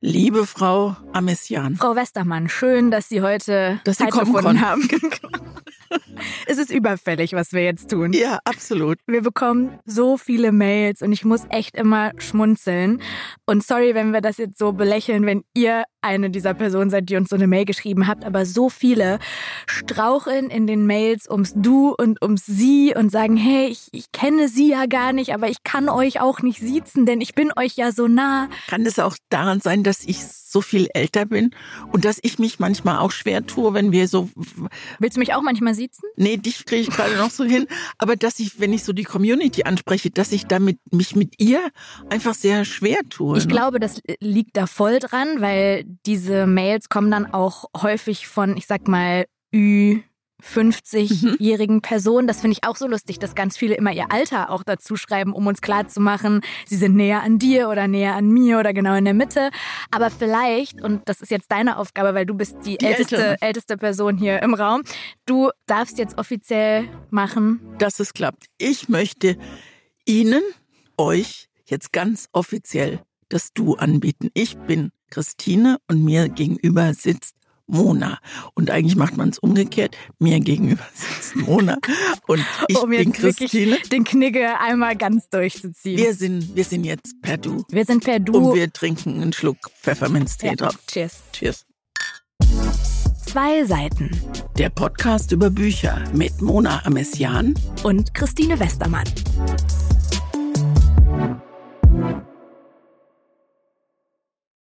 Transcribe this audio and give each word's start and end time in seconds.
Liebe 0.00 0.46
Frau 0.46 0.96
Amessian. 1.12 1.74
Frau 1.74 1.96
Westermann, 1.96 2.48
schön, 2.48 2.92
dass 2.92 3.08
Sie 3.08 3.20
heute 3.20 3.80
dass 3.82 3.98
Sie 3.98 4.04
Zeit 4.04 4.12
kommen 4.12 4.32
gefunden 4.32 4.60
konnten. 4.60 4.64
haben. 4.64 4.88
es 6.48 6.56
ist 6.56 6.70
überfällig, 6.70 7.34
was 7.34 7.52
wir 7.52 7.62
jetzt 7.62 7.90
tun. 7.90 8.14
Ja, 8.14 8.38
absolut. 8.44 8.98
Wir 9.06 9.20
bekommen 9.20 9.78
so 9.84 10.16
viele 10.16 10.50
Mails 10.50 11.02
und 11.02 11.12
ich 11.12 11.24
muss 11.24 11.42
echt 11.50 11.76
immer 11.76 12.12
schmunzeln. 12.16 13.02
Und 13.44 13.62
sorry, 13.62 13.94
wenn 13.94 14.12
wir 14.12 14.22
das 14.22 14.38
jetzt 14.38 14.58
so 14.58 14.72
belächeln, 14.72 15.26
wenn 15.26 15.44
ihr 15.54 15.84
eine 16.00 16.30
dieser 16.30 16.54
Personen 16.54 16.88
seid, 16.90 17.10
die 17.10 17.16
uns 17.16 17.28
so 17.28 17.36
eine 17.36 17.46
Mail 17.46 17.66
geschrieben 17.66 18.06
habt, 18.06 18.24
aber 18.24 18.46
so 18.46 18.70
viele 18.70 19.18
straucheln 19.66 20.48
in 20.48 20.66
den 20.66 20.86
Mails 20.86 21.28
ums 21.28 21.52
Du 21.54 21.94
und 21.98 22.22
ums 22.22 22.46
Sie 22.46 22.94
und 22.96 23.10
sagen, 23.10 23.36
hey, 23.36 23.68
ich, 23.68 23.88
ich 23.92 24.10
kenne 24.12 24.48
Sie 24.48 24.70
ja 24.70 24.86
gar 24.86 25.12
nicht, 25.12 25.34
aber 25.34 25.48
ich 25.48 25.62
kann 25.64 25.90
euch 25.90 26.20
auch 26.20 26.40
nicht 26.40 26.60
siezen, 26.60 27.04
denn 27.04 27.20
ich 27.20 27.34
bin 27.34 27.50
euch 27.56 27.74
ja 27.74 27.92
so 27.92 28.08
nah. 28.08 28.48
Kann 28.68 28.86
es 28.86 28.98
auch 28.98 29.16
daran 29.28 29.60
sein, 29.60 29.82
dass 29.82 30.04
ich 30.04 30.24
so 30.24 30.62
viel 30.62 30.88
älter 30.94 31.26
bin 31.26 31.50
und 31.92 32.04
dass 32.04 32.18
ich 32.22 32.38
mich 32.38 32.58
manchmal 32.58 32.98
auch 32.98 33.10
schwer 33.10 33.46
tue, 33.46 33.74
wenn 33.74 33.92
wir 33.92 34.08
so. 34.08 34.30
Willst 34.98 35.16
du 35.16 35.20
mich 35.20 35.34
auch 35.34 35.42
manchmal 35.42 35.74
siezen? 35.74 36.08
Nee, 36.16 36.37
dich 36.42 36.64
kriege 36.64 36.82
ich 36.82 36.90
gerade 36.90 37.16
noch 37.16 37.30
so 37.30 37.44
hin. 37.44 37.66
Aber 37.98 38.16
dass 38.16 38.40
ich, 38.40 38.60
wenn 38.60 38.72
ich 38.72 38.84
so 38.84 38.92
die 38.92 39.04
Community 39.04 39.64
anspreche, 39.64 40.10
dass 40.10 40.32
ich 40.32 40.46
damit 40.46 40.78
mich 40.92 41.16
mit 41.16 41.34
ihr 41.38 41.70
einfach 42.10 42.34
sehr 42.34 42.64
schwer 42.64 42.98
tue. 43.08 43.38
Ich 43.38 43.46
ne? 43.46 43.52
glaube, 43.52 43.80
das 43.80 44.00
liegt 44.20 44.56
da 44.56 44.66
voll 44.66 44.98
dran, 44.98 45.40
weil 45.40 45.84
diese 46.06 46.46
Mails 46.46 46.88
kommen 46.88 47.10
dann 47.10 47.26
auch 47.32 47.64
häufig 47.76 48.26
von, 48.26 48.56
ich 48.56 48.66
sag 48.66 48.88
mal, 48.88 49.26
Ü. 49.54 50.00
50-jährigen 50.42 51.80
Personen. 51.82 52.26
Das 52.28 52.40
finde 52.40 52.56
ich 52.60 52.68
auch 52.68 52.76
so 52.76 52.86
lustig, 52.86 53.18
dass 53.18 53.34
ganz 53.34 53.56
viele 53.56 53.74
immer 53.74 53.92
ihr 53.92 54.12
Alter 54.12 54.50
auch 54.50 54.62
dazu 54.62 54.96
schreiben, 54.96 55.32
um 55.32 55.46
uns 55.46 55.60
klarzumachen, 55.60 56.40
sie 56.66 56.76
sind 56.76 56.94
näher 56.96 57.22
an 57.22 57.38
dir 57.38 57.68
oder 57.68 57.88
näher 57.88 58.14
an 58.14 58.28
mir 58.28 58.58
oder 58.58 58.72
genau 58.72 58.94
in 58.94 59.04
der 59.04 59.14
Mitte. 59.14 59.50
Aber 59.90 60.10
vielleicht, 60.10 60.80
und 60.82 61.08
das 61.08 61.20
ist 61.20 61.30
jetzt 61.30 61.50
deine 61.50 61.76
Aufgabe, 61.78 62.14
weil 62.14 62.26
du 62.26 62.34
bist 62.34 62.56
die, 62.64 62.78
Die 62.78 62.86
älteste, 62.86 63.16
Ältere. 63.16 63.36
älteste 63.42 63.76
Person 63.76 64.16
hier 64.16 64.42
im 64.42 64.54
Raum, 64.54 64.82
du 65.26 65.50
darfst 65.66 65.98
jetzt 65.98 66.18
offiziell 66.18 66.88
machen. 67.10 67.60
dass 67.78 68.00
es 68.00 68.12
klappt. 68.12 68.46
Ich 68.58 68.88
möchte 68.88 69.36
Ihnen, 70.04 70.42
euch 70.96 71.48
jetzt 71.66 71.92
ganz 71.92 72.28
offiziell 72.32 73.00
das 73.28 73.52
Du 73.52 73.74
anbieten. 73.74 74.30
Ich 74.34 74.56
bin 74.56 74.90
Christine 75.10 75.78
und 75.88 76.02
mir 76.04 76.28
gegenüber 76.28 76.94
sitzt 76.94 77.34
Mona. 77.68 78.18
Und 78.54 78.70
eigentlich 78.70 78.96
macht 78.96 79.16
man 79.16 79.28
es 79.28 79.38
umgekehrt. 79.38 79.96
Mir 80.18 80.40
gegenüber 80.40 80.84
sitzt 80.94 81.36
Mona 81.36 81.76
und 82.26 82.44
ich 82.66 82.78
um 82.78 82.90
bin 82.90 83.12
Christine. 83.12 83.78
den 83.92 84.04
Knigge 84.04 84.58
einmal 84.58 84.96
ganz 84.96 85.28
durchzuziehen. 85.28 85.98
Wir 85.98 86.14
sind, 86.14 86.56
wir 86.56 86.64
sind 86.64 86.84
jetzt 86.84 87.20
per 87.22 87.36
Du. 87.36 87.64
Wir 87.68 87.84
sind 87.84 88.02
per 88.02 88.18
Du. 88.18 88.32
Und 88.50 88.54
wir 88.56 88.72
trinken 88.72 89.20
einen 89.20 89.32
Schluck 89.32 89.58
Pfefferminztee 89.80 90.48
ja. 90.48 90.54
drauf. 90.56 90.78
Cheers. 90.86 91.22
Cheers. 91.32 91.66
Zwei 93.26 93.64
Seiten 93.66 94.10
Der 94.56 94.70
Podcast 94.70 95.32
über 95.32 95.50
Bücher 95.50 96.02
mit 96.14 96.40
Mona 96.40 96.84
Amessian. 96.86 97.54
und 97.82 98.14
Christine 98.14 98.58
Westermann. 98.58 99.04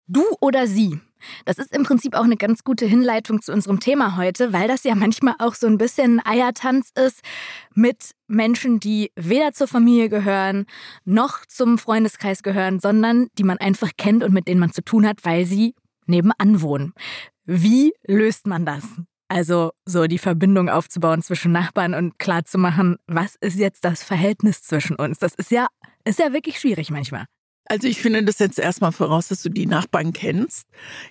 Du 0.09 0.23
oder 0.41 0.67
sie? 0.67 0.99
Das 1.45 1.59
ist 1.59 1.75
im 1.75 1.83
Prinzip 1.83 2.15
auch 2.15 2.25
eine 2.25 2.37
ganz 2.37 2.65
gute 2.65 2.87
Hinleitung 2.87 3.43
zu 3.43 3.53
unserem 3.53 3.81
Thema 3.81 4.17
heute, 4.17 4.53
weil 4.53 4.69
das 4.69 4.85
ja 4.85 4.95
manchmal 4.95 5.35
auch 5.39 5.55
so 5.55 5.67
ein 5.67 5.79
bisschen 5.79 6.21
ein 6.21 6.27
Eiertanz 6.27 6.91
ist 6.95 7.23
mit 7.75 8.13
Menschen, 8.29 8.81
die 8.81 9.13
weder 9.17 9.53
zur 9.53 9.69
Familie 9.69 10.09
gehören, 10.09 10.67
noch 11.05 11.47
zum 11.47 11.79
Freundeskreis 11.79 12.43
gehören, 12.43 12.81
sondern 12.81 13.29
die 13.39 13.45
man 13.45 13.59
einfach 13.59 13.91
kennt 13.97 14.25
und 14.25 14.33
mit 14.33 14.49
denen 14.49 14.61
man 14.61 14.73
zu 14.73 14.83
tun 14.83 15.07
hat, 15.07 15.25
weil 15.25 15.47
sie 15.47 15.75
nebenan 16.07 16.61
wohnen. 16.61 16.93
Wie 17.45 17.93
löst 18.07 18.47
man 18.47 18.65
das? 18.65 18.85
Also 19.29 19.73
so 19.85 20.07
die 20.07 20.19
Verbindung 20.19 20.69
aufzubauen 20.69 21.23
zwischen 21.23 21.51
Nachbarn 21.51 21.95
und 21.95 22.19
klarzumachen, 22.19 22.97
was 23.07 23.35
ist 23.41 23.59
jetzt 23.59 23.85
das 23.85 24.03
Verhältnis 24.03 24.63
zwischen 24.63 24.97
uns? 24.97 25.19
Das 25.19 25.35
ist 25.35 25.51
ja, 25.51 25.67
ist 26.05 26.21
ja 26.21 26.33
wirklich 26.33 26.61
schwierig 26.61 26.91
manchmal. 26.91 27.27
Also 27.67 27.89
ich 27.89 28.01
finde 28.01 28.25
das 28.25 28.39
jetzt 28.39 28.59
erstmal 28.59 28.93
voraus, 28.93 29.29
dass 29.29 29.43
du 29.43 29.49
die 29.49 29.67
Nachbarn 29.67 30.13
kennst. 30.13 30.67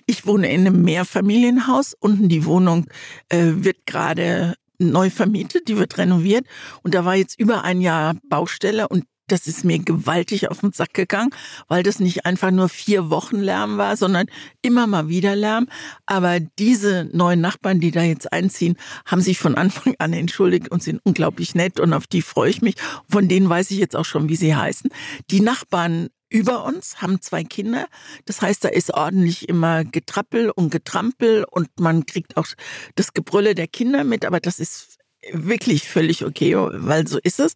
Ich 0.06 0.26
wohne 0.26 0.50
in 0.50 0.66
einem 0.66 0.82
Mehrfamilienhaus. 0.82 1.94
Unten 1.98 2.28
die 2.28 2.44
Wohnung 2.44 2.86
äh, 3.28 3.52
wird 3.56 3.86
gerade 3.86 4.54
neu 4.78 5.10
vermietet, 5.10 5.68
die 5.68 5.76
wird 5.76 5.98
renoviert. 5.98 6.46
Und 6.82 6.94
da 6.94 7.04
war 7.04 7.14
jetzt 7.14 7.38
über 7.38 7.64
ein 7.64 7.80
Jahr 7.80 8.14
Baustelle 8.28 8.88
und 8.88 9.04
das 9.28 9.48
ist 9.48 9.64
mir 9.64 9.80
gewaltig 9.80 10.50
auf 10.50 10.60
den 10.60 10.72
Sack 10.72 10.94
gegangen, 10.94 11.30
weil 11.66 11.82
das 11.82 11.98
nicht 11.98 12.24
einfach 12.26 12.50
nur 12.50 12.68
vier 12.68 13.10
Wochen 13.10 13.40
Lärm 13.40 13.76
war, 13.76 13.96
sondern 13.96 14.26
immer 14.62 14.86
mal 14.86 15.08
wieder 15.08 15.34
Lärm. 15.34 15.66
Aber 16.06 16.38
diese 16.38 17.08
neuen 17.12 17.40
Nachbarn, 17.40 17.80
die 17.80 17.90
da 17.90 18.02
jetzt 18.02 18.32
einziehen, 18.32 18.76
haben 19.04 19.20
sich 19.20 19.38
von 19.38 19.56
Anfang 19.56 19.96
an 19.98 20.12
entschuldigt 20.12 20.70
und 20.70 20.82
sind 20.82 21.00
unglaublich 21.02 21.54
nett 21.54 21.80
und 21.80 21.92
auf 21.92 22.06
die 22.06 22.22
freue 22.22 22.50
ich 22.50 22.62
mich. 22.62 22.76
Von 23.08 23.28
denen 23.28 23.48
weiß 23.48 23.72
ich 23.72 23.78
jetzt 23.78 23.96
auch 23.96 24.04
schon, 24.04 24.28
wie 24.28 24.36
sie 24.36 24.54
heißen. 24.54 24.90
Die 25.30 25.40
Nachbarn 25.40 26.08
über 26.36 26.64
uns 26.64 27.00
haben 27.00 27.22
zwei 27.22 27.44
Kinder. 27.44 27.86
Das 28.26 28.42
heißt, 28.42 28.62
da 28.62 28.68
ist 28.68 28.92
ordentlich 28.92 29.48
immer 29.48 29.84
Getrappel 29.84 30.50
und 30.50 30.70
Getrampel 30.70 31.46
und 31.50 31.68
man 31.80 32.04
kriegt 32.04 32.36
auch 32.36 32.46
das 32.94 33.14
Gebrülle 33.14 33.54
der 33.54 33.68
Kinder 33.68 34.04
mit, 34.04 34.26
aber 34.26 34.38
das 34.38 34.58
ist 34.58 34.98
wirklich 35.32 35.88
völlig 35.88 36.24
okay, 36.26 36.54
weil 36.56 37.08
so 37.08 37.18
ist 37.22 37.40
es. 37.40 37.54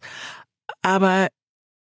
Aber 0.81 1.29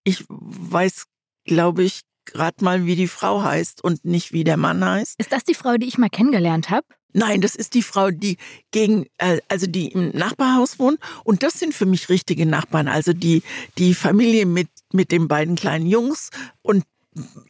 ich 0.04 0.24
weiß, 0.28 1.04
glaube 1.46 1.84
ich, 1.84 2.02
gerade 2.26 2.62
mal, 2.62 2.84
wie 2.84 2.96
die 2.96 3.08
Frau 3.08 3.42
heißt 3.42 3.82
und 3.82 4.04
nicht 4.04 4.32
wie 4.32 4.44
der 4.44 4.58
Mann 4.58 4.84
heißt. 4.84 5.18
Ist 5.18 5.32
das 5.32 5.44
die 5.44 5.54
Frau, 5.54 5.78
die 5.78 5.88
ich 5.88 5.96
mal 5.96 6.10
kennengelernt 6.10 6.68
habe? 6.68 6.86
Nein, 7.12 7.40
das 7.40 7.56
ist 7.56 7.74
die 7.74 7.82
Frau, 7.82 8.10
die 8.10 8.36
gegen, 8.72 9.06
äh, 9.16 9.40
also 9.48 9.66
die 9.66 9.88
im 9.88 10.10
Nachbarhaus 10.10 10.78
wohnt. 10.78 11.00
Und 11.24 11.42
das 11.42 11.54
sind 11.54 11.74
für 11.74 11.86
mich 11.86 12.10
richtige 12.10 12.44
Nachbarn. 12.44 12.88
Also 12.88 13.14
die, 13.14 13.42
die 13.78 13.94
Familie 13.94 14.44
mit, 14.44 14.68
mit 14.92 15.12
den 15.12 15.28
beiden 15.28 15.56
kleinen 15.56 15.86
Jungs. 15.86 16.30
Und 16.62 16.84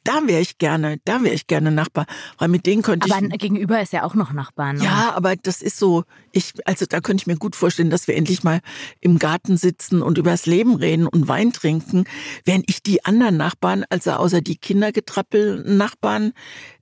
da 0.05 0.23
wäre 0.27 0.41
ich 0.41 0.57
gerne, 0.57 0.99
da 1.05 1.23
wäre 1.23 1.35
ich 1.35 1.47
gerne 1.47 1.71
Nachbar. 1.71 2.07
Weil 2.39 2.49
mit 2.49 2.65
denen 2.65 2.83
könnte 2.83 3.13
Aber 3.13 3.23
ich. 3.23 3.39
gegenüber 3.39 3.81
ist 3.81 3.93
ja 3.93 4.05
auch 4.05 4.15
noch 4.15 4.33
Nachbarn. 4.33 4.77
ne? 4.77 4.85
Ja, 4.85 5.13
aber 5.15 5.37
das 5.37 5.61
ist 5.61 5.77
so, 5.77 6.05
ich, 6.33 6.55
also 6.65 6.87
da 6.89 7.01
könnte 7.01 7.23
ich 7.23 7.27
mir 7.27 7.37
gut 7.37 7.55
vorstellen, 7.57 7.91
dass 7.91 8.09
wir 8.09 8.17
endlich 8.17 8.43
mal 8.43 8.61
im 9.01 9.19
Garten 9.19 9.59
sitzen 9.59 10.01
und 10.01 10.17
über 10.17 10.31
das 10.31 10.47
Leben 10.47 10.77
reden 10.77 11.07
und 11.07 11.29
Wein 11.29 11.53
trinken, 11.53 12.05
während 12.45 12.71
ich 12.71 12.83
die 12.83 13.05
anderen 13.05 13.37
Nachbarn, 13.37 13.85
also 13.91 14.13
außer 14.13 14.41
die 14.41 14.57
Kindergetrappel-Nachbarn, 14.57 16.33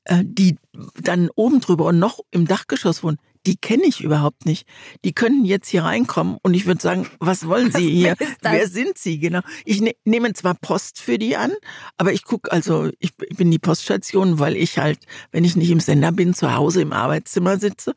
äh, 0.05 0.23
die 0.25 0.57
dann 1.03 1.31
oben 1.35 1.61
drüber 1.61 1.87
und 1.87 1.99
noch 1.99 2.21
im 2.31 2.47
Dachgeschoss 2.47 3.03
wohnen, 3.03 3.19
die 3.49 3.57
kenne 3.57 3.85
ich 3.85 4.03
überhaupt 4.03 4.45
nicht. 4.45 4.69
Die 5.07 5.15
könnten 5.15 5.47
jetzt 5.47 5.71
hier 5.71 5.85
reinkommen 5.85 6.37
und 6.43 6.53
ich 6.53 6.67
würde 6.67 6.83
sagen, 6.83 7.09
was 7.19 7.47
wollen 7.47 7.73
Sie 7.73 7.91
hier? 7.91 8.15
wer 8.43 8.69
sind 8.69 8.99
Sie? 8.99 9.19
Genau. 9.19 9.41
Ich 9.65 9.81
ne 9.81 9.95
nehme 10.05 10.35
zwar 10.35 10.53
Post 10.53 11.01
für 11.01 11.17
die 11.17 11.35
an, 11.35 11.53
aber 11.97 12.13
ich 12.13 12.25
gucke, 12.25 12.53
also 12.53 12.91
ich 12.99 13.17
bin 13.17 13.51
die 13.51 13.59
Poststation, 13.59 14.39
weil 14.39 14.55
ich 14.55 14.79
halt, 14.79 14.99
wenn 15.33 15.45
ich 15.45 15.57
nicht 15.57 15.71
im 15.71 15.81
Sender 15.81 16.13
bin, 16.13 16.35
zu 16.35 16.55
Hause 16.55 16.83
im 16.83 16.93
Arbeitszimmer 16.93 17.59
sitze. 17.59 17.95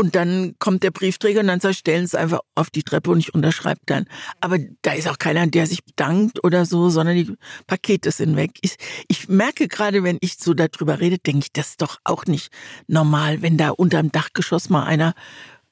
Und 0.00 0.14
dann 0.14 0.54
kommt 0.60 0.84
der 0.84 0.92
Briefträger 0.92 1.40
und 1.40 1.48
dann 1.48 1.58
sagt, 1.58 1.74
stellen 1.74 2.06
Sie 2.06 2.10
es 2.10 2.14
einfach 2.14 2.38
auf 2.54 2.70
die 2.70 2.84
Treppe 2.84 3.10
und 3.10 3.18
ich 3.18 3.34
unterschreibe 3.34 3.80
dann. 3.86 4.04
Aber 4.40 4.56
da 4.82 4.92
ist 4.92 5.08
auch 5.08 5.18
keiner, 5.18 5.44
der 5.48 5.66
sich 5.66 5.84
bedankt 5.84 6.44
oder 6.44 6.64
so, 6.66 6.88
sondern 6.88 7.16
die 7.16 7.34
Pakete 7.66 8.12
sind 8.12 8.36
weg. 8.36 8.52
Ich, 8.60 8.76
ich 9.08 9.28
merke 9.28 9.66
gerade, 9.66 10.04
wenn 10.04 10.18
ich 10.20 10.36
so 10.38 10.54
darüber 10.54 11.00
rede, 11.00 11.18
denke 11.18 11.40
ich, 11.40 11.52
das 11.52 11.70
ist 11.70 11.82
doch 11.82 11.98
auch 12.04 12.26
nicht 12.26 12.52
normal, 12.86 13.42
wenn 13.42 13.56
da 13.56 13.70
unterm 13.70 14.12
Dachgeschoss 14.12 14.70
mal 14.70 14.84
einer 14.84 15.14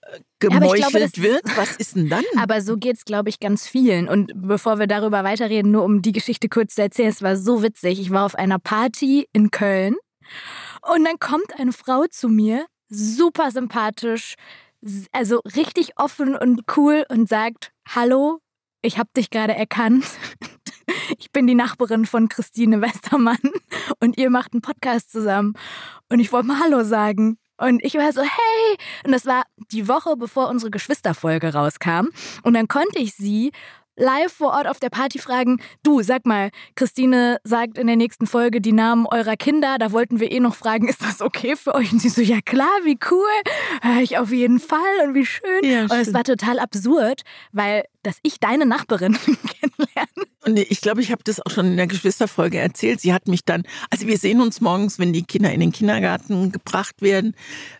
äh, 0.02 0.18
gemeuchelt 0.40 0.90
glaube, 0.90 0.98
das- 0.98 1.22
wird. 1.22 1.42
Was 1.56 1.76
ist 1.76 1.94
denn 1.94 2.08
dann? 2.08 2.24
Aber 2.36 2.60
so 2.62 2.76
geht's, 2.76 3.04
glaube 3.04 3.28
ich, 3.28 3.38
ganz 3.38 3.68
vielen. 3.68 4.08
Und 4.08 4.32
bevor 4.34 4.80
wir 4.80 4.88
darüber 4.88 5.22
weiterreden, 5.22 5.70
nur 5.70 5.84
um 5.84 6.02
die 6.02 6.10
Geschichte 6.12 6.48
kurz 6.48 6.74
zu 6.74 6.82
erzählen, 6.82 7.10
es 7.10 7.22
war 7.22 7.36
so 7.36 7.62
witzig. 7.62 8.00
Ich 8.00 8.10
war 8.10 8.26
auf 8.26 8.34
einer 8.34 8.58
Party 8.58 9.28
in 9.32 9.52
Köln 9.52 9.94
und 10.82 11.04
dann 11.04 11.20
kommt 11.20 11.58
eine 11.60 11.72
Frau 11.72 12.06
zu 12.10 12.28
mir, 12.28 12.66
super 12.88 13.50
sympathisch, 13.50 14.34
also 15.12 15.40
richtig 15.56 15.98
offen 15.98 16.36
und 16.36 16.62
cool 16.76 17.04
und 17.08 17.28
sagt, 17.28 17.72
hallo, 17.88 18.40
ich 18.82 18.98
habe 18.98 19.10
dich 19.16 19.30
gerade 19.30 19.54
erkannt. 19.54 20.06
Ich 21.18 21.32
bin 21.32 21.46
die 21.46 21.54
Nachbarin 21.54 22.04
von 22.04 22.28
Christine 22.28 22.80
Westermann 22.80 23.38
und 24.00 24.18
ihr 24.18 24.30
macht 24.30 24.52
einen 24.52 24.60
Podcast 24.60 25.10
zusammen. 25.10 25.54
Und 26.08 26.20
ich 26.20 26.32
wollte 26.32 26.48
mal 26.48 26.60
Hallo 26.60 26.84
sagen. 26.84 27.38
Und 27.58 27.84
ich 27.84 27.94
war 27.94 28.12
so, 28.12 28.22
hey! 28.22 28.76
Und 29.04 29.12
das 29.12 29.26
war 29.26 29.44
die 29.72 29.88
Woche, 29.88 30.16
bevor 30.16 30.48
unsere 30.48 30.70
Geschwisterfolge 30.70 31.52
rauskam. 31.52 32.08
Und 32.42 32.54
dann 32.54 32.68
konnte 32.68 32.98
ich 32.98 33.14
sie 33.14 33.52
live 33.96 34.32
vor 34.32 34.52
Ort 34.52 34.66
auf 34.66 34.78
der 34.78 34.90
Party 34.90 35.18
fragen, 35.18 35.60
du, 35.82 36.02
sag 36.02 36.26
mal, 36.26 36.50
Christine 36.74 37.38
sagt 37.44 37.78
in 37.78 37.86
der 37.86 37.96
nächsten 37.96 38.26
Folge 38.26 38.60
die 38.60 38.72
Namen 38.72 39.06
eurer 39.06 39.36
Kinder, 39.36 39.78
da 39.78 39.92
wollten 39.92 40.20
wir 40.20 40.30
eh 40.30 40.40
noch 40.40 40.54
fragen, 40.54 40.88
ist 40.88 41.02
das 41.02 41.20
okay 41.20 41.56
für 41.56 41.74
euch? 41.74 41.92
Und 41.92 42.00
sie 42.00 42.08
so, 42.08 42.20
ja 42.20 42.40
klar, 42.40 42.66
wie 42.84 42.98
cool, 43.10 43.82
hör 43.82 44.02
ich 44.02 44.18
auf 44.18 44.30
jeden 44.30 44.60
Fall 44.60 44.80
und 45.04 45.14
wie 45.14 45.26
schön. 45.26 45.64
Ja, 45.64 45.82
und 45.82 45.92
es 45.92 46.12
war 46.12 46.24
total 46.24 46.58
absurd, 46.58 47.22
weil, 47.52 47.84
dass 48.02 48.18
ich 48.22 48.38
deine 48.38 48.66
Nachbarin 48.66 49.12
kennenlerne, 49.16 50.05
Und 50.46 50.58
ich 50.58 50.80
glaube, 50.80 51.00
ich 51.00 51.10
habe 51.10 51.22
das 51.24 51.44
auch 51.44 51.50
schon 51.50 51.66
in 51.66 51.76
der 51.76 51.88
Geschwisterfolge 51.88 52.58
erzählt. 52.58 53.00
Sie 53.00 53.12
hat 53.12 53.26
mich 53.26 53.44
dann, 53.44 53.64
also 53.90 54.06
wir 54.06 54.16
sehen 54.16 54.40
uns 54.40 54.60
morgens, 54.60 54.98
wenn 55.00 55.12
die 55.12 55.24
Kinder 55.24 55.52
in 55.52 55.58
den 55.58 55.72
Kindergarten 55.72 56.52
gebracht 56.52 57.02
werden, 57.02 57.34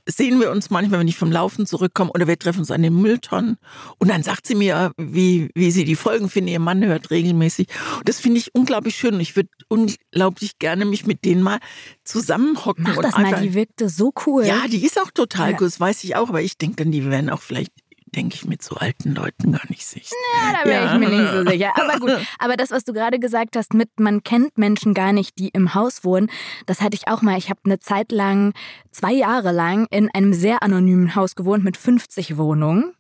sehen 0.05 0.41
wir 0.41 0.51
uns 0.51 0.69
manchmal, 0.71 0.99
wenn 0.99 1.07
ich 1.09 1.17
vom 1.17 1.31
Laufen 1.31 1.67
zurückkomme 1.67 2.11
oder 2.13 2.27
wir 2.27 2.37
treffen 2.39 2.61
uns 2.61 2.73
an 2.73 2.83
den 2.83 3.01
Mülltonnen. 3.01 3.57
Und 3.99 4.09
dann 4.09 4.25
sagt 4.25 4.47
sie 4.49 4.57
mir, 4.57 4.91
wie, 4.99 5.51
wie 5.55 5.71
sie 5.71 5.85
die 5.85 5.95
Folgen 5.95 6.29
finden. 6.29 6.49
Ihr 6.49 6.59
Mann 6.59 6.85
hört 6.85 7.11
regelmäßig. 7.11 7.69
Und 7.99 8.09
das 8.09 8.19
finde 8.19 8.39
ich 8.39 8.53
unglaublich 8.55 8.97
schön. 8.97 9.15
Und 9.15 9.21
ich 9.21 9.37
würde 9.37 9.49
unglaublich 9.69 10.59
gerne 10.59 10.87
mich 10.87 11.07
mit 11.07 11.25
denen 11.25 11.43
mal 11.43 11.59
zusammenhocken. 12.03 12.83
Mach 12.83 12.97
und 12.97 13.05
das 13.05 13.15
einfach, 13.15 13.31
mal, 13.33 13.43
die 13.43 13.55
wirkte 13.55 13.89
so 13.89 14.12
cool. 14.27 14.45
Ja, 14.45 14.67
die 14.69 14.85
ist 14.85 15.01
auch 15.01 15.12
total 15.12 15.53
Ja. 15.53 15.57
gut, 15.57 15.67
das 15.69 15.79
weiß 15.79 16.03
ich 16.03 16.17
auch. 16.17 16.29
Aber 16.31 16.43
ich 16.43 16.59
denke 16.59 16.77
dann, 16.83 16.91
die 16.91 17.09
werden 17.09 17.31
auch 17.31 17.43
vielleicht, 17.43 17.73
denke 18.14 18.35
ich, 18.37 18.44
mit 18.44 18.62
so 18.62 18.76
alten 18.76 19.14
Leuten 19.14 19.53
gar 19.53 19.69
nicht 19.69 19.87
sich. 19.87 20.11
Ja, 20.11 20.53
da 20.62 20.69
wäre 20.69 20.85
Ja. 20.85 20.93
ich 20.94 20.99
mir 21.00 21.08
nicht 21.08 21.31
so 21.32 21.44
sicher. 21.50 21.73
Aber 21.76 21.99
gut, 21.99 22.12
aber 22.38 22.56
das, 22.56 22.70
was 22.70 22.85
du 22.85 22.93
gerade 22.93 23.19
gesagt 23.19 23.56
hast, 23.56 23.75
mit 23.75 23.99
man 24.00 24.23
kennt 24.23 24.56
Menschen 24.58 24.94
gar 24.94 25.12
nicht, 25.12 25.38
die 25.38 25.49
im 25.49 25.75
Haus 25.75 26.05
wohnen, 26.05 26.31
das 26.67 26.81
hatte 26.81 26.97
ich 26.97 27.08
auch 27.08 27.23
mal. 27.23 27.37
Ich 27.37 27.50
habe 27.50 27.61
eine 27.64 27.79
Zeit 27.79 28.12
lang, 28.12 28.53
zwei 28.93 29.12
Jahre 29.12 29.53
lang, 29.53 29.87
in 29.91 30.08
einem 30.14 30.32
sehr 30.32 30.62
anonymen 30.62 31.14
Haus 31.14 31.35
gewohnt 31.35 31.64
mit 31.64 31.76
50 31.76 32.37
Wohnungen. 32.37 32.94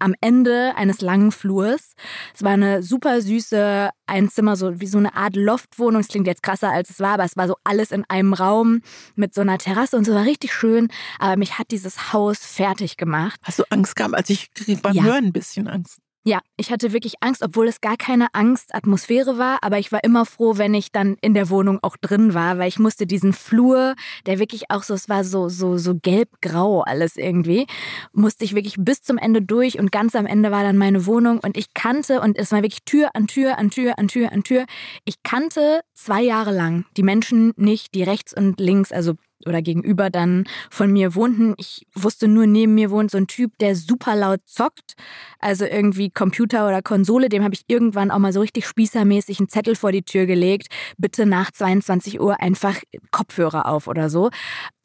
Am 0.00 0.14
Ende 0.20 0.72
eines 0.76 1.00
langen 1.00 1.30
Flurs. 1.30 1.92
Es 2.34 2.42
war 2.42 2.52
eine 2.52 2.82
super 2.82 3.20
süße 3.22 3.90
Einzimmer, 4.06 4.56
so 4.56 4.80
wie 4.80 4.86
so 4.86 4.98
eine 4.98 5.14
Art 5.14 5.36
Loftwohnung. 5.36 6.00
Es 6.00 6.08
klingt 6.08 6.26
jetzt 6.26 6.42
krasser, 6.42 6.70
als 6.70 6.90
es 6.90 6.98
war, 7.00 7.14
aber 7.14 7.24
es 7.24 7.36
war 7.36 7.46
so 7.46 7.56
alles 7.62 7.92
in 7.92 8.04
einem 8.08 8.32
Raum 8.32 8.82
mit 9.14 9.34
so 9.34 9.42
einer 9.42 9.58
Terrasse 9.58 9.96
und 9.96 10.04
so 10.04 10.14
war 10.14 10.24
richtig 10.24 10.52
schön. 10.52 10.88
Aber 11.18 11.36
mich 11.36 11.58
hat 11.58 11.70
dieses 11.70 12.12
Haus 12.12 12.38
fertig 12.38 12.96
gemacht. 12.96 13.38
Hast 13.44 13.60
du 13.60 13.64
Angst 13.70 13.94
gehabt? 13.94 14.14
Also 14.14 14.32
ich 14.32 14.52
kriege 14.52 14.80
beim 14.80 14.94
Ja. 14.94 15.04
Hören 15.04 15.26
ein 15.26 15.32
bisschen 15.32 15.68
Angst. 15.68 15.98
Ja, 16.26 16.40
ich 16.58 16.70
hatte 16.70 16.92
wirklich 16.92 17.14
Angst, 17.20 17.42
obwohl 17.42 17.66
es 17.66 17.80
gar 17.80 17.96
keine 17.96 18.26
Angstatmosphäre 18.34 19.38
war, 19.38 19.58
aber 19.62 19.78
ich 19.78 19.90
war 19.90 20.04
immer 20.04 20.26
froh, 20.26 20.58
wenn 20.58 20.74
ich 20.74 20.92
dann 20.92 21.16
in 21.22 21.32
der 21.32 21.48
Wohnung 21.48 21.78
auch 21.80 21.96
drin 21.96 22.34
war, 22.34 22.58
weil 22.58 22.68
ich 22.68 22.78
musste 22.78 23.06
diesen 23.06 23.32
Flur, 23.32 23.94
der 24.26 24.38
wirklich 24.38 24.70
auch 24.70 24.82
so, 24.82 24.92
es 24.92 25.08
war 25.08 25.24
so, 25.24 25.48
so, 25.48 25.78
so 25.78 25.94
gelb-grau 25.94 26.82
alles 26.82 27.16
irgendwie, 27.16 27.66
musste 28.12 28.44
ich 28.44 28.54
wirklich 28.54 28.76
bis 28.78 29.00
zum 29.00 29.16
Ende 29.16 29.40
durch 29.40 29.78
und 29.78 29.92
ganz 29.92 30.14
am 30.14 30.26
Ende 30.26 30.50
war 30.50 30.62
dann 30.62 30.76
meine 30.76 31.06
Wohnung 31.06 31.38
und 31.38 31.56
ich 31.56 31.72
kannte, 31.72 32.20
und 32.20 32.36
es 32.36 32.52
war 32.52 32.60
wirklich 32.60 32.84
Tür 32.84 33.10
an 33.14 33.26
Tür 33.26 33.58
an 33.58 33.70
Tür 33.70 33.98
an 33.98 34.08
Tür 34.08 34.30
an 34.30 34.42
Tür, 34.42 34.66
ich 35.06 35.22
kannte 35.22 35.80
zwei 35.94 36.20
Jahre 36.20 36.54
lang 36.54 36.84
die 36.98 37.02
Menschen 37.02 37.54
nicht, 37.56 37.94
die 37.94 38.02
rechts 38.02 38.34
und 38.36 38.60
links, 38.60 38.92
also 38.92 39.14
oder 39.46 39.62
gegenüber 39.62 40.10
dann 40.10 40.44
von 40.70 40.92
mir 40.92 41.14
wohnten. 41.14 41.54
Ich 41.56 41.86
wusste 41.94 42.28
nur, 42.28 42.46
neben 42.46 42.74
mir 42.74 42.90
wohnt 42.90 43.10
so 43.10 43.18
ein 43.18 43.26
Typ, 43.26 43.58
der 43.58 43.76
super 43.76 44.16
laut 44.16 44.40
zockt. 44.46 44.94
Also 45.38 45.64
irgendwie 45.64 46.10
Computer 46.10 46.66
oder 46.66 46.82
Konsole. 46.82 47.28
Dem 47.28 47.44
habe 47.44 47.54
ich 47.54 47.64
irgendwann 47.66 48.10
auch 48.10 48.18
mal 48.18 48.32
so 48.32 48.40
richtig 48.40 48.66
spießermäßig 48.66 49.40
einen 49.40 49.48
Zettel 49.48 49.76
vor 49.76 49.92
die 49.92 50.02
Tür 50.02 50.26
gelegt. 50.26 50.68
Bitte 50.98 51.26
nach 51.26 51.50
22 51.50 52.20
Uhr 52.20 52.40
einfach 52.40 52.76
Kopfhörer 53.10 53.66
auf 53.66 53.86
oder 53.86 54.10
so. 54.10 54.30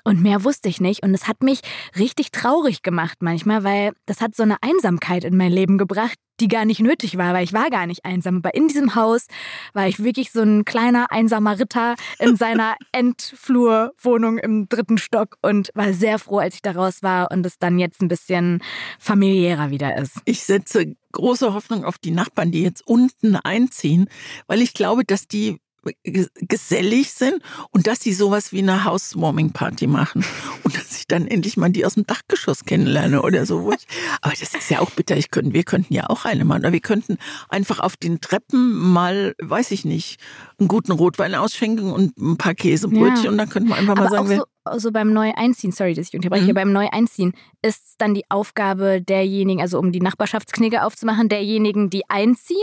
Und 0.05 0.21
mehr 0.21 0.43
wusste 0.43 0.69
ich 0.69 0.79
nicht. 0.79 1.03
Und 1.03 1.15
es 1.15 1.27
hat 1.27 1.41
mich 1.41 1.61
richtig 1.97 2.31
traurig 2.31 2.83
gemacht 2.83 3.17
manchmal, 3.21 3.63
weil 3.63 3.91
das 4.05 4.21
hat 4.21 4.35
so 4.35 4.43
eine 4.43 4.61
Einsamkeit 4.61 5.23
in 5.23 5.35
mein 5.35 5.51
Leben 5.51 5.79
gebracht, 5.79 6.19
die 6.39 6.47
gar 6.47 6.63
nicht 6.63 6.79
nötig 6.79 7.17
war, 7.17 7.33
weil 7.33 7.43
ich 7.43 7.53
war 7.53 7.71
gar 7.71 7.87
nicht 7.87 8.05
einsam. 8.05 8.37
Aber 8.37 8.53
in 8.53 8.67
diesem 8.67 8.93
Haus 8.93 9.25
war 9.73 9.87
ich 9.87 10.03
wirklich 10.03 10.31
so 10.31 10.41
ein 10.41 10.63
kleiner 10.63 11.11
einsamer 11.11 11.59
Ritter 11.59 11.95
in 12.19 12.35
seiner 12.37 12.75
Endflurwohnung 12.91 14.37
im 14.37 14.69
dritten 14.69 14.99
Stock 14.99 15.37
und 15.41 15.71
war 15.73 15.91
sehr 15.91 16.19
froh, 16.19 16.37
als 16.37 16.53
ich 16.53 16.61
da 16.61 16.71
raus 16.71 17.01
war 17.01 17.31
und 17.31 17.43
es 17.43 17.57
dann 17.57 17.79
jetzt 17.79 18.01
ein 18.01 18.07
bisschen 18.07 18.61
familiärer 18.99 19.71
wieder 19.71 19.97
ist. 19.97 20.21
Ich 20.25 20.43
setze 20.43 20.95
große 21.13 21.53
Hoffnung 21.53 21.83
auf 21.83 21.97
die 21.97 22.11
Nachbarn, 22.11 22.51
die 22.51 22.61
jetzt 22.61 22.85
unten 22.85 23.37
einziehen, 23.37 24.07
weil 24.45 24.61
ich 24.61 24.75
glaube, 24.75 25.03
dass 25.03 25.27
die 25.27 25.57
gesellig 26.03 27.11
sind 27.13 27.41
und 27.71 27.87
dass 27.87 27.99
sie 28.01 28.13
sowas 28.13 28.51
wie 28.51 28.59
eine 28.59 28.85
Housewarming-Party 28.85 29.87
machen 29.87 30.23
und 30.63 30.75
dass 30.77 30.97
ich 30.97 31.07
dann 31.07 31.27
endlich 31.27 31.57
mal 31.57 31.69
die 31.69 31.85
aus 31.85 31.95
dem 31.95 32.05
Dachgeschoss 32.05 32.65
kennenlerne 32.65 33.21
oder 33.21 33.45
so. 33.45 33.55
Aber 34.21 34.33
das 34.39 34.53
ist 34.53 34.69
ja 34.69 34.79
auch 34.79 34.91
bitter. 34.91 35.17
Ich 35.17 35.31
könnten, 35.31 35.53
wir 35.53 35.63
könnten 35.63 35.93
ja 35.93 36.09
auch 36.09 36.25
eine 36.25 36.45
machen. 36.45 36.61
Oder 36.61 36.71
wir 36.73 36.79
könnten 36.79 37.17
einfach 37.49 37.79
auf 37.79 37.97
den 37.97 38.21
Treppen 38.21 38.73
mal, 38.75 39.35
weiß 39.41 39.71
ich 39.71 39.85
nicht, 39.85 40.19
einen 40.59 40.67
guten 40.67 40.91
Rotwein 40.91 41.35
ausschenken 41.35 41.91
und 41.91 42.17
ein 42.17 42.37
paar 42.37 42.53
Käsebrötchen 42.55 43.23
Ja. 43.25 43.29
und 43.31 43.37
dann 43.37 43.49
könnten 43.49 43.69
wir 43.69 43.75
einfach 43.75 43.95
mal 43.95 44.07
Aber 44.07 44.15
sagen, 44.15 44.25
auch 44.25 44.29
wir, 44.29 44.43
so, 44.73 44.79
so 44.79 44.91
beim 44.91 45.11
Neu-Einziehen, 45.13 45.71
sorry, 45.71 45.93
dass 45.93 46.07
ich 46.07 46.13
unterbreche, 46.15 46.51
Mhm. 46.51 46.53
beim 46.55 46.71
Neu-Einziehen 46.73 47.33
ist 47.61 47.83
es 47.89 47.95
dann 47.97 48.13
die 48.13 48.23
Aufgabe 48.29 49.01
derjenigen, 49.01 49.61
also 49.61 49.79
um 49.79 49.91
die 49.91 49.99
Nachbarschaftsknigge 49.99 50.83
aufzumachen, 50.83 51.29
derjenigen, 51.29 51.89
die 51.89 52.09
einziehen 52.09 52.57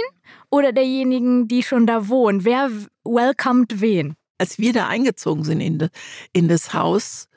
oder 0.50 0.72
derjenigen, 0.72 1.48
die 1.48 1.62
schon 1.62 1.86
da 1.86 2.08
wohnen? 2.08 2.44
Wer 2.44 2.70
welcomed 3.04 3.80
wen? 3.80 4.16
als 4.42 4.58
wir 4.58 4.72
da 4.72 4.88
eingezogen 4.88 5.44
sind 5.44 5.60
in, 5.60 5.78
de, 5.78 5.88
in 6.32 6.48
das 6.48 6.74
Haus, 6.74 7.28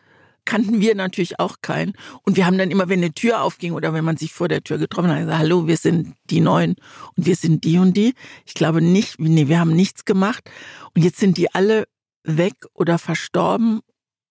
kannten 0.43 0.79
wir 0.81 0.95
natürlich 0.95 1.39
auch 1.39 1.57
keinen. 1.61 1.93
Und 2.23 2.35
wir 2.35 2.47
haben 2.47 2.57
dann 2.57 2.71
immer, 2.71 2.89
wenn 2.89 2.99
eine 2.99 3.13
Tür 3.13 3.41
aufging 3.41 3.73
oder 3.73 3.93
wenn 3.93 4.03
man 4.03 4.17
sich 4.17 4.33
vor 4.33 4.47
der 4.47 4.63
Tür 4.63 4.79
getroffen 4.79 5.11
hat, 5.11 5.19
gesagt, 5.19 5.37
hallo, 5.37 5.67
wir 5.67 5.77
sind 5.77 6.15
die 6.31 6.41
Neuen 6.41 6.75
und 7.15 7.27
wir 7.27 7.35
sind 7.35 7.63
die 7.63 7.77
und 7.77 7.95
die. 7.95 8.15
Ich 8.45 8.55
glaube 8.55 8.81
nicht, 8.81 9.19
nee, 9.19 9.47
wir 9.47 9.59
haben 9.59 9.75
nichts 9.75 10.05
gemacht. 10.05 10.49
Und 10.95 11.03
jetzt 11.03 11.19
sind 11.19 11.37
die 11.37 11.53
alle 11.53 11.85
weg 12.23 12.55
oder 12.73 12.97
verstorben, 12.97 13.81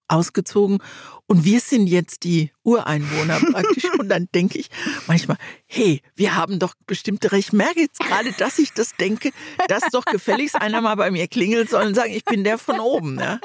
ausgezogen. 0.08 0.78
Und 1.26 1.44
wir 1.44 1.60
sind 1.60 1.86
jetzt 1.86 2.24
die 2.24 2.52
Ureinwohner 2.62 3.40
praktisch. 3.52 3.84
Und 3.98 4.08
dann 4.08 4.28
denke 4.34 4.58
ich 4.58 4.68
manchmal, 5.06 5.38
hey, 5.66 6.02
wir 6.16 6.36
haben 6.36 6.58
doch 6.58 6.74
bestimmte 6.86 7.32
Rechte. 7.32 7.44
Ich 7.44 7.52
merke 7.52 7.80
jetzt 7.80 8.00
gerade, 8.00 8.32
dass 8.32 8.58
ich 8.58 8.72
das 8.72 8.92
denke, 8.96 9.30
dass 9.68 9.82
doch 9.92 10.04
gefälligst 10.04 10.54
einer 10.54 10.80
mal 10.80 10.94
bei 10.94 11.10
mir 11.10 11.28
klingelt 11.28 11.70
soll 11.70 11.86
und 11.86 11.94
sagen, 11.94 12.12
ich 12.12 12.24
bin 12.24 12.44
der 12.44 12.58
von 12.58 12.80
oben. 12.80 13.14
Ne? 13.14 13.40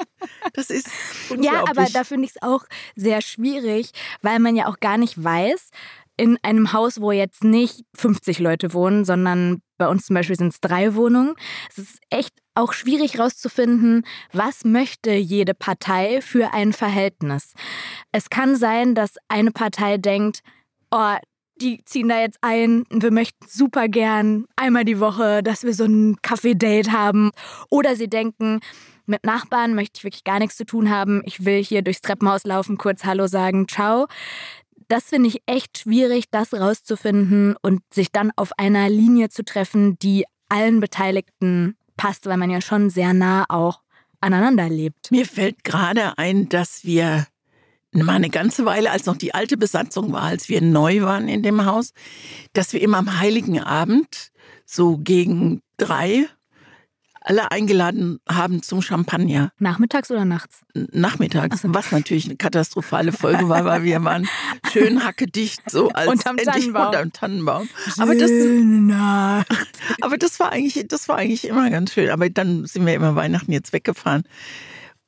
Das 0.52 0.70
ist 0.70 0.88
unglaublich. 1.28 1.52
Ja, 1.52 1.64
aber 1.68 1.86
da 1.90 2.04
finde 2.04 2.26
ich 2.26 2.32
es 2.36 2.42
auch 2.42 2.64
sehr 2.96 3.22
schwierig, 3.22 3.90
weil 4.22 4.38
man 4.38 4.56
ja 4.56 4.66
auch 4.66 4.80
gar 4.80 4.98
nicht 4.98 5.22
weiß, 5.22 5.70
in 6.16 6.38
einem 6.42 6.74
Haus, 6.74 7.00
wo 7.00 7.12
jetzt 7.12 7.44
nicht 7.44 7.84
50 7.94 8.40
Leute 8.40 8.74
wohnen, 8.74 9.06
sondern 9.06 9.62
bei 9.80 9.88
uns 9.88 10.06
zum 10.06 10.14
Beispiel 10.14 10.36
sind 10.36 10.52
es 10.52 10.60
drei 10.60 10.94
Wohnungen. 10.94 11.34
Es 11.70 11.78
ist 11.78 11.98
echt 12.10 12.34
auch 12.54 12.74
schwierig 12.74 13.14
herauszufinden, 13.14 14.04
was 14.32 14.64
möchte 14.64 15.12
jede 15.12 15.54
Partei 15.54 16.20
für 16.20 16.52
ein 16.52 16.74
Verhältnis. 16.74 17.54
Es 18.12 18.28
kann 18.28 18.56
sein, 18.56 18.94
dass 18.94 19.14
eine 19.28 19.52
Partei 19.52 19.96
denkt, 19.96 20.40
oh, 20.90 21.16
die 21.62 21.82
ziehen 21.84 22.08
da 22.08 22.20
jetzt 22.20 22.38
ein, 22.42 22.84
wir 22.90 23.10
möchten 23.10 23.46
super 23.48 23.88
gern 23.88 24.44
einmal 24.54 24.84
die 24.84 25.00
Woche, 25.00 25.42
dass 25.42 25.64
wir 25.64 25.72
so 25.72 25.84
ein 25.84 26.16
Kaffee-Date 26.20 26.92
haben. 26.92 27.30
Oder 27.70 27.96
sie 27.96 28.08
denken, 28.08 28.60
mit 29.06 29.24
Nachbarn 29.24 29.74
möchte 29.74 29.98
ich 29.98 30.04
wirklich 30.04 30.24
gar 30.24 30.38
nichts 30.40 30.56
zu 30.56 30.66
tun 30.66 30.90
haben. 30.90 31.22
Ich 31.24 31.46
will 31.46 31.62
hier 31.64 31.80
durchs 31.80 32.02
Treppenhaus 32.02 32.44
laufen, 32.44 32.76
kurz 32.76 33.04
Hallo 33.04 33.26
sagen, 33.26 33.66
ciao. 33.66 34.08
Das 34.90 35.04
finde 35.04 35.28
ich 35.28 35.40
echt 35.46 35.78
schwierig, 35.78 36.24
das 36.32 36.52
rauszufinden 36.52 37.54
und 37.62 37.80
sich 37.94 38.10
dann 38.10 38.32
auf 38.34 38.50
einer 38.58 38.90
Linie 38.90 39.28
zu 39.28 39.44
treffen, 39.44 39.96
die 40.00 40.24
allen 40.48 40.80
Beteiligten 40.80 41.76
passt, 41.96 42.26
weil 42.26 42.36
man 42.36 42.50
ja 42.50 42.60
schon 42.60 42.90
sehr 42.90 43.14
nah 43.14 43.44
auch 43.48 43.82
aneinander 44.20 44.68
lebt. 44.68 45.12
Mir 45.12 45.26
fällt 45.26 45.62
gerade 45.62 46.18
ein, 46.18 46.48
dass 46.48 46.84
wir 46.84 47.28
mal 47.92 48.16
eine 48.16 48.30
ganze 48.30 48.64
Weile, 48.64 48.90
als 48.90 49.06
noch 49.06 49.16
die 49.16 49.32
alte 49.32 49.56
Besatzung 49.56 50.12
war, 50.12 50.22
als 50.22 50.48
wir 50.48 50.60
neu 50.60 51.02
waren 51.02 51.28
in 51.28 51.44
dem 51.44 51.64
Haus, 51.66 51.92
dass 52.52 52.72
wir 52.72 52.82
immer 52.82 52.98
am 52.98 53.20
Heiligen 53.20 53.60
Abend 53.60 54.32
so 54.66 54.98
gegen 54.98 55.62
drei 55.76 56.26
alle 57.20 57.50
eingeladen 57.50 58.18
haben 58.28 58.62
zum 58.62 58.82
Champagner 58.82 59.52
Nachmittags 59.58 60.10
oder 60.10 60.24
nachts? 60.24 60.60
nachmittags, 60.74 61.60
was 61.64 61.92
natürlich 61.92 62.26
eine 62.26 62.36
katastrophale 62.36 63.12
Folge 63.12 63.48
war, 63.48 63.64
weil 63.64 63.82
wir 63.84 64.02
waren 64.04 64.28
schön 64.72 65.04
hackedicht 65.04 65.70
so 65.70 65.88
als 65.90 66.08
Unterm 66.08 66.38
endlich 66.38 66.64
Tannenbaum. 66.64 66.86
unterm 66.86 67.12
Tannenbaum. 67.12 67.68
Aber 67.98 68.14
das, 68.14 68.30
aber 70.00 70.18
das 70.18 70.40
war 70.40 70.52
eigentlich, 70.52 70.86
das 70.88 71.08
war 71.08 71.16
eigentlich 71.16 71.46
immer 71.46 71.68
ganz 71.70 71.92
schön. 71.92 72.10
Aber 72.10 72.30
dann 72.30 72.66
sind 72.66 72.86
wir 72.86 72.94
immer 72.94 73.16
Weihnachten 73.16 73.52
jetzt 73.52 73.72
weggefahren. 73.72 74.24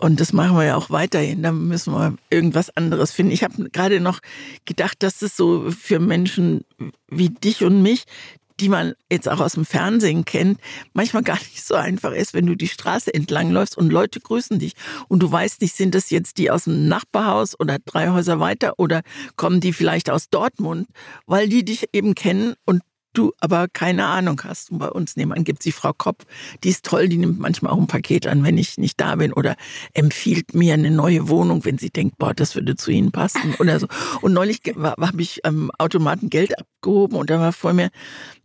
Und 0.03 0.19
das 0.19 0.33
machen 0.33 0.57
wir 0.57 0.65
ja 0.65 0.75
auch 0.75 0.91
weiterhin. 0.91 1.45
Da 1.45 1.53
müssen 1.53 1.93
wir 1.93 2.17
irgendwas 2.29 2.77
anderes 2.77 3.13
finden. 3.13 3.31
Ich 3.31 3.45
habe 3.45 3.71
gerade 3.71 4.01
noch 4.01 4.19
gedacht, 4.65 5.01
dass 5.05 5.23
es 5.23 5.37
so 5.37 5.71
für 5.71 6.01
Menschen 6.01 6.65
wie 7.09 7.29
dich 7.29 7.63
und 7.63 7.83
mich, 7.83 8.03
die 8.61 8.69
man 8.69 8.95
jetzt 9.11 9.29
auch 9.29 9.41
aus 9.41 9.53
dem 9.53 9.65
Fernsehen 9.65 10.25
kennt, 10.25 10.61
manchmal 10.93 11.23
gar 11.23 11.39
nicht 11.39 11.65
so 11.65 11.75
einfach 11.75 12.13
ist, 12.13 12.35
wenn 12.35 12.47
du 12.47 12.55
die 12.55 12.69
Straße 12.69 13.13
entlang 13.13 13.51
läufst 13.51 13.77
und 13.77 13.91
Leute 13.91 14.21
grüßen 14.21 14.59
dich. 14.59 14.73
Und 15.09 15.23
du 15.23 15.31
weißt 15.31 15.61
nicht, 15.61 15.77
sind 15.77 15.95
das 15.95 16.11
jetzt 16.11 16.39
die 16.39 16.51
aus 16.51 16.65
dem 16.65 16.89
Nachbarhaus 16.89 17.59
oder 17.59 17.79
drei 17.85 18.11
Häuser 18.11 18.41
weiter 18.41 18.75
oder 18.79 19.03
kommen 19.37 19.61
die 19.61 19.73
vielleicht 19.73 20.11
aus 20.11 20.29
Dortmund, 20.29 20.89
weil 21.27 21.49
die 21.49 21.65
dich 21.65 21.89
eben 21.93 22.15
kennen 22.15 22.55
und 22.65 22.83
du 23.13 23.33
aber 23.41 23.69
keine 23.69 24.07
Ahnung 24.07 24.41
hast. 24.45 24.71
Und 24.71 24.79
bei 24.79 24.89
uns 24.89 25.17
nebenan 25.17 25.45
gibt 25.45 25.61
es 25.61 25.65
die 25.65 25.73
Frau 25.73 25.93
Kopp, 25.93 26.25
die 26.65 26.71
ist 26.71 26.85
toll, 26.85 27.09
die 27.09 27.19
nimmt 27.19 27.39
manchmal 27.39 27.73
auch 27.73 27.79
ein 27.79 27.87
Paket 27.87 28.27
an, 28.27 28.45
wenn 28.45 28.59
ich 28.59 28.79
nicht 28.79 29.01
da 29.01 29.17
bin 29.17 29.33
oder 29.33 29.57
empfiehlt 29.95 30.55
mir 30.55 30.75
eine 30.75 30.91
neue 30.91 31.29
Wohnung, 31.29 31.65
wenn 31.65 31.79
sie 31.79 31.91
denkt, 31.91 32.19
boah, 32.19 32.35
das 32.35 32.55
würde 32.55 32.77
zu 32.77 32.91
ihnen 32.91 33.13
passen 33.13 33.55
oder 33.59 33.79
so. 33.79 33.87
Und 34.21 34.33
neulich 34.33 34.61
habe 34.77 35.23
ich 35.23 35.45
am 35.45 35.71
Automaten 35.79 36.31
Geld 36.31 36.59
abgehoben 36.59 37.17
und 37.17 37.31
da 37.31 37.39
war 37.39 37.53
vor 37.53 37.73
mir 37.73 37.91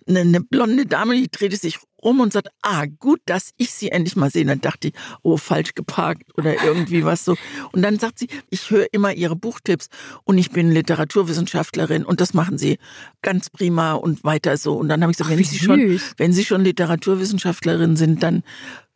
eine, 0.07 0.21
eine 0.21 0.41
blonde 0.41 0.85
Dame, 0.85 1.15
die 1.15 1.29
drehte 1.29 1.57
sich 1.57 1.79
um 1.97 2.19
und 2.19 2.31
sagt, 2.31 2.49
ah, 2.61 2.85
gut, 2.85 3.19
dass 3.25 3.51
ich 3.57 3.71
sie 3.71 3.89
endlich 3.89 4.15
mal 4.15 4.29
sehe. 4.29 4.45
Dann 4.45 4.61
dachte 4.61 4.89
ich, 4.89 4.93
oh, 5.23 5.37
falsch 5.37 5.73
geparkt 5.73 6.37
oder 6.37 6.63
irgendwie 6.63 7.03
was 7.03 7.25
so. 7.25 7.35
Und 7.71 7.81
dann 7.81 7.99
sagt 7.99 8.19
sie, 8.19 8.27
ich 8.49 8.69
höre 8.69 8.87
immer 8.91 9.13
ihre 9.13 9.35
Buchtipps 9.35 9.89
und 10.23 10.37
ich 10.37 10.51
bin 10.51 10.71
Literaturwissenschaftlerin 10.71 12.05
und 12.05 12.21
das 12.21 12.33
machen 12.33 12.57
sie 12.57 12.77
ganz 13.21 13.49
prima 13.49 13.93
und 13.93 14.23
weiter 14.23 14.57
so. 14.57 14.73
Und 14.75 14.89
dann 14.89 15.01
habe 15.01 15.11
ich 15.11 15.17
gesagt, 15.17 15.33
Ach, 15.33 15.37
wenn 15.37 15.43
Sie 15.43 15.59
schon, 15.59 15.99
wenn 16.17 16.33
Sie 16.33 16.45
schon 16.45 16.63
Literaturwissenschaftlerin 16.63 17.95
sind, 17.95 18.23
dann 18.23 18.43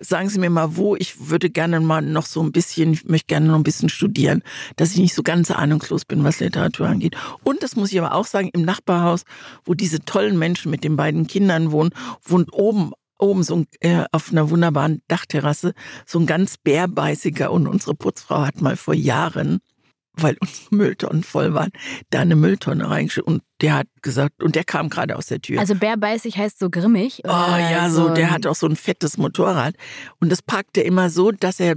sagen 0.01 0.29
Sie 0.29 0.39
mir 0.39 0.49
mal, 0.49 0.75
wo 0.75 0.95
ich 0.95 1.29
würde 1.29 1.49
gerne 1.49 1.79
mal 1.79 2.01
noch 2.01 2.25
so 2.25 2.41
ein 2.41 2.51
bisschen, 2.51 2.93
ich 2.93 3.05
möchte 3.05 3.27
gerne 3.27 3.47
noch 3.47 3.55
ein 3.55 3.63
bisschen 3.63 3.89
studieren, 3.89 4.43
dass 4.75 4.91
ich 4.91 4.97
nicht 4.97 5.13
so 5.13 5.23
ganz 5.23 5.51
ahnungslos 5.51 6.05
bin, 6.05 6.23
was 6.23 6.39
Literatur 6.39 6.87
angeht. 6.87 7.15
Und 7.43 7.63
das 7.63 7.75
muss 7.75 7.91
ich 7.91 7.99
aber 7.99 8.15
auch 8.15 8.25
sagen, 8.25 8.49
im 8.53 8.63
Nachbarhaus, 8.63 9.23
wo 9.63 9.73
diese 9.73 9.99
tollen 9.99 10.37
Menschen 10.37 10.71
mit 10.71 10.83
den 10.83 10.95
beiden 10.95 11.27
Kindern 11.27 11.71
wohnen, 11.71 11.91
wohnt 12.23 12.51
oben 12.53 12.91
oben 13.21 13.43
so 13.43 13.57
ein, 13.57 13.67
äh, 13.81 14.03
auf 14.11 14.31
einer 14.31 14.49
wunderbaren 14.49 15.03
Dachterrasse 15.07 15.73
so 16.07 16.19
ein 16.19 16.25
ganz 16.25 16.57
bärbeißiger 16.57 17.51
und 17.51 17.67
unsere 17.67 17.93
Putzfrau 17.93 18.47
hat 18.47 18.61
mal 18.61 18.75
vor 18.75 18.95
Jahren 18.95 19.59
weil 20.13 20.37
unsere 20.39 20.75
Mülltonnen 20.75 21.23
voll 21.23 21.53
waren, 21.53 21.71
da 22.09 22.21
eine 22.21 22.35
Mülltonne 22.35 22.89
reingeschickt 22.89 23.25
und 23.25 23.43
der 23.61 23.75
hat 23.75 23.87
gesagt, 24.01 24.43
und 24.43 24.55
der 24.55 24.63
kam 24.63 24.89
gerade 24.89 25.15
aus 25.15 25.27
der 25.27 25.41
Tür. 25.41 25.59
Also 25.59 25.75
bärbeißig 25.75 26.37
heißt 26.37 26.59
so 26.59 26.69
grimmig? 26.69 27.21
Oh 27.23 27.29
ja, 27.29 27.89
so, 27.89 28.07
so, 28.07 28.13
der 28.13 28.31
hat 28.31 28.45
auch 28.47 28.55
so 28.55 28.67
ein 28.67 28.75
fettes 28.75 29.17
Motorrad 29.17 29.75
und 30.19 30.31
das 30.31 30.41
parkt 30.41 30.77
er 30.77 30.85
immer 30.85 31.09
so, 31.09 31.31
dass 31.31 31.59
er 31.59 31.75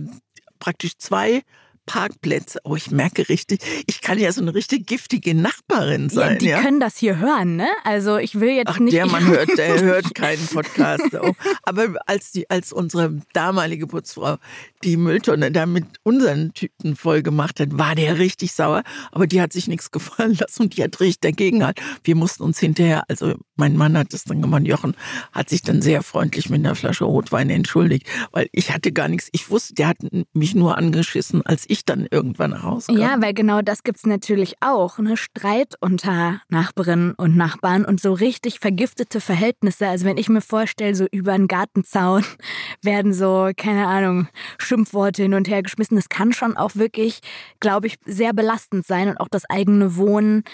praktisch 0.58 0.96
zwei 0.98 1.42
Parkplätze. 1.86 2.60
Oh, 2.64 2.76
ich 2.76 2.90
merke 2.90 3.28
richtig, 3.28 3.60
ich 3.86 4.00
kann 4.00 4.18
ja 4.18 4.32
so 4.32 4.40
eine 4.40 4.54
richtig 4.54 4.86
giftige 4.86 5.34
Nachbarin 5.34 6.08
sein. 6.08 6.32
Ja, 6.32 6.38
die 6.38 6.46
ja? 6.46 6.62
können 6.62 6.80
das 6.80 6.96
hier 6.96 7.18
hören, 7.18 7.56
ne? 7.56 7.68
Also 7.84 8.16
ich 8.16 8.40
will 8.40 8.50
jetzt 8.50 8.68
Ach, 8.68 8.78
nicht. 8.78 8.94
Der 8.94 9.06
Mann 9.06 9.26
hört, 9.26 9.50
der 9.58 9.80
hört 9.80 10.14
keinen 10.14 10.46
Podcast. 10.46 11.14
Oh. 11.14 11.32
Aber 11.62 11.94
als 12.06 12.32
die, 12.32 12.48
als 12.50 12.72
unsere 12.72 13.18
damalige 13.32 13.86
Putzfrau 13.86 14.36
die 14.82 14.96
Mülltonne 14.96 15.50
da 15.50 15.66
mit 15.66 15.86
unseren 16.02 16.52
Tüten 16.52 16.96
voll 16.96 17.22
gemacht 17.22 17.60
hat, 17.60 17.76
war 17.78 17.94
der 17.94 18.18
richtig 18.18 18.52
sauer. 18.52 18.82
Aber 19.12 19.26
die 19.26 19.40
hat 19.40 19.52
sich 19.52 19.68
nichts 19.68 19.90
gefallen 19.90 20.34
lassen 20.38 20.62
und 20.62 20.76
die 20.76 20.82
hat 20.82 21.00
richtig 21.00 21.20
dagegen 21.20 21.64
halt. 21.64 21.80
Wir 22.02 22.16
mussten 22.16 22.42
uns 22.42 22.58
hinterher, 22.58 23.04
also 23.08 23.34
mein 23.56 23.76
Mann 23.76 23.96
hat 23.96 24.12
das 24.12 24.24
dann 24.24 24.42
gemacht, 24.42 24.62
Jochen 24.64 24.96
hat 25.32 25.48
sich 25.48 25.62
dann 25.62 25.82
sehr 25.82 26.02
freundlich 26.02 26.50
mit 26.50 26.60
einer 26.60 26.74
Flasche 26.74 27.04
Rotwein 27.04 27.50
entschuldigt, 27.50 28.06
weil 28.32 28.48
ich 28.52 28.72
hatte 28.72 28.92
gar 28.92 29.08
nichts. 29.08 29.28
Ich 29.32 29.50
wusste, 29.50 29.74
der 29.74 29.88
hat 29.88 29.98
mich 30.32 30.54
nur 30.54 30.76
angeschissen, 30.76 31.42
als 31.44 31.64
ich 31.68 31.73
dann 31.84 32.06
irgendwann 32.10 32.52
kam. 32.52 32.80
Ja, 32.90 33.20
weil 33.20 33.34
genau 33.34 33.62
das 33.62 33.82
gibt 33.82 33.98
es 33.98 34.06
natürlich 34.06 34.54
auch. 34.60 34.98
Ne? 34.98 35.16
Streit 35.16 35.74
unter 35.80 36.40
Nachbarinnen 36.48 37.14
und 37.14 37.36
Nachbarn 37.36 37.84
und 37.84 38.00
so 38.00 38.12
richtig 38.12 38.60
vergiftete 38.60 39.20
Verhältnisse. 39.20 39.88
Also 39.88 40.04
wenn 40.04 40.16
ich 40.16 40.28
mir 40.28 40.40
vorstelle, 40.40 40.94
so 40.94 41.06
über 41.10 41.32
einen 41.32 41.48
Gartenzaun 41.48 42.24
werden 42.82 43.12
so, 43.12 43.50
keine 43.56 43.86
Ahnung, 43.86 44.28
Schimpfworte 44.58 45.22
hin 45.22 45.34
und 45.34 45.48
her 45.48 45.62
geschmissen. 45.62 45.96
Das 45.96 46.08
kann 46.08 46.32
schon 46.32 46.56
auch 46.56 46.76
wirklich, 46.76 47.20
glaube 47.60 47.86
ich, 47.86 47.96
sehr 48.04 48.32
belastend 48.32 48.86
sein 48.86 49.08
und 49.08 49.16
auch 49.18 49.28
das 49.28 49.48
eigene 49.48 49.96
Wohnen 49.96 50.44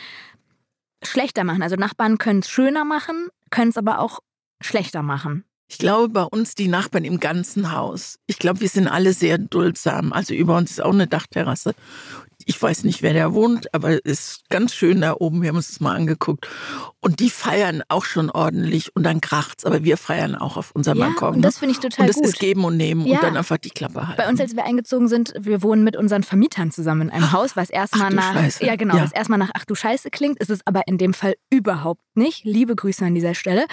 schlechter 1.03 1.45
machen. 1.45 1.62
Also 1.62 1.77
Nachbarn 1.77 2.19
können 2.19 2.41
es 2.41 2.49
schöner 2.49 2.85
machen, 2.85 3.29
können 3.50 3.71
es 3.71 3.77
aber 3.77 4.00
auch 4.00 4.21
schlechter 4.61 5.03
machen. 5.03 5.45
Ich 5.71 5.79
glaube, 5.79 6.09
bei 6.09 6.25
uns 6.25 6.57
die 6.57 6.67
Nachbarn 6.67 7.05
im 7.05 7.21
ganzen 7.21 7.71
Haus. 7.71 8.19
Ich 8.27 8.41
glaube, 8.41 8.61
wir 8.61 8.69
sind 8.69 8.89
alle 8.89 9.12
sehr 9.12 9.39
duldsam. 9.39 10.12
Also 10.12 10.35
über 10.35 10.57
uns 10.57 10.73
ist 10.73 10.83
auch 10.83 10.93
eine 10.93 11.07
Dachterrasse. 11.07 11.75
Ich 12.50 12.61
weiß 12.61 12.83
nicht, 12.83 13.00
wer 13.02 13.14
da 13.14 13.33
wohnt, 13.33 13.73
aber 13.73 13.90
es 13.90 14.00
ist 14.02 14.49
ganz 14.49 14.75
schön 14.75 15.02
da 15.02 15.14
oben. 15.16 15.40
Wir 15.40 15.50
haben 15.50 15.57
uns 15.57 15.69
das 15.69 15.78
mal 15.78 15.95
angeguckt. 15.95 16.49
Und 16.99 17.21
die 17.21 17.30
feiern 17.30 17.85
auch 17.88 18.04
schon 18.04 18.28
ordentlich 18.28 18.95
und 18.97 19.04
dann 19.04 19.21
kracht's. 19.21 19.64
Aber 19.64 19.85
wir 19.85 19.97
feiern 19.97 20.35
auch 20.35 20.57
auf 20.57 20.73
unserem 20.73 20.99
ja, 20.99 21.07
Balkon. 21.07 21.37
Und 21.37 21.42
das 21.42 21.61
finde 21.61 21.75
ich 21.75 21.78
total 21.78 22.09
gut. 22.09 22.16
Und 22.16 22.25
das 22.25 22.33
ist 22.33 22.40
geben 22.40 22.64
und 22.64 22.76
nehmen 22.76 23.07
ja. 23.07 23.19
und 23.19 23.23
dann 23.23 23.37
einfach 23.37 23.57
die 23.57 23.71
Klappe 23.71 24.09
halten. 24.09 24.21
Bei 24.21 24.28
uns, 24.28 24.40
als 24.40 24.57
wir 24.57 24.64
eingezogen 24.64 25.07
sind, 25.07 25.33
wir 25.38 25.62
wohnen 25.62 25.85
mit 25.85 25.97
unseren 25.97 26.25
Vermietern 26.25 26.73
zusammen 26.73 27.02
in 27.02 27.11
einem 27.11 27.30
Haus, 27.30 27.54
was 27.54 27.71
erstmal 27.71 28.12
nach, 28.12 28.35
Scheiße. 28.35 28.66
ja 28.66 28.75
genau, 28.75 28.97
ja. 28.97 29.04
was 29.04 29.12
erstmal 29.12 29.38
nach 29.38 29.50
Ach 29.54 29.64
du 29.64 29.76
Scheiße 29.76 30.11
klingt, 30.11 30.40
ist 30.40 30.50
es 30.50 30.66
aber 30.66 30.88
in 30.88 30.99
dem 30.99 31.14
Fall 31.14 31.35
überhaupt 31.50 32.02
nicht. 32.16 32.45
Liebe 32.45 32.75
Grüße 32.75 33.04
an 33.04 33.14
dieser 33.14 33.37
Stelle. 33.37 33.66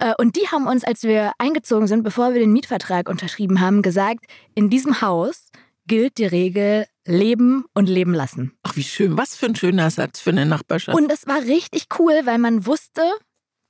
Äh, 0.00 0.14
und 0.18 0.34
die 0.34 0.48
haben 0.48 0.66
uns, 0.66 0.82
als 0.82 1.04
wir 1.04 1.34
eingezogen 1.38 1.86
sind, 1.86 2.02
bevor 2.02 2.34
wir 2.34 2.40
den 2.40 2.52
Mietvertrag 2.52 3.08
unterschrieben 3.08 3.60
haben, 3.60 3.80
gesagt, 3.80 4.24
in 4.56 4.70
diesem 4.70 5.02
Haus 5.02 5.52
gilt 5.88 6.18
die 6.18 6.26
Regel 6.26 6.86
leben 7.04 7.64
und 7.74 7.88
leben 7.88 8.14
lassen. 8.14 8.52
Ach, 8.62 8.76
wie 8.76 8.84
schön. 8.84 9.18
Was 9.18 9.34
für 9.34 9.46
ein 9.46 9.56
schöner 9.56 9.90
Satz 9.90 10.20
für 10.20 10.30
eine 10.30 10.46
Nachbarschaft. 10.46 10.96
Und 10.96 11.10
es 11.10 11.26
war 11.26 11.40
richtig 11.42 11.86
cool, 11.98 12.20
weil 12.24 12.38
man 12.38 12.66
wusste, 12.66 13.02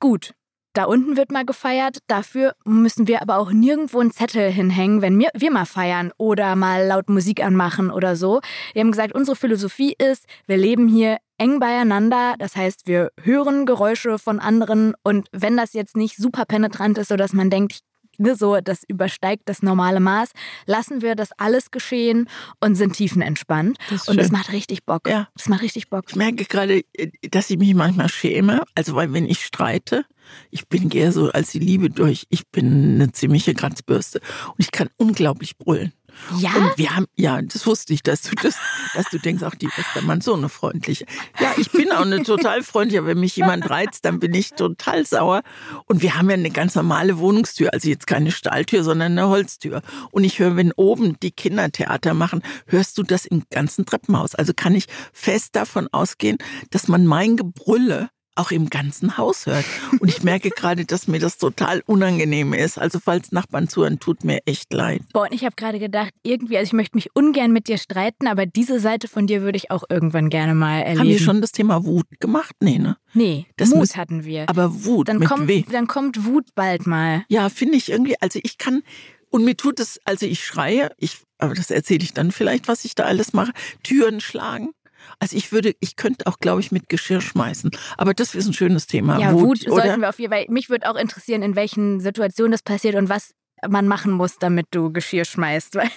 gut, 0.00 0.34
da 0.74 0.84
unten 0.84 1.16
wird 1.16 1.32
mal 1.32 1.44
gefeiert, 1.44 1.98
dafür 2.06 2.54
müssen 2.64 3.08
wir 3.08 3.22
aber 3.22 3.38
auch 3.38 3.50
nirgendwo 3.50 4.00
einen 4.00 4.12
Zettel 4.12 4.50
hinhängen, 4.50 5.02
wenn 5.02 5.18
wir, 5.18 5.30
wir 5.34 5.50
mal 5.50 5.64
feiern 5.64 6.12
oder 6.18 6.54
mal 6.56 6.86
laut 6.86 7.08
Musik 7.08 7.42
anmachen 7.42 7.90
oder 7.90 8.16
so. 8.16 8.40
Wir 8.74 8.82
haben 8.82 8.92
gesagt, 8.92 9.14
unsere 9.14 9.34
Philosophie 9.34 9.94
ist, 9.98 10.26
wir 10.46 10.56
leben 10.56 10.86
hier 10.86 11.18
eng 11.38 11.58
beieinander. 11.58 12.34
Das 12.38 12.54
heißt, 12.54 12.86
wir 12.86 13.10
hören 13.22 13.66
Geräusche 13.66 14.18
von 14.18 14.40
anderen 14.40 14.94
und 15.02 15.28
wenn 15.32 15.56
das 15.56 15.72
jetzt 15.72 15.96
nicht 15.96 16.16
super 16.16 16.44
penetrant 16.44 16.98
ist, 16.98 17.08
sodass 17.08 17.32
man 17.32 17.50
denkt, 17.50 17.80
ne, 18.18 18.36
so, 18.36 18.60
das 18.60 18.82
übersteigt 18.86 19.42
das 19.46 19.62
normale 19.62 20.00
Maß, 20.00 20.30
lassen 20.66 21.02
wir 21.02 21.14
das 21.14 21.30
alles 21.38 21.70
geschehen 21.70 22.28
und 22.60 22.74
sind 22.74 22.94
tiefenentspannt. 22.94 23.78
Das 23.90 24.08
und 24.08 24.16
das 24.18 24.30
macht 24.30 24.52
richtig 24.52 24.84
Bock. 24.84 25.08
Ja. 25.08 25.28
Das 25.36 25.48
macht 25.48 25.62
richtig 25.62 25.88
Bock. 25.88 26.04
Ich 26.08 26.16
merke 26.16 26.44
gerade, 26.44 26.82
dass 27.30 27.50
ich 27.50 27.58
mich 27.58 27.74
manchmal 27.74 28.08
schäme. 28.08 28.62
Also, 28.74 28.94
weil 28.94 29.12
wenn 29.12 29.26
ich 29.26 29.44
streite, 29.44 30.04
ich 30.50 30.68
bin 30.68 30.90
eher 30.90 31.12
so 31.12 31.30
als 31.30 31.52
die 31.52 31.58
Liebe 31.58 31.90
durch, 31.90 32.26
ich 32.28 32.46
bin 32.48 32.94
eine 32.94 33.12
ziemliche 33.12 33.54
Kratzbürste 33.54 34.20
und 34.48 34.58
ich 34.58 34.70
kann 34.70 34.88
unglaublich 34.96 35.56
brüllen. 35.56 35.92
Ja? 36.38 36.54
Und 36.54 36.76
wir 36.76 36.94
haben, 36.94 37.06
ja, 37.16 37.40
das 37.42 37.66
wusste 37.66 37.92
ich, 37.94 38.02
dass 38.02 38.22
du 38.22 38.34
das, 38.42 38.56
dass 38.94 39.06
du 39.10 39.18
denkst, 39.18 39.42
ach, 39.42 39.54
die 39.54 39.68
Westermann, 39.68 40.20
so 40.20 40.34
eine 40.34 40.48
freundliche. 40.48 41.06
Ja, 41.40 41.52
ich 41.56 41.70
bin 41.70 41.92
auch 41.92 42.02
eine 42.02 42.22
total 42.22 42.62
freundliche. 42.62 43.06
Wenn 43.06 43.20
mich 43.20 43.36
jemand 43.36 43.68
reizt, 43.68 44.04
dann 44.04 44.20
bin 44.20 44.34
ich 44.34 44.50
total 44.50 45.06
sauer. 45.06 45.42
Und 45.86 46.02
wir 46.02 46.16
haben 46.16 46.28
ja 46.28 46.34
eine 46.34 46.50
ganz 46.50 46.74
normale 46.74 47.18
Wohnungstür, 47.18 47.72
also 47.72 47.88
jetzt 47.88 48.06
keine 48.06 48.30
Stahltür, 48.30 48.84
sondern 48.84 49.12
eine 49.12 49.28
Holztür. 49.28 49.82
Und 50.10 50.24
ich 50.24 50.38
höre, 50.38 50.56
wenn 50.56 50.72
oben 50.72 51.18
die 51.20 51.30
Kinder 51.30 51.70
Theater 51.70 52.14
machen, 52.14 52.42
hörst 52.66 52.98
du 52.98 53.02
das 53.02 53.26
im 53.26 53.44
ganzen 53.50 53.86
Treppenhaus. 53.86 54.34
Also 54.34 54.52
kann 54.54 54.74
ich 54.74 54.86
fest 55.12 55.56
davon 55.56 55.88
ausgehen, 55.92 56.38
dass 56.70 56.88
man 56.88 57.06
mein 57.06 57.36
Gebrülle 57.36 58.10
auch 58.38 58.50
im 58.50 58.70
ganzen 58.70 59.16
Haus 59.16 59.46
hört. 59.46 59.64
Und 60.00 60.08
ich 60.08 60.22
merke 60.22 60.50
gerade, 60.50 60.84
dass 60.84 61.08
mir 61.08 61.18
das 61.18 61.38
total 61.38 61.82
unangenehm 61.86 62.52
ist. 62.52 62.78
Also 62.78 62.98
falls 63.00 63.32
Nachbarn 63.32 63.68
zuhören, 63.68 63.98
tut 63.98 64.24
mir 64.24 64.40
echt 64.46 64.72
leid. 64.72 65.02
Boah, 65.12 65.22
und 65.22 65.32
ich 65.32 65.44
habe 65.44 65.56
gerade 65.56 65.78
gedacht, 65.78 66.12
irgendwie, 66.22 66.56
also 66.56 66.68
ich 66.68 66.72
möchte 66.72 66.96
mich 66.96 67.14
ungern 67.14 67.52
mit 67.52 67.68
dir 67.68 67.78
streiten, 67.78 68.26
aber 68.26 68.46
diese 68.46 68.80
Seite 68.80 69.08
von 69.08 69.26
dir 69.26 69.42
würde 69.42 69.56
ich 69.56 69.70
auch 69.70 69.84
irgendwann 69.88 70.30
gerne 70.30 70.54
mal 70.54 70.80
erleben. 70.80 71.00
Haben 71.00 71.08
wir 71.08 71.18
schon 71.18 71.40
das 71.40 71.52
Thema 71.52 71.84
Wut 71.84 72.06
gemacht? 72.20 72.54
Nee, 72.60 72.78
ne? 72.78 72.96
Nee, 73.14 73.46
das 73.56 73.70
Mut 73.70 73.78
muss, 73.78 73.96
hatten 73.96 74.24
wir. 74.24 74.48
Aber 74.48 74.84
Wut, 74.84 75.08
dann 75.08 75.18
mit 75.18 75.28
kommt, 75.28 75.48
weh. 75.48 75.64
Dann 75.70 75.86
kommt 75.86 76.24
Wut 76.24 76.54
bald 76.54 76.86
mal. 76.86 77.24
Ja, 77.28 77.48
finde 77.48 77.76
ich 77.76 77.90
irgendwie, 77.90 78.20
also 78.20 78.38
ich 78.42 78.58
kann, 78.58 78.82
und 79.30 79.44
mir 79.44 79.56
tut 79.56 79.80
es, 79.80 80.00
also 80.04 80.26
ich 80.26 80.44
schreie, 80.44 80.90
ich, 80.98 81.18
aber 81.38 81.54
das 81.54 81.70
erzähle 81.70 82.02
ich 82.02 82.14
dann 82.14 82.32
vielleicht, 82.32 82.68
was 82.68 82.84
ich 82.84 82.94
da 82.94 83.04
alles 83.04 83.32
mache, 83.32 83.52
Türen 83.82 84.20
schlagen. 84.20 84.70
Also 85.18 85.36
ich 85.36 85.52
würde, 85.52 85.74
ich 85.80 85.96
könnte 85.96 86.26
auch, 86.26 86.38
glaube 86.38 86.60
ich, 86.60 86.72
mit 86.72 86.88
Geschirr 86.88 87.20
schmeißen. 87.20 87.70
Aber 87.96 88.14
das 88.14 88.34
ist 88.34 88.46
ein 88.46 88.52
schönes 88.52 88.86
Thema. 88.86 89.18
Ja, 89.18 89.32
Wut, 89.32 89.42
Wut 89.42 89.60
sollten 89.68 90.00
wir 90.00 90.08
auf 90.08 90.18
jeden 90.18 90.32
Fall. 90.32 90.46
Mich 90.48 90.70
würde 90.70 90.90
auch 90.90 90.96
interessieren, 90.96 91.42
in 91.42 91.56
welchen 91.56 92.00
Situationen 92.00 92.52
das 92.52 92.62
passiert 92.62 92.94
und 92.94 93.08
was 93.08 93.34
man 93.68 93.88
machen 93.88 94.12
muss, 94.12 94.38
damit 94.38 94.66
du 94.70 94.92
Geschirr 94.92 95.24
schmeißt. 95.24 95.74
Weil 95.76 95.90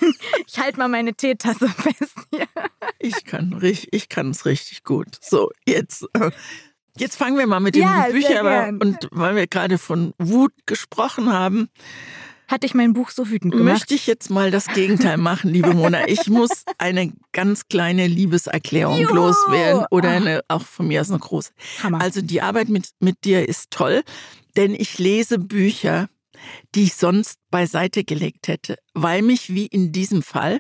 ich 0.48 0.60
halte 0.60 0.78
mal 0.80 0.88
meine 0.88 1.14
Teetasse 1.14 1.70
fest 1.78 2.16
hier. 2.34 2.48
Ich 3.00 3.26
kann 3.26 3.60
ich 3.62 4.10
kann 4.10 4.32
es 4.32 4.46
richtig 4.46 4.84
gut. 4.84 5.18
So, 5.22 5.52
jetzt. 5.66 6.06
äh, 6.14 6.32
Jetzt 6.98 7.16
fangen 7.16 7.38
wir 7.38 7.48
mal 7.48 7.62
mit 7.62 7.76
den 7.76 7.84
Ja, 7.84 8.08
Büchern 8.12 8.46
an. 8.46 8.78
Und 8.80 9.08
weil 9.12 9.36
wir 9.36 9.48
gerade 9.48 9.78
von 9.78 10.14
Wut 10.18 10.52
gesprochen 10.66 11.32
haben, 11.32 11.70
Hat 12.52 12.64
dich 12.64 12.74
mein 12.74 12.92
Buch 12.92 13.12
so 13.12 13.30
wütend 13.30 13.54
gemacht? 13.54 13.80
möchte 13.80 13.96
ich 13.96 14.08
jetzt 14.08 14.30
mal 14.30 14.52
das 14.52 14.68
Gegenteil 14.68 15.16
machen, 15.16 15.54
liebe 15.54 15.74
Mona. 15.74 16.10
Ich 16.10 16.28
muss 16.28 16.66
eine 16.78 17.14
ganz 17.32 17.70
kleine 17.70 18.08
Liebeserklärung 18.08 19.00
Juhu! 19.00 19.14
loswerden 19.14 19.86
oder 19.90 20.10
eine, 20.10 20.42
auch 20.50 20.62
von 20.62 20.86
mir 20.86 21.00
aus 21.00 21.10
eine 21.10 21.20
große. 21.20 21.54
Hammer. 21.82 22.02
Also 22.02 22.22
die 22.22 22.42
Arbeit 22.42 22.68
mit, 22.68 22.90
mit 23.00 23.24
dir 23.24 23.48
ist 23.48 23.72
toll, 23.72 24.04
denn 24.58 24.76
ich 24.76 25.00
lese 25.00 25.40
Bücher, 25.40 26.10
die 26.76 26.84
ich 26.84 26.96
sonst 26.96 27.40
beiseite 27.52 28.04
gelegt 28.04 28.50
hätte, 28.50 28.76
weil 28.94 29.22
mich 29.22 29.54
wie 29.54 29.68
in 29.68 29.94
diesem 29.94 30.22
Fall 30.22 30.60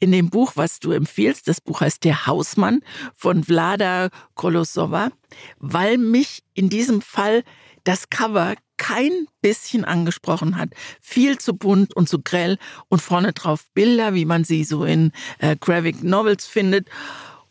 in 0.00 0.10
dem 0.10 0.30
Buch, 0.30 0.52
was 0.56 0.80
du 0.80 0.90
empfiehlst, 0.90 1.46
das 1.46 1.60
Buch 1.60 1.82
heißt 1.82 2.02
Der 2.02 2.26
Hausmann 2.26 2.80
von 3.14 3.44
Vlada 3.44 4.08
Kolosova, 4.34 5.10
weil 5.58 5.98
mich 5.98 6.42
in 6.54 6.68
diesem 6.68 7.00
Fall 7.00 7.44
das 7.88 8.10
Cover 8.10 8.54
kein 8.76 9.26
bisschen 9.40 9.86
angesprochen 9.86 10.58
hat. 10.58 10.68
Viel 11.00 11.38
zu 11.38 11.56
bunt 11.56 11.96
und 11.96 12.06
zu 12.06 12.20
grell 12.20 12.58
und 12.88 13.00
vorne 13.00 13.32
drauf 13.32 13.64
Bilder, 13.72 14.12
wie 14.12 14.26
man 14.26 14.44
sie 14.44 14.64
so 14.64 14.84
in 14.84 15.10
äh, 15.38 15.56
Graphic 15.58 16.04
Novels 16.04 16.46
findet. 16.46 16.86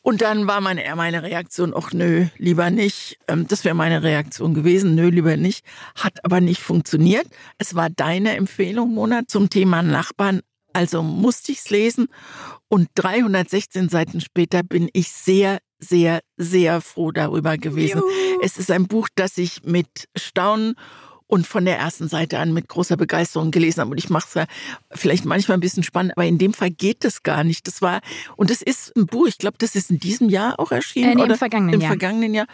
Und 0.03 0.22
dann 0.22 0.46
war 0.46 0.62
meine, 0.62 0.84
meine 0.96 1.24
Reaktion, 1.24 1.74
ach 1.75 1.91
nö, 1.91 2.27
lieber 2.38 2.70
nicht. 2.70 3.17
Ähm, 3.27 3.48
das 3.48 3.65
wäre 3.65 3.74
meine 3.74 4.03
Reaktion 4.03 4.53
gewesen, 4.53 4.94
nö, 4.94 5.10
lieber 5.10 5.38
nicht. 5.38 5.65
Hat 5.96 6.24
aber 6.24 6.39
nicht 6.39 6.62
funktioniert. 6.62 7.25
Es 7.58 7.74
war 7.74 7.89
deine 7.89 8.36
Empfehlung, 8.38 8.94
Mona, 8.94 9.22
zum 9.27 9.50
Thema 9.50 9.82
Nachbarn. 9.82 10.41
Also 10.72 11.01
musste 11.01 11.51
ich 11.51 11.58
es 11.58 11.72
lesen. 11.72 12.10
Und 12.67 12.89
316 12.94 13.89
Seiten 13.89 14.22
später 14.22 14.62
bin 14.62 14.88
ich 14.94 15.12
sehr, 15.12 15.58
sehr, 15.79 16.22
sehr 16.38 16.81
froh 16.81 17.12
darüber 17.12 17.57
gewesen. 17.57 18.00
Juhu. 18.00 18.39
Es 18.41 18.57
ist 18.57 18.72
ein 18.72 18.88
Buch, 18.88 19.10
das 19.15 19.38
ich 19.38 19.63
mit 19.63 20.07
Staunen 20.15 20.75
und 21.27 21.46
von 21.46 21.65
der 21.65 21.77
ersten 21.77 22.07
Seite 22.07 22.39
an 22.39 22.53
mit 22.53 22.67
großer 22.67 22.98
Begeisterung 22.98 23.51
gelesen 23.51 23.81
habe. 23.81 23.91
Und 23.91 23.98
ich 23.98 24.10
mache 24.10 24.27
es 24.27 24.34
ja 24.34 24.46
vielleicht 24.91 25.25
manchmal 25.25 25.57
ein 25.57 25.62
bisschen 25.62 25.84
spannend, 25.84 26.13
aber 26.15 26.25
in 26.25 26.38
dem 26.38 26.53
Fall 26.53 26.72
geht 26.72 27.05
es 27.05 27.24
gar 27.24 27.43
nicht. 27.43 27.67
Das 27.67 27.81
war, 27.81 28.01
und 28.38 28.50
das 28.50 28.62
ist 28.62 28.96
ein 28.96 29.05
Buch, 29.05 29.27
ich 29.27 29.38
glaube, 29.38 29.57
das 29.60 29.75
ist 29.75 29.91
in 29.91 30.00
diesem 30.00 30.29
Jahr 30.29 30.60
auch 30.60 30.72
erschienen. 30.72 31.12
Äh, 31.12 31.15
nee, 31.15 31.24
oder? 31.24 31.34
Im 31.34 31.38
vergangenen 31.38 31.74
Im 31.75 31.81
Jahr. 31.81 31.91
vergangenen 31.91 32.34
Jahr. 32.34 32.48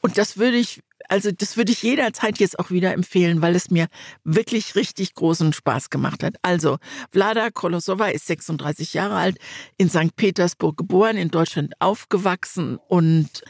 Und 0.00 0.18
das 0.18 0.36
würde 0.36 0.56
ich, 0.56 0.82
also 1.08 1.30
das 1.30 1.56
würde 1.56 1.72
ich 1.72 1.82
jederzeit 1.82 2.38
jetzt 2.38 2.58
auch 2.58 2.70
wieder 2.70 2.92
empfehlen, 2.92 3.42
weil 3.42 3.54
es 3.54 3.70
mir 3.70 3.86
wirklich 4.24 4.74
richtig 4.74 5.14
großen 5.14 5.52
Spaß 5.52 5.90
gemacht 5.90 6.22
hat. 6.22 6.36
Also, 6.42 6.78
Vlada 7.10 7.50
Kolosova 7.50 8.06
ist 8.06 8.26
36 8.26 8.94
Jahre 8.94 9.16
alt, 9.16 9.38
in 9.78 9.88
St. 9.88 10.16
Petersburg 10.16 10.76
geboren, 10.76 11.16
in 11.16 11.30
Deutschland 11.30 11.74
aufgewachsen 11.78 12.78
und 12.88 13.42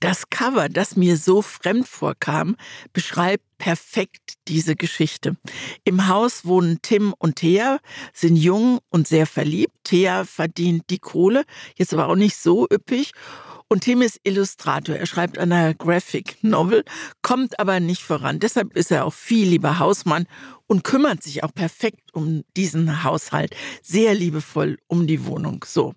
das 0.00 0.30
Cover, 0.30 0.68
das 0.68 0.96
mir 0.96 1.16
so 1.16 1.42
fremd 1.42 1.88
vorkam, 1.88 2.56
beschreibt 2.92 3.44
perfekt 3.58 4.34
diese 4.46 4.76
Geschichte. 4.76 5.36
Im 5.84 6.08
Haus 6.08 6.44
wohnen 6.44 6.78
Tim 6.82 7.14
und 7.18 7.36
Thea, 7.36 7.78
sind 8.12 8.36
jung 8.36 8.78
und 8.90 9.08
sehr 9.08 9.26
verliebt. 9.26 9.72
Thea 9.84 10.24
verdient 10.24 10.84
die 10.90 10.98
Kohle, 10.98 11.44
jetzt 11.76 11.92
aber 11.92 12.08
auch 12.08 12.16
nicht 12.16 12.36
so 12.36 12.66
üppig. 12.72 13.12
Und 13.70 13.82
Tim 13.84 14.00
ist 14.00 14.20
Illustrator. 14.22 14.96
Er 14.96 15.04
schreibt 15.04 15.36
eine 15.36 15.74
Graphic 15.74 16.42
Novel, 16.42 16.84
kommt 17.20 17.60
aber 17.60 17.80
nicht 17.80 18.02
voran. 18.02 18.38
Deshalb 18.38 18.74
ist 18.74 18.90
er 18.90 19.04
auch 19.04 19.12
viel 19.12 19.46
lieber 19.46 19.78
Hausmann 19.78 20.26
und 20.68 20.84
kümmert 20.84 21.22
sich 21.22 21.42
auch 21.42 21.52
perfekt 21.52 22.14
um 22.14 22.44
diesen 22.56 23.02
Haushalt. 23.02 23.56
Sehr 23.82 24.14
liebevoll 24.14 24.78
um 24.86 25.06
die 25.06 25.26
Wohnung. 25.26 25.64
So. 25.66 25.94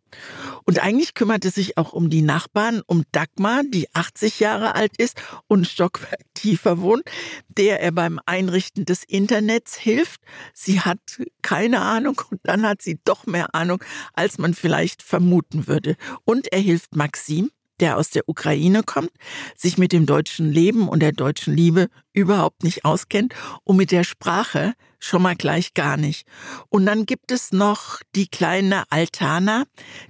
Und 0.65 0.79
eigentlich 0.81 1.13
kümmert 1.13 1.45
er 1.45 1.51
sich 1.51 1.77
auch 1.77 1.93
um 1.93 2.09
die 2.09 2.21
Nachbarn, 2.21 2.81
um 2.87 3.03
Dagmar, 3.11 3.61
die 3.63 3.93
80 3.93 4.39
Jahre 4.39 4.73
alt 4.73 4.97
ist 4.97 5.21
und 5.47 5.67
Stockwerk 5.67 6.21
tiefer 6.33 6.79
wohnt, 6.79 7.03
der 7.49 7.81
er 7.81 7.91
beim 7.91 8.19
Einrichten 8.25 8.85
des 8.85 9.03
Internets 9.03 9.77
hilft. 9.77 10.21
Sie 10.53 10.79
hat 10.79 11.21
keine 11.41 11.81
Ahnung 11.81 12.21
und 12.31 12.39
dann 12.43 12.63
hat 12.63 12.81
sie 12.81 12.99
doch 13.03 13.27
mehr 13.27 13.53
Ahnung, 13.53 13.83
als 14.13 14.37
man 14.37 14.53
vielleicht 14.53 15.03
vermuten 15.03 15.67
würde. 15.67 15.97
Und 16.23 16.51
er 16.51 16.59
hilft 16.59 16.95
Maxim, 16.95 17.51
der 17.81 17.97
aus 17.97 18.11
der 18.11 18.29
Ukraine 18.29 18.83
kommt, 18.83 19.11
sich 19.57 19.77
mit 19.77 19.91
dem 19.91 20.05
deutschen 20.05 20.51
Leben 20.51 20.87
und 20.87 21.01
der 21.01 21.11
deutschen 21.11 21.55
Liebe 21.55 21.89
überhaupt 22.13 22.63
nicht 22.63 22.85
auskennt 22.85 23.33
und 23.63 23.77
mit 23.77 23.91
der 23.91 24.03
Sprache 24.03 24.73
schon 24.99 25.21
mal 25.23 25.35
gleich 25.35 25.73
gar 25.73 25.97
nicht. 25.97 26.27
Und 26.69 26.85
dann 26.85 27.05
gibt 27.05 27.31
es 27.31 27.51
noch 27.51 27.99
die 28.15 28.27
kleine 28.27 28.83
Altana, 28.89 29.63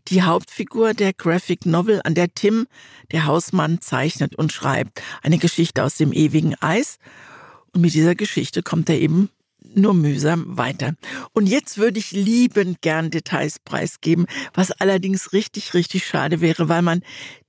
die 0.09 0.21
Hauptfigur 0.21 0.93
der 0.93 1.13
Graphic 1.13 1.65
Novel, 1.65 2.01
an 2.03 2.13
der 2.13 2.33
Tim, 2.33 2.67
der 3.11 3.25
Hausmann, 3.25 3.81
zeichnet 3.81 4.35
und 4.35 4.51
schreibt. 4.51 5.01
Eine 5.23 5.37
Geschichte 5.37 5.83
aus 5.83 5.95
dem 5.95 6.11
ewigen 6.11 6.55
Eis. 6.61 6.97
Und 7.73 7.81
mit 7.81 7.93
dieser 7.93 8.15
Geschichte 8.15 8.63
kommt 8.63 8.89
er 8.89 8.99
eben 8.99 9.29
nur 9.75 9.93
mühsam 9.93 10.57
weiter. 10.57 10.93
Und 11.33 11.47
jetzt 11.47 11.77
würde 11.77 11.99
ich 11.99 12.11
liebend 12.11 12.81
gern 12.81 13.11
Details 13.11 13.59
preisgeben, 13.59 14.25
was 14.53 14.71
allerdings 14.71 15.33
richtig, 15.33 15.73
richtig 15.73 16.05
schade 16.05 16.41
wäre, 16.41 16.69
weil 16.69 16.81
man 16.81 17.01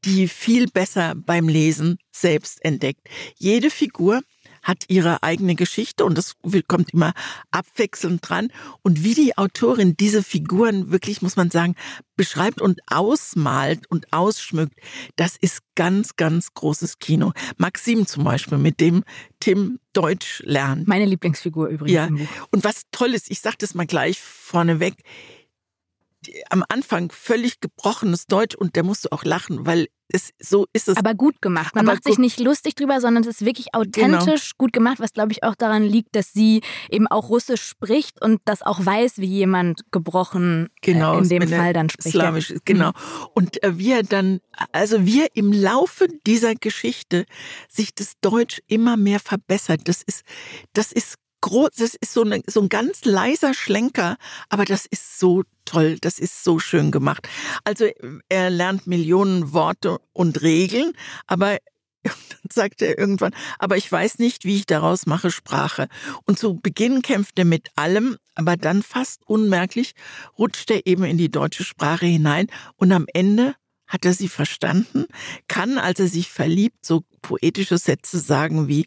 die 0.04 0.28
viel 0.28 0.66
besser 0.68 1.14
beim 1.14 1.48
Lesen 1.48 1.98
selbst 2.10 2.64
entdeckt. 2.64 3.08
Jede 3.36 3.70
Figur 3.70 4.20
hat 4.62 4.84
ihre 4.88 5.22
eigene 5.22 5.54
Geschichte 5.54 6.04
und 6.04 6.16
das 6.16 6.34
kommt 6.68 6.92
immer 6.92 7.12
abwechselnd 7.50 8.28
dran. 8.28 8.48
Und 8.82 9.04
wie 9.04 9.14
die 9.14 9.36
Autorin 9.36 9.96
diese 9.96 10.22
Figuren 10.22 10.90
wirklich, 10.90 11.22
muss 11.22 11.36
man 11.36 11.50
sagen, 11.50 11.74
beschreibt 12.16 12.60
und 12.60 12.80
ausmalt 12.86 13.90
und 13.90 14.12
ausschmückt, 14.12 14.78
das 15.16 15.36
ist 15.36 15.60
ganz, 15.74 16.16
ganz 16.16 16.54
großes 16.54 16.98
Kino. 16.98 17.32
Maxim 17.56 18.06
zum 18.06 18.24
Beispiel, 18.24 18.58
mit 18.58 18.80
dem 18.80 19.04
Tim 19.40 19.78
Deutsch 19.92 20.42
lernt. 20.46 20.88
Meine 20.88 21.04
Lieblingsfigur 21.04 21.68
übrigens. 21.68 21.92
Ja. 21.92 22.08
Und 22.50 22.64
was 22.64 22.82
toll 22.92 23.14
ist, 23.14 23.30
ich 23.30 23.40
sage 23.40 23.56
das 23.58 23.74
mal 23.74 23.86
gleich 23.86 24.20
vorneweg, 24.20 24.94
am 26.50 26.64
Anfang 26.68 27.10
völlig 27.10 27.60
gebrochenes 27.60 28.26
Deutsch 28.26 28.54
und 28.54 28.76
der 28.76 28.84
musste 28.84 29.12
auch 29.12 29.24
lachen, 29.24 29.66
weil 29.66 29.88
es, 30.12 30.32
so 30.38 30.66
ist 30.72 30.88
es. 30.88 30.96
Aber 30.96 31.14
gut 31.14 31.40
gemacht. 31.40 31.74
Man 31.74 31.86
macht 31.86 32.04
sich 32.04 32.18
nicht 32.18 32.38
lustig 32.38 32.74
drüber, 32.74 33.00
sondern 33.00 33.22
es 33.22 33.28
ist 33.28 33.44
wirklich 33.44 33.74
authentisch 33.74 34.50
genau. 34.50 34.58
gut 34.58 34.72
gemacht, 34.72 35.00
was 35.00 35.12
glaube 35.12 35.32
ich 35.32 35.42
auch 35.42 35.54
daran 35.54 35.82
liegt, 35.82 36.14
dass 36.14 36.32
sie 36.32 36.60
eben 36.90 37.06
auch 37.06 37.30
Russisch 37.30 37.62
spricht 37.62 38.20
und 38.20 38.40
das 38.44 38.62
auch 38.62 38.84
weiß, 38.84 39.18
wie 39.18 39.26
jemand 39.26 39.90
gebrochen 39.90 40.66
äh, 40.66 40.92
genau, 40.92 41.14
äh, 41.14 41.22
in 41.22 41.28
dem 41.28 41.48
Fall 41.48 41.72
dann 41.72 41.88
spricht. 41.88 42.14
Islamisch, 42.14 42.54
genau. 42.64 42.88
Mhm. 42.88 43.26
Und 43.34 43.62
äh, 43.62 43.78
wir 43.78 44.02
dann, 44.02 44.40
also 44.72 45.06
wir 45.06 45.28
im 45.34 45.52
Laufe 45.52 46.08
dieser 46.26 46.54
Geschichte 46.54 47.24
sich 47.68 47.94
das 47.94 48.14
Deutsch 48.20 48.60
immer 48.66 48.96
mehr 48.96 49.20
verbessert. 49.20 49.82
Das 49.84 50.02
ist, 50.02 50.24
das 50.74 50.92
ist 50.92 51.16
groß, 51.42 51.70
das 51.76 51.94
ist 51.94 52.12
so, 52.14 52.22
eine, 52.22 52.42
so 52.46 52.62
ein 52.62 52.70
ganz 52.70 53.04
leiser 53.04 53.52
Schlenker, 53.52 54.16
aber 54.48 54.64
das 54.64 54.86
ist 54.86 55.18
so 55.18 55.42
toll, 55.66 55.98
das 56.00 56.18
ist 56.18 56.42
so 56.42 56.58
schön 56.58 56.90
gemacht. 56.90 57.28
Also 57.64 57.86
er 58.30 58.48
lernt 58.48 58.86
Millionen 58.86 59.52
Worte 59.52 59.98
und 60.12 60.40
Regeln, 60.40 60.92
aber 61.26 61.58
dann 62.02 62.14
sagt 62.50 62.82
er 62.82 62.98
irgendwann, 62.98 63.34
aber 63.58 63.76
ich 63.76 63.90
weiß 63.90 64.18
nicht, 64.18 64.44
wie 64.44 64.56
ich 64.56 64.66
daraus 64.66 65.06
mache 65.06 65.30
Sprache. 65.30 65.88
Und 66.24 66.38
zu 66.38 66.54
Beginn 66.54 67.02
kämpft 67.02 67.38
er 67.38 67.44
mit 67.44 67.68
allem, 67.76 68.16
aber 68.34 68.56
dann 68.56 68.82
fast 68.82 69.22
unmerklich 69.26 69.92
rutscht 70.38 70.70
er 70.70 70.86
eben 70.86 71.04
in 71.04 71.18
die 71.18 71.30
deutsche 71.30 71.64
Sprache 71.64 72.06
hinein 72.06 72.48
und 72.76 72.92
am 72.92 73.06
Ende 73.12 73.54
hat 73.86 74.06
er 74.06 74.14
sie 74.14 74.28
verstanden, 74.28 75.04
kann, 75.48 75.76
als 75.76 76.00
er 76.00 76.08
sich 76.08 76.30
verliebt, 76.30 76.84
so 76.84 77.04
poetische 77.20 77.76
Sätze 77.76 78.18
sagen 78.18 78.66
wie 78.66 78.86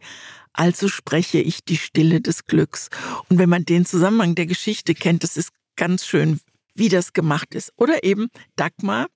also 0.57 0.87
spreche 0.87 1.39
ich 1.39 1.63
die 1.63 1.77
Stille 1.77 2.21
des 2.21 2.45
Glücks. 2.45 2.89
Und 3.29 3.37
wenn 3.37 3.49
man 3.49 3.65
den 3.65 3.85
Zusammenhang 3.85 4.35
der 4.35 4.45
Geschichte 4.45 4.93
kennt, 4.93 5.23
das 5.23 5.37
ist 5.37 5.49
ganz 5.75 6.05
schön, 6.05 6.39
wie 6.73 6.89
das 6.89 7.13
gemacht 7.13 7.55
ist. 7.55 7.71
Oder 7.77 8.03
eben 8.03 8.29
Dagmar, 8.55 9.07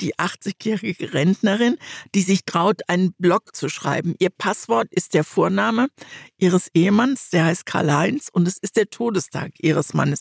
die 0.00 0.14
80-jährige 0.16 1.14
Rentnerin, 1.14 1.76
die 2.14 2.22
sich 2.22 2.44
traut, 2.44 2.82
einen 2.88 3.12
Blog 3.14 3.54
zu 3.54 3.68
schreiben. 3.68 4.14
Ihr 4.18 4.30
Passwort 4.30 4.88
ist 4.92 5.14
der 5.14 5.24
Vorname 5.24 5.88
ihres 6.36 6.68
Ehemanns, 6.74 7.30
der 7.30 7.46
heißt 7.46 7.64
Karl-Heinz, 7.64 8.28
und 8.30 8.46
es 8.46 8.58
ist 8.58 8.76
der 8.76 8.90
Todestag 8.90 9.52
ihres 9.58 9.94
Mannes. 9.94 10.20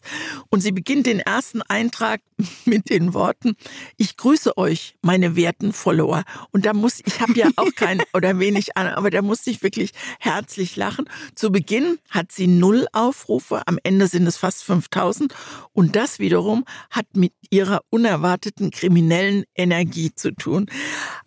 Und 0.50 0.62
sie 0.62 0.72
beginnt 0.72 1.06
den 1.06 1.20
ersten 1.20 1.62
Eintrag 1.64 2.22
mit 2.66 2.90
den 2.90 3.14
Worten, 3.14 3.56
ich 3.98 4.16
grüße 4.18 4.58
euch, 4.58 4.96
meine 5.02 5.36
werten 5.36 5.74
Follower. 5.74 6.24
Und 6.52 6.66
da 6.66 6.74
muss, 6.74 7.02
ich 7.06 7.20
habe 7.20 7.34
ja 7.34 7.50
auch 7.56 7.74
kein 7.76 8.02
oder 8.14 8.40
wenig 8.40 8.78
an, 8.78 8.88
aber 8.88 9.10
da 9.10 9.22
musste 9.22 9.50
ich 9.50 9.64
wirklich 9.64 9.92
herzlich 10.20 10.76
lachen. 10.76 11.10
Zu 11.36 11.52
Beginn 11.52 11.98
hat 12.10 12.32
sie 12.32 12.48
null 12.48 12.88
Aufrufe, 12.94 13.68
am 13.68 13.80
Ende 13.84 14.08
sind 14.08 14.28
es 14.28 14.38
fast 14.38 14.64
5000. 14.64 15.34
Und 15.74 15.96
das 15.96 16.20
wiederum 16.20 16.64
hat 16.90 17.08
mit 17.16 17.34
ihrer 17.50 17.82
unerwarteten 17.90 18.72
kriminellen 18.72 19.33
Energie 19.56 20.14
zu 20.14 20.32
tun. 20.32 20.68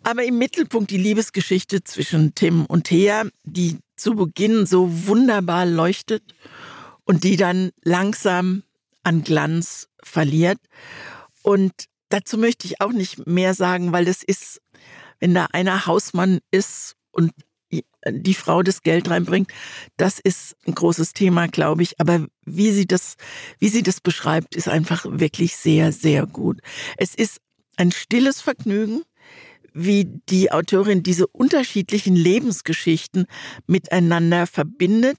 Aber 0.03 0.23
im 0.23 0.37
Mittelpunkt 0.37 0.91
die 0.91 0.97
Liebesgeschichte 0.97 1.83
zwischen 1.83 2.33
Tim 2.35 2.65
und 2.65 2.85
Thea, 2.85 3.25
die 3.43 3.77
zu 3.95 4.15
Beginn 4.15 4.65
so 4.65 5.07
wunderbar 5.07 5.65
leuchtet 5.65 6.23
und 7.03 7.23
die 7.23 7.35
dann 7.37 7.71
langsam 7.83 8.63
an 9.03 9.23
Glanz 9.23 9.89
verliert. 10.03 10.59
Und 11.41 11.73
dazu 12.09 12.37
möchte 12.37 12.67
ich 12.67 12.81
auch 12.81 12.91
nicht 12.91 13.27
mehr 13.27 13.53
sagen, 13.53 13.91
weil 13.91 14.07
es 14.07 14.23
ist, 14.23 14.61
wenn 15.19 15.33
da 15.33 15.47
einer 15.51 15.85
Hausmann 15.85 16.39
ist 16.51 16.95
und 17.11 17.31
die 18.09 18.33
Frau 18.33 18.63
das 18.63 18.81
Geld 18.81 19.09
reinbringt, 19.09 19.51
das 19.97 20.19
ist 20.19 20.55
ein 20.65 20.75
großes 20.75 21.13
Thema, 21.13 21.47
glaube 21.47 21.83
ich. 21.83 21.99
Aber 21.99 22.25
wie 22.45 22.71
sie 22.71 22.85
das, 22.85 23.15
wie 23.59 23.69
sie 23.69 23.83
das 23.83 23.99
beschreibt, 24.01 24.55
ist 24.55 24.69
einfach 24.69 25.05
wirklich 25.09 25.55
sehr, 25.55 25.91
sehr 25.91 26.25
gut. 26.25 26.59
Es 26.97 27.15
ist 27.15 27.39
ein 27.77 27.91
stilles 27.91 28.41
Vergnügen, 28.41 29.03
wie 29.73 30.05
die 30.29 30.51
Autorin 30.51 31.03
diese 31.03 31.27
unterschiedlichen 31.27 32.15
Lebensgeschichten 32.15 33.27
miteinander 33.67 34.47
verbindet. 34.47 35.17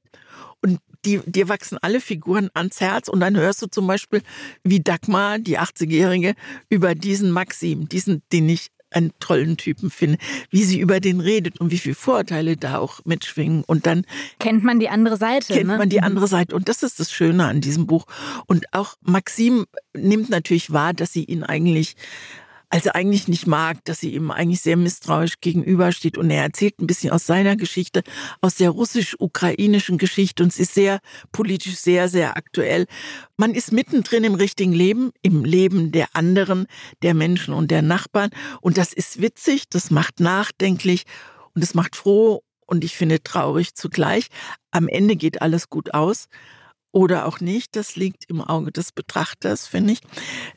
Und 0.61 0.81
die, 1.05 1.21
dir 1.25 1.49
wachsen 1.49 1.79
alle 1.81 2.01
Figuren 2.01 2.51
ans 2.55 2.81
Herz 2.81 3.09
und 3.09 3.21
dann 3.21 3.37
hörst 3.37 3.63
du 3.63 3.67
zum 3.69 3.87
Beispiel, 3.87 4.23
wie 4.65 4.81
Dagmar, 4.81 5.39
die 5.39 5.59
80-Jährige, 5.59 6.35
über 6.69 6.97
diesen 6.97 7.31
Maxim, 7.31 7.89
diesen, 7.89 8.23
den 8.33 8.49
ich 8.49 8.69
einen 8.91 9.13
tollen 9.21 9.57
Typen 9.57 9.91
finde, 9.91 10.19
wie 10.51 10.65
sie 10.65 10.81
über 10.81 11.01
den 11.01 11.21
redet 11.21 11.61
und 11.61 11.71
wie 11.71 11.79
viele 11.79 11.95
Vorurteile 11.95 12.57
da 12.57 12.79
auch 12.79 13.05
mitschwingen. 13.05 13.63
Und 13.65 13.87
dann 13.87 14.05
kennt 14.39 14.65
man 14.65 14.81
die 14.81 14.89
andere 14.89 15.17
Seite. 15.17 15.53
Kennt 15.53 15.69
ne? 15.69 15.79
man 15.79 15.89
die 15.89 15.99
mhm. 15.99 16.05
andere 16.05 16.27
Seite. 16.27 16.57
Und 16.57 16.69
das 16.69 16.83
ist 16.83 16.99
das 16.99 17.13
Schöne 17.13 17.45
an 17.45 17.61
diesem 17.61 17.87
Buch. 17.87 18.07
Und 18.47 18.67
auch 18.73 18.97
Maxim 19.03 19.67
nimmt 19.95 20.31
natürlich 20.31 20.73
wahr, 20.73 20.95
dass 20.95 21.13
sie 21.13 21.25
ihn 21.25 21.43
eigentlich 21.45 21.97
also 22.71 22.91
eigentlich 22.93 23.29
nicht 23.29 23.47
mag, 23.47 23.83
dass 23.85 24.01
sie 24.01 24.15
ihm 24.15 24.31
eigentlich 24.31 24.61
sehr 24.61 24.77
misstrauisch 24.77 25.41
gegenübersteht. 25.41 26.19
Und 26.19 26.31
er 26.31 26.43
erzählt 26.43 26.79
ein 26.79 26.87
bisschen 26.87 27.11
aus 27.11 27.27
seiner 27.27 27.57
Geschichte, 27.57 28.03
aus 28.41 28.57
der 28.57 28.71
russisch-ukrainischen 28.71 29.97
Geschichte. 29.97 30.43
Und 30.43 30.53
es 30.53 30.59
ist 30.59 30.75
sehr 30.75 31.01
politisch, 31.33 31.77
sehr, 31.77 32.09
sehr 32.09 32.37
aktuell. 32.37 32.87
Man 33.37 33.55
ist 33.55 33.73
mittendrin 33.73 34.25
im 34.25 34.35
richtigen 34.35 34.73
Leben, 34.73 35.13
im 35.23 35.45
Leben 35.45 35.93
der 35.93 36.09
anderen, 36.13 36.67
der 37.03 37.15
Menschen 37.15 37.55
und 37.55 37.71
der 37.71 37.83
Nachbarn. 37.83 38.31
Und 38.61 38.77
das 38.77 38.93
ist 38.93 39.23
witzig, 39.23 39.69
das 39.71 39.91
macht 39.91 40.21
nachdenklich 40.21 41.05
und 41.55 41.63
es 41.65 41.75
macht 41.75 41.97
froh 41.97 42.43
und 42.67 42.85
ich 42.85 42.97
finde 42.97 43.23
traurig 43.23 43.75
zugleich. 43.75 44.27
Am 44.71 44.89
Ende 44.89 45.17
geht 45.17 45.41
alles 45.41 45.71
gut 45.71 45.95
aus 45.95 46.29
oder 46.93 47.27
auch 47.27 47.41
nicht. 47.41 47.77
Das 47.77 47.97
liegt 47.97 48.25
im 48.29 48.41
Auge 48.41 48.73
des 48.73 48.93
Betrachters, 48.93 49.67
finde 49.67 49.93
ich. 49.93 50.01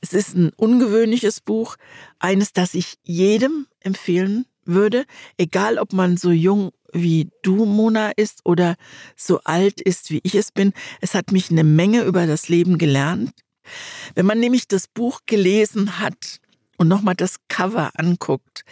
Es 0.01 0.13
ist 0.13 0.35
ein 0.35 0.51
ungewöhnliches 0.55 1.41
Buch, 1.41 1.75
eines, 2.19 2.53
das 2.53 2.73
ich 2.73 2.95
jedem 3.03 3.67
empfehlen 3.79 4.45
würde, 4.65 5.05
egal 5.37 5.77
ob 5.77 5.93
man 5.93 6.17
so 6.17 6.31
jung 6.31 6.71
wie 6.93 7.29
du, 7.41 7.65
Mona, 7.65 8.11
ist 8.15 8.41
oder 8.43 8.75
so 9.15 9.39
alt 9.43 9.81
ist, 9.81 10.11
wie 10.11 10.19
ich 10.23 10.35
es 10.35 10.51
bin. 10.51 10.73
Es 10.99 11.13
hat 11.15 11.31
mich 11.31 11.49
eine 11.49 11.63
Menge 11.63 12.03
über 12.03 12.27
das 12.27 12.49
Leben 12.49 12.77
gelernt. 12.77 13.31
Wenn 14.15 14.25
man 14.25 14.39
nämlich 14.39 14.67
das 14.67 14.87
Buch 14.87 15.21
gelesen 15.25 15.99
hat 15.99 16.39
und 16.77 16.87
nochmal 16.87 17.15
das 17.15 17.37
Cover 17.47 17.91
anguckt, 17.95 18.63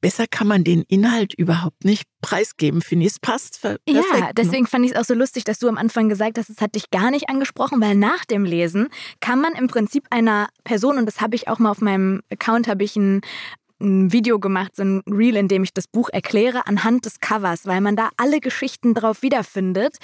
besser 0.00 0.26
kann 0.26 0.46
man 0.46 0.64
den 0.64 0.82
Inhalt 0.82 1.34
überhaupt 1.34 1.84
nicht 1.84 2.04
preisgeben, 2.20 2.82
finde 2.82 3.06
ich. 3.06 3.12
Es 3.12 3.20
passt 3.20 3.60
perfekt. 3.60 3.82
Ja, 3.88 4.02
ne? 4.18 4.30
deswegen 4.36 4.66
fand 4.66 4.84
ich 4.84 4.92
es 4.92 4.96
auch 4.96 5.04
so 5.04 5.14
lustig, 5.14 5.44
dass 5.44 5.58
du 5.58 5.68
am 5.68 5.78
Anfang 5.78 6.08
gesagt 6.08 6.38
hast, 6.38 6.50
es 6.50 6.60
hat 6.60 6.74
dich 6.74 6.90
gar 6.90 7.10
nicht 7.10 7.28
angesprochen, 7.28 7.80
weil 7.80 7.94
nach 7.94 8.24
dem 8.24 8.44
Lesen 8.44 8.88
kann 9.20 9.40
man 9.40 9.54
im 9.54 9.68
Prinzip 9.68 10.06
einer 10.10 10.48
Person, 10.64 10.98
und 10.98 11.06
das 11.06 11.20
habe 11.20 11.36
ich 11.36 11.48
auch 11.48 11.58
mal 11.58 11.70
auf 11.70 11.80
meinem 11.80 12.22
Account, 12.30 12.68
habe 12.68 12.84
ich 12.84 12.96
ein 12.96 13.20
ein 13.80 14.12
Video 14.12 14.38
gemacht, 14.38 14.74
so 14.74 14.82
ein 14.82 15.02
Reel, 15.06 15.36
in 15.36 15.46
dem 15.48 15.62
ich 15.62 15.72
das 15.72 15.86
Buch 15.86 16.08
erkläre 16.12 16.66
anhand 16.66 17.04
des 17.04 17.20
Covers, 17.20 17.66
weil 17.66 17.80
man 17.80 17.94
da 17.94 18.10
alle 18.16 18.40
Geschichten 18.40 18.94
drauf 18.94 19.22
wiederfindet. 19.22 19.98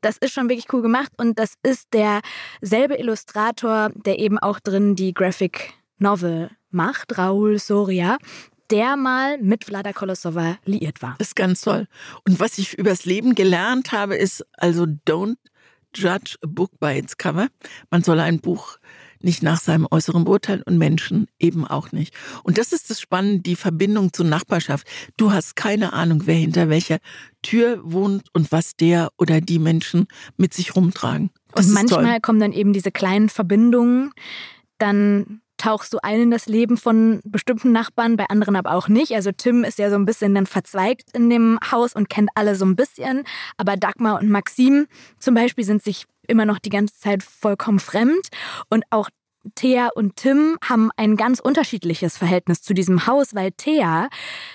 Das 0.00 0.16
ist 0.18 0.32
schon 0.32 0.48
wirklich 0.48 0.72
cool 0.72 0.82
gemacht 0.82 1.10
und 1.16 1.38
das 1.38 1.54
ist 1.64 1.88
derselbe 1.92 2.94
Illustrator, 2.94 3.90
der 3.94 4.20
eben 4.20 4.38
auch 4.38 4.60
drin 4.60 4.94
die 4.94 5.12
Graphic 5.12 5.74
Novel 5.98 6.50
macht, 6.70 7.18
Raul 7.18 7.58
Soria 7.58 8.18
der 8.70 8.96
mal 8.96 9.38
mit 9.38 9.64
Vlada 9.64 9.92
Kolosova 9.92 10.58
liiert 10.64 11.02
war. 11.02 11.14
Das 11.18 11.28
ist 11.28 11.36
ganz 11.36 11.62
toll. 11.62 11.86
Und 12.26 12.40
was 12.40 12.58
ich 12.58 12.76
übers 12.78 13.04
Leben 13.04 13.34
gelernt 13.34 13.92
habe, 13.92 14.16
ist 14.16 14.44
also 14.56 14.84
don't 14.84 15.36
judge 15.94 16.36
a 16.42 16.46
book 16.46 16.78
by 16.78 16.98
its 16.98 17.16
cover. 17.16 17.48
Man 17.90 18.02
soll 18.02 18.20
ein 18.20 18.40
Buch 18.40 18.78
nicht 19.20 19.42
nach 19.42 19.60
seinem 19.60 19.86
äußeren 19.90 20.24
beurteilen 20.24 20.62
und 20.62 20.78
Menschen 20.78 21.26
eben 21.38 21.66
auch 21.66 21.92
nicht. 21.92 22.14
Und 22.44 22.58
das 22.58 22.72
ist 22.72 22.90
das 22.90 23.00
Spannende, 23.00 23.40
die 23.40 23.56
Verbindung 23.56 24.12
zur 24.12 24.26
Nachbarschaft. 24.26 24.86
Du 25.16 25.32
hast 25.32 25.56
keine 25.56 25.92
Ahnung, 25.92 26.22
wer 26.26 26.36
hinter 26.36 26.68
welcher 26.68 26.98
Tür 27.42 27.80
wohnt 27.82 28.28
und 28.32 28.52
was 28.52 28.76
der 28.76 29.10
oder 29.18 29.40
die 29.40 29.58
Menschen 29.58 30.06
mit 30.36 30.54
sich 30.54 30.76
rumtragen. 30.76 31.30
Das 31.52 31.66
und 31.66 31.74
manchmal 31.74 32.20
kommen 32.20 32.40
dann 32.40 32.52
eben 32.52 32.72
diese 32.72 32.92
kleinen 32.92 33.28
Verbindungen 33.28 34.12
dann 34.78 35.40
tauchst 35.58 35.92
du 35.92 35.98
ein 36.02 36.20
in 36.20 36.30
das 36.30 36.46
Leben 36.46 36.76
von 36.76 37.20
bestimmten 37.24 37.72
Nachbarn, 37.72 38.16
bei 38.16 38.26
anderen 38.28 38.56
aber 38.56 38.72
auch 38.72 38.88
nicht. 38.88 39.12
Also 39.12 39.30
Tim 39.32 39.64
ist 39.64 39.78
ja 39.78 39.90
so 39.90 39.96
ein 39.96 40.06
bisschen 40.06 40.34
dann 40.34 40.46
verzweigt 40.46 41.10
in 41.14 41.28
dem 41.28 41.58
Haus 41.70 41.94
und 41.94 42.08
kennt 42.08 42.30
alle 42.34 42.54
so 42.54 42.64
ein 42.64 42.76
bisschen. 42.76 43.24
Aber 43.56 43.76
Dagmar 43.76 44.20
und 44.20 44.30
Maxim 44.30 44.86
zum 45.18 45.34
Beispiel 45.34 45.64
sind 45.64 45.82
sich 45.82 46.06
immer 46.26 46.46
noch 46.46 46.58
die 46.58 46.70
ganze 46.70 46.98
Zeit 46.98 47.22
vollkommen 47.22 47.80
fremd. 47.80 48.28
Und 48.70 48.84
auch 48.90 49.08
Thea 49.54 49.88
und 49.94 50.16
Tim 50.16 50.58
haben 50.62 50.90
ein 50.96 51.16
ganz 51.16 51.40
unterschiedliches 51.40 52.16
Verhältnis 52.16 52.62
zu 52.62 52.74
diesem 52.74 53.06
Haus, 53.06 53.34
weil 53.34 53.52
Thea, 53.52 54.08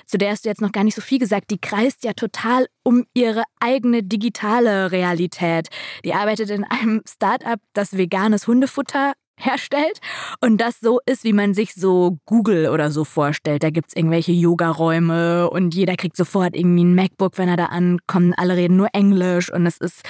zu 0.05 0.17
der 0.17 0.31
hast 0.31 0.45
du 0.45 0.49
jetzt 0.49 0.61
noch 0.61 0.71
gar 0.71 0.83
nicht 0.83 0.95
so 0.95 1.01
viel 1.01 1.19
gesagt, 1.19 1.51
die 1.51 1.59
kreist 1.59 2.03
ja 2.03 2.13
total 2.13 2.67
um 2.83 3.05
ihre 3.13 3.43
eigene 3.59 4.03
digitale 4.03 4.91
Realität. 4.91 5.69
Die 6.03 6.13
arbeitet 6.13 6.49
in 6.49 6.63
einem 6.63 7.01
Start-up, 7.07 7.59
das 7.73 7.97
veganes 7.97 8.47
Hundefutter 8.47 9.13
herstellt 9.45 9.99
und 10.41 10.59
das 10.59 10.79
so 10.79 10.99
ist, 11.05 11.23
wie 11.23 11.33
man 11.33 11.53
sich 11.53 11.73
so 11.73 12.17
Google 12.25 12.69
oder 12.69 12.91
so 12.91 13.03
vorstellt. 13.03 13.63
Da 13.63 13.69
gibt 13.69 13.89
es 13.89 13.95
irgendwelche 13.95 14.31
Yoga-Räume 14.31 15.49
und 15.49 15.75
jeder 15.75 15.95
kriegt 15.95 16.17
sofort 16.17 16.55
irgendwie 16.55 16.83
ein 16.83 16.95
MacBook, 16.95 17.37
wenn 17.37 17.49
er 17.49 17.57
da 17.57 17.65
ankommt. 17.65 18.33
Alle 18.37 18.55
reden 18.55 18.77
nur 18.77 18.89
Englisch 18.93 19.51
und 19.51 19.65
es 19.65 19.77
ist 19.77 20.03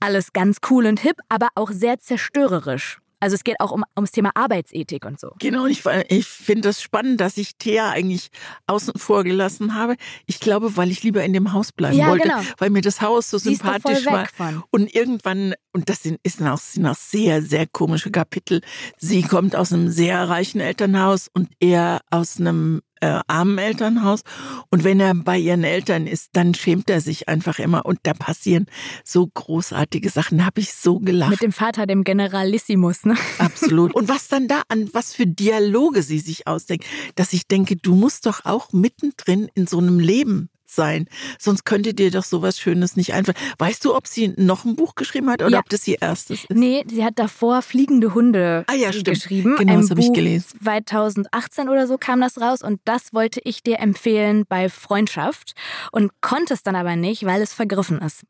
alles 0.00 0.32
ganz 0.32 0.58
cool 0.70 0.86
und 0.86 1.00
hip, 1.00 1.16
aber 1.28 1.48
auch 1.54 1.70
sehr 1.70 1.98
zerstörerisch. 1.98 2.98
Also 3.22 3.36
es 3.36 3.44
geht 3.44 3.60
auch 3.60 3.70
um, 3.70 3.84
ums 3.96 4.10
Thema 4.10 4.32
Arbeitsethik 4.34 5.04
und 5.04 5.20
so. 5.20 5.30
Genau, 5.38 5.66
ich, 5.66 5.84
ich 6.08 6.26
finde 6.26 6.62
das 6.62 6.82
spannend, 6.82 7.20
dass 7.20 7.36
ich 7.36 7.54
Thea 7.54 7.90
eigentlich 7.90 8.30
außen 8.66 8.94
vor 8.96 9.22
gelassen 9.22 9.76
habe. 9.76 9.94
Ich 10.26 10.40
glaube, 10.40 10.76
weil 10.76 10.90
ich 10.90 11.04
lieber 11.04 11.22
in 11.22 11.32
dem 11.32 11.52
Haus 11.52 11.70
bleiben 11.70 11.96
ja, 11.96 12.08
wollte, 12.08 12.26
genau. 12.26 12.40
weil 12.58 12.70
mir 12.70 12.82
das 12.82 13.00
Haus 13.00 13.30
so 13.30 13.38
Siehst 13.38 13.62
sympathisch 13.62 14.04
war. 14.06 14.26
Von. 14.26 14.64
Und 14.70 14.92
irgendwann, 14.92 15.54
und 15.72 15.88
das 15.88 16.02
sind, 16.02 16.18
ist 16.24 16.42
auch, 16.42 16.58
sind 16.58 16.84
auch 16.84 16.96
sehr, 16.96 17.42
sehr 17.42 17.68
komische 17.68 18.10
Kapitel. 18.10 18.60
Sie 18.98 19.22
kommt 19.22 19.54
aus 19.54 19.72
einem 19.72 19.88
sehr 19.88 20.28
reichen 20.28 20.60
Elternhaus 20.60 21.30
und 21.32 21.48
er 21.60 22.00
aus 22.10 22.40
einem 22.40 22.82
äh, 23.02 23.20
armen 23.26 23.58
Elternhaus. 23.58 24.22
Und 24.70 24.84
wenn 24.84 25.00
er 25.00 25.14
bei 25.14 25.36
ihren 25.36 25.64
Eltern 25.64 26.06
ist, 26.06 26.30
dann 26.34 26.54
schämt 26.54 26.88
er 26.88 27.00
sich 27.00 27.28
einfach 27.28 27.58
immer. 27.58 27.84
Und 27.84 27.98
da 28.04 28.14
passieren 28.14 28.66
so 29.04 29.26
großartige 29.26 30.08
Sachen. 30.08 30.38
Da 30.38 30.46
habe 30.46 30.60
ich 30.60 30.72
so 30.72 31.00
gelacht. 31.00 31.30
Mit 31.30 31.42
dem 31.42 31.52
Vater, 31.52 31.86
dem 31.86 32.04
Generalissimus, 32.04 33.04
ne? 33.04 33.16
Absolut. 33.38 33.94
Und 33.94 34.08
was 34.08 34.28
dann 34.28 34.46
da 34.46 34.62
an, 34.68 34.88
was 34.92 35.14
für 35.14 35.26
Dialoge 35.26 36.02
sie 36.02 36.20
sich 36.20 36.46
ausdenkt, 36.46 36.86
dass 37.16 37.32
ich 37.32 37.48
denke, 37.48 37.76
du 37.76 37.96
musst 37.96 38.26
doch 38.26 38.44
auch 38.44 38.72
mittendrin 38.72 39.50
in 39.54 39.66
so 39.66 39.78
einem 39.78 39.98
Leben 39.98 40.48
sein. 40.74 41.08
Sonst 41.38 41.64
könnte 41.64 41.94
dir 41.94 42.10
doch 42.10 42.24
sowas 42.24 42.58
Schönes 42.58 42.96
nicht 42.96 43.12
einfallen. 43.14 43.38
Weißt 43.58 43.84
du, 43.84 43.94
ob 43.94 44.06
sie 44.06 44.34
noch 44.36 44.64
ein 44.64 44.76
Buch 44.76 44.94
geschrieben 44.94 45.30
hat 45.30 45.42
oder 45.42 45.52
ja. 45.52 45.58
ob 45.60 45.68
das 45.68 45.86
ihr 45.86 46.00
erstes 46.00 46.44
ist? 46.44 46.50
Nee, 46.50 46.84
sie 46.88 47.04
hat 47.04 47.18
davor 47.18 47.62
Fliegende 47.62 48.14
Hunde 48.14 48.64
ah, 48.66 48.74
ja, 48.74 48.90
geschrieben. 48.90 49.56
Genau, 49.56 49.80
das 49.80 49.90
habe 49.90 50.00
ich 50.00 50.12
gelesen. 50.12 50.58
2018 50.62 51.68
oder 51.68 51.86
so 51.86 51.98
kam 51.98 52.20
das 52.20 52.40
raus 52.40 52.62
und 52.62 52.80
das 52.84 53.12
wollte 53.12 53.40
ich 53.44 53.62
dir 53.62 53.78
empfehlen 53.78 54.44
bei 54.48 54.68
Freundschaft 54.68 55.54
und 55.90 56.12
konnte 56.20 56.54
es 56.54 56.62
dann 56.62 56.76
aber 56.76 56.96
nicht, 56.96 57.24
weil 57.24 57.42
es 57.42 57.52
vergriffen 57.52 58.00
ist. 58.00 58.24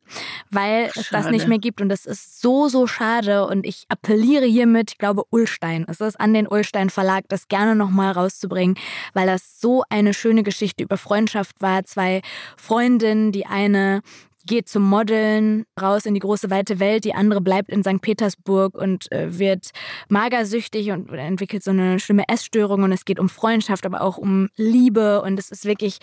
Weil 0.51 0.91
Ach, 0.91 0.97
es 0.97 1.09
das 1.11 1.31
nicht 1.31 1.49
mehr 1.49 1.59
gibt 1.59 1.81
und 1.81 1.89
das 1.89 2.07
ist 2.07 2.41
so, 2.41 2.69
so 2.69 2.87
schade 2.87 3.47
und 3.47 3.67
ich 3.67 3.85
appelliere 3.89 4.47
hiermit, 4.47 4.93
ich 4.93 4.99
glaube 4.99 5.25
Ullstein, 5.31 5.85
es 5.89 6.01
ist 6.01 6.21
an 6.21 6.35
den 6.35 6.47
Ullstein 6.47 6.91
Verlag, 6.91 7.25
das 7.29 7.49
gerne 7.49 7.75
nochmal 7.75 8.13
rauszubringen, 8.13 8.77
weil 9.15 9.27
das 9.27 9.61
so 9.61 9.85
eine 9.89 10.15
schöne 10.15 10.43
Geschichte 10.43 10.83
über 10.83 10.97
Freundschaft 10.97 11.61
war. 11.61 11.85
Zwei 11.85 12.23
Freundin, 12.57 13.33
die 13.33 13.47
eine 13.47 14.03
geht 14.47 14.69
zum 14.69 14.83
Modeln 14.83 15.65
raus 15.81 16.07
in 16.07 16.15
die 16.15 16.21
große 16.21 16.51
weite 16.51 16.81
Welt, 16.81 17.05
die 17.05 17.15
andere 17.15 17.41
bleibt 17.41 17.71
in 17.71 17.83
St. 17.83 18.01
Petersburg 18.01 18.75
und 18.75 19.11
äh, 19.13 19.39
wird 19.39 19.71
magersüchtig 20.09 20.91
und 20.91 21.11
entwickelt 21.13 21.63
so 21.63 21.71
eine 21.71 22.01
schlimme 22.01 22.29
Essstörung 22.29 22.83
und 22.83 22.93
es 22.93 23.05
geht 23.05 23.19
um 23.19 23.29
Freundschaft, 23.29 23.87
aber 23.87 24.01
auch 24.01 24.19
um 24.19 24.49
Liebe 24.57 25.23
und 25.23 25.39
es 25.39 25.51
ist 25.51 25.65
wirklich 25.65 25.99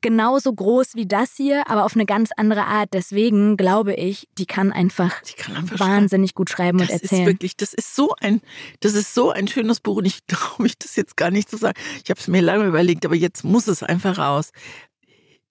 genauso 0.00 0.52
groß 0.52 0.96
wie 0.96 1.06
das 1.06 1.34
hier, 1.34 1.70
aber 1.70 1.84
auf 1.84 1.94
eine 1.94 2.04
ganz 2.04 2.30
andere 2.36 2.66
Art. 2.66 2.90
Deswegen 2.92 3.56
glaube 3.56 3.94
ich, 3.94 4.28
die 4.36 4.44
kann 4.44 4.70
einfach, 4.70 5.22
die 5.22 5.32
kann 5.32 5.56
einfach 5.56 5.80
wahnsinnig 5.80 6.30
schreiben. 6.30 6.36
gut 6.36 6.50
schreiben 6.50 6.78
das 6.78 6.88
und 6.88 7.02
erzählen. 7.02 7.22
Ist 7.22 7.28
wirklich, 7.28 7.56
das 7.56 7.72
ist 7.72 7.94
so 7.94 8.14
ein, 8.20 8.42
das 8.80 8.94
ist 8.94 9.14
so 9.14 9.30
ein 9.30 9.48
schönes 9.48 9.80
Buch 9.80 9.96
und 9.96 10.04
ich 10.04 10.18
traue 10.26 10.62
mich 10.62 10.78
das 10.78 10.96
jetzt 10.96 11.16
gar 11.16 11.30
nicht 11.30 11.48
zu 11.48 11.56
sagen. 11.56 11.78
Ich 12.02 12.10
habe 12.10 12.20
es 12.20 12.28
mir 12.28 12.42
lange 12.42 12.66
überlegt, 12.66 13.06
aber 13.06 13.14
jetzt 13.14 13.44
muss 13.44 13.66
es 13.66 13.82
einfach 13.82 14.18
raus 14.18 14.50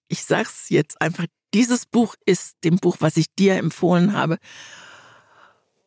ich 0.08 0.24
sag's 0.24 0.68
jetzt 0.70 1.00
einfach, 1.00 1.26
dieses 1.52 1.86
Buch 1.86 2.14
ist 2.26 2.56
dem 2.64 2.76
Buch, 2.76 2.96
was 3.00 3.16
ich 3.16 3.26
dir 3.34 3.56
empfohlen 3.56 4.12
habe, 4.12 4.38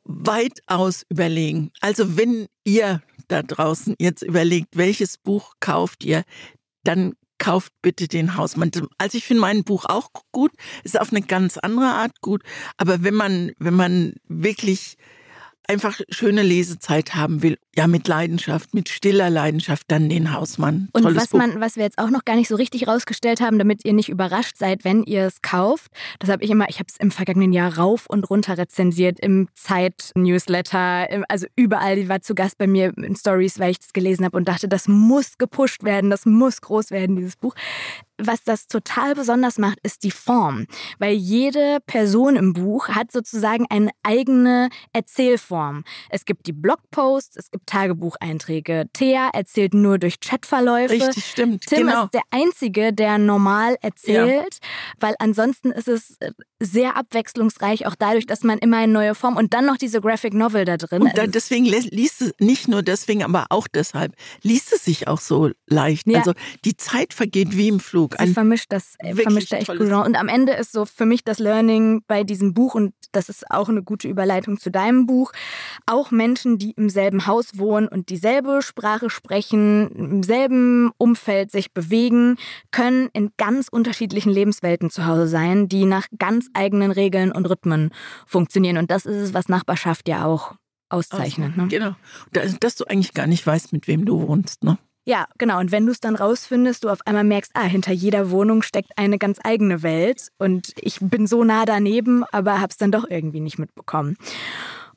weitaus 0.04 1.04
überlegen. 1.10 1.72
Also 1.82 2.18
wenn 2.18 2.48
ihr 2.64 3.02
da 3.28 3.44
draußen 3.44 3.96
jetzt 4.00 4.22
überlegt, 4.22 4.78
welches 4.78 5.18
Buch 5.18 5.56
kauft 5.60 6.06
ihr, 6.06 6.24
dann 6.84 7.14
kauft 7.38 7.74
bitte 7.82 8.08
den 8.08 8.36
Hausmann. 8.36 8.72
Also 8.98 9.18
ich 9.18 9.26
finde 9.26 9.42
mein 9.42 9.64
Buch 9.64 9.86
auch 9.86 10.10
gut, 10.32 10.52
ist 10.84 11.00
auf 11.00 11.12
eine 11.12 11.22
ganz 11.22 11.58
andere 11.58 11.88
Art 11.88 12.22
gut, 12.22 12.44
aber 12.78 13.04
wenn 13.04 13.14
man 13.14 13.52
wenn 13.60 13.76
man 13.76 14.14
wirklich 14.28 14.98
einfach 15.68 16.00
schöne 16.10 16.44
Lesezeit 16.44 17.16
haben 17.16 17.44
will, 17.44 17.58
ja 17.76 17.88
mit 17.88 18.08
Leidenschaft, 18.08 18.74
mit 18.74 18.90
stiller 18.90 19.30
Leidenschaft, 19.30 19.84
dann 19.90 20.10
den 20.10 20.34
Hausmann. 20.34 20.90
Und 20.94 21.16
was 21.16 21.30
Buch. 21.30 21.40
man, 21.40 21.60
was 21.60 21.76
wir 21.76 21.84
jetzt 21.84 22.00
auch 22.00 22.10
noch 22.10 22.26
gar 22.26 22.36
nicht 22.36 22.48
so 22.48 22.56
richtig 22.56 22.88
rausgestellt 22.88 23.42
haben, 23.42 23.58
damit 23.60 23.86
ihr 23.86 23.94
nicht 23.94 24.10
überrascht 24.10 24.58
seid, 24.58 24.84
wenn 24.84 25.04
ihr 25.04 25.26
es 25.26 25.42
kauft, 25.42 25.92
das 26.20 26.30
habe 26.30 26.44
ich 26.44 26.50
immer, 26.50 26.70
ich 26.70 26.80
habe 26.80 26.88
es 26.90 26.98
im 26.98 27.12
vergangenen 27.12 27.54
Jahr 27.54 27.78
rauf 27.78 28.06
und 28.08 28.30
runter 28.30 28.58
rezensiert 28.58 29.20
im 29.20 29.50
Zeit-Newsletter, 29.54 31.26
also 31.28 31.48
überall. 31.56 31.98
Die 31.98 32.10
war 32.10 32.22
zu 32.22 32.36
Gast 32.36 32.58
bei 32.58 32.68
mir 32.68 32.94
in 32.98 33.16
Stories, 33.16 33.60
weil 33.60 33.72
ich 33.72 33.80
das 33.80 33.94
gelesen 33.94 34.26
habe 34.26 34.38
und 34.38 34.48
dachte, 34.48 34.68
das 34.68 34.88
muss 34.88 35.38
gepusht 35.38 35.84
werden, 35.84 36.10
das 36.10 36.26
muss 36.26 36.62
groß 36.62 36.92
werden, 36.92 37.16
dieses 37.16 37.36
Buch. 37.36 37.56
Was 38.18 38.44
das 38.44 38.68
total 38.68 39.16
besonders 39.16 39.58
macht, 39.58 39.80
ist 39.84 40.04
die 40.04 40.12
Form. 40.12 40.66
Weil 41.00 41.14
jede 41.14 41.80
Person 41.86 42.36
im 42.36 42.54
Buch 42.54 42.90
hat 42.90 43.12
sozusagen 43.12 43.66
eine 43.70 43.92
eigene 44.04 44.70
Erzählform. 44.94 45.84
Es 46.10 46.26
gibt 46.26 46.48
die 46.48 46.54
Blogposts, 46.54 47.38
es 47.38 47.52
gibt 47.52 47.68
Tagebucheinträge. 47.68 48.86
Thea 48.94 49.30
erzählt 49.34 49.74
nur 49.74 50.00
durch 50.00 50.20
Chatverläufe. 50.20 50.94
Richtig, 50.94 51.26
stimmt. 51.26 51.66
Tim 51.68 51.88
genau. 51.88 52.06
ist 52.06 52.14
der 52.14 52.24
Einzige, 52.32 52.94
der 52.94 53.18
normal 53.18 53.78
erzählt, 53.82 54.60
ja. 54.62 54.70
weil 55.00 55.16
ansonsten 55.20 55.72
ist 55.72 55.88
es 55.88 56.18
äh, 56.20 56.32
sehr 56.60 56.98
abwechslungsreich, 56.98 57.86
auch 57.86 57.96
dadurch, 57.96 58.26
dass 58.26 58.44
man 58.44 58.58
immer 58.58 58.78
eine 58.78 58.92
neue 58.92 59.16
Form 59.16 59.38
und 59.38 59.54
dann 59.54 59.66
noch 59.66 59.78
diese 59.78 60.02
Graphic 60.02 60.34
Novel 60.34 60.66
da 60.66 60.78
drin. 60.78 61.04
Und 61.04 61.18
da, 61.18 61.28
deswegen 61.28 61.66
liest 61.66 62.22
es, 62.22 62.34
nicht 62.40 62.68
nur 62.68 62.82
deswegen, 62.82 63.24
aber 63.24 63.46
auch 63.50 63.68
deshalb, 63.68 64.16
liest 64.42 64.74
es 64.74 64.86
sich 64.86 65.08
auch 65.08 65.20
so 65.20 65.52
leicht. 65.68 66.08
Ja. 66.08 66.20
Also 66.20 66.34
die 66.66 66.76
Zeit 66.76 67.14
vergeht 67.14 67.56
wie 67.56 67.68
im 67.68 67.80
Flug. 67.80 68.07
Sie 68.20 68.34
vermischt 68.34 68.68
das, 68.70 68.96
äh, 69.00 69.14
vermischt 69.16 69.52
da 69.52 69.58
echt 69.58 69.68
gut. 69.68 69.80
Und 69.80 70.16
am 70.16 70.28
Ende 70.28 70.54
ist 70.54 70.72
so 70.72 70.86
für 70.86 71.06
mich 71.06 71.24
das 71.24 71.40
Learning 71.40 72.04
bei 72.08 72.24
diesem 72.24 72.54
Buch, 72.54 72.76
und 72.76 72.94
das 73.12 73.30
ist 73.30 73.50
auch 73.50 73.70
eine 73.70 73.84
gute 73.84 74.08
Überleitung 74.08 74.60
zu 74.60 74.72
deinem 74.72 75.06
Buch, 75.06 75.32
auch 75.86 76.12
Menschen, 76.12 76.58
die 76.58 76.72
im 76.72 76.90
selben 76.90 77.28
Haus 77.28 77.58
wohnen 77.58 77.88
und 77.88 78.10
dieselbe 78.10 78.62
Sprache 78.62 79.10
sprechen, 79.10 79.90
im 79.90 80.24
selben 80.24 80.92
Umfeld 80.98 81.52
sich 81.52 81.74
bewegen, 81.74 82.38
können 82.72 83.10
in 83.14 83.32
ganz 83.38 83.68
unterschiedlichen 83.70 84.32
Lebenswelten 84.32 84.90
zu 84.90 85.06
Hause 85.06 85.28
sein, 85.28 85.68
die 85.68 85.86
nach 85.86 86.08
ganz 86.18 86.48
eigenen 86.54 86.92
Regeln 86.92 87.32
und 87.32 87.50
Rhythmen 87.50 87.92
funktionieren. 88.26 88.78
Und 88.78 88.92
das 88.92 89.06
ist 89.06 89.18
es, 89.18 89.34
was 89.34 89.50
Nachbarschaft 89.50 90.08
ja 90.08 90.26
auch 90.26 90.56
auszeichnet. 90.90 91.58
Ne? 91.58 91.68
Genau. 91.68 91.96
Dass 92.32 92.76
du 92.76 92.86
eigentlich 92.86 93.14
gar 93.14 93.28
nicht 93.28 93.46
weißt, 93.46 93.74
mit 93.74 93.88
wem 93.88 94.06
du 94.06 94.28
wohnst, 94.28 94.64
ne? 94.64 94.78
Ja, 95.08 95.26
genau. 95.38 95.60
Und 95.60 95.72
wenn 95.72 95.86
du 95.86 95.94
es 95.94 96.02
dann 96.02 96.18
rausfindest, 96.18 96.84
du 96.84 96.90
auf 96.90 97.00
einmal 97.06 97.24
merkst, 97.24 97.52
ah, 97.54 97.64
hinter 97.64 97.94
jeder 97.94 98.30
Wohnung 98.30 98.62
steckt 98.62 98.92
eine 98.98 99.18
ganz 99.18 99.40
eigene 99.42 99.82
Welt 99.82 100.28
und 100.38 100.74
ich 100.82 101.00
bin 101.00 101.28
so 101.28 101.46
nah 101.46 101.64
daneben, 101.64 102.26
aber 102.26 102.60
hab's 102.60 102.76
dann 102.76 102.92
doch 102.92 103.06
irgendwie 103.10 103.40
nicht 103.40 103.58
mitbekommen. 103.58 104.18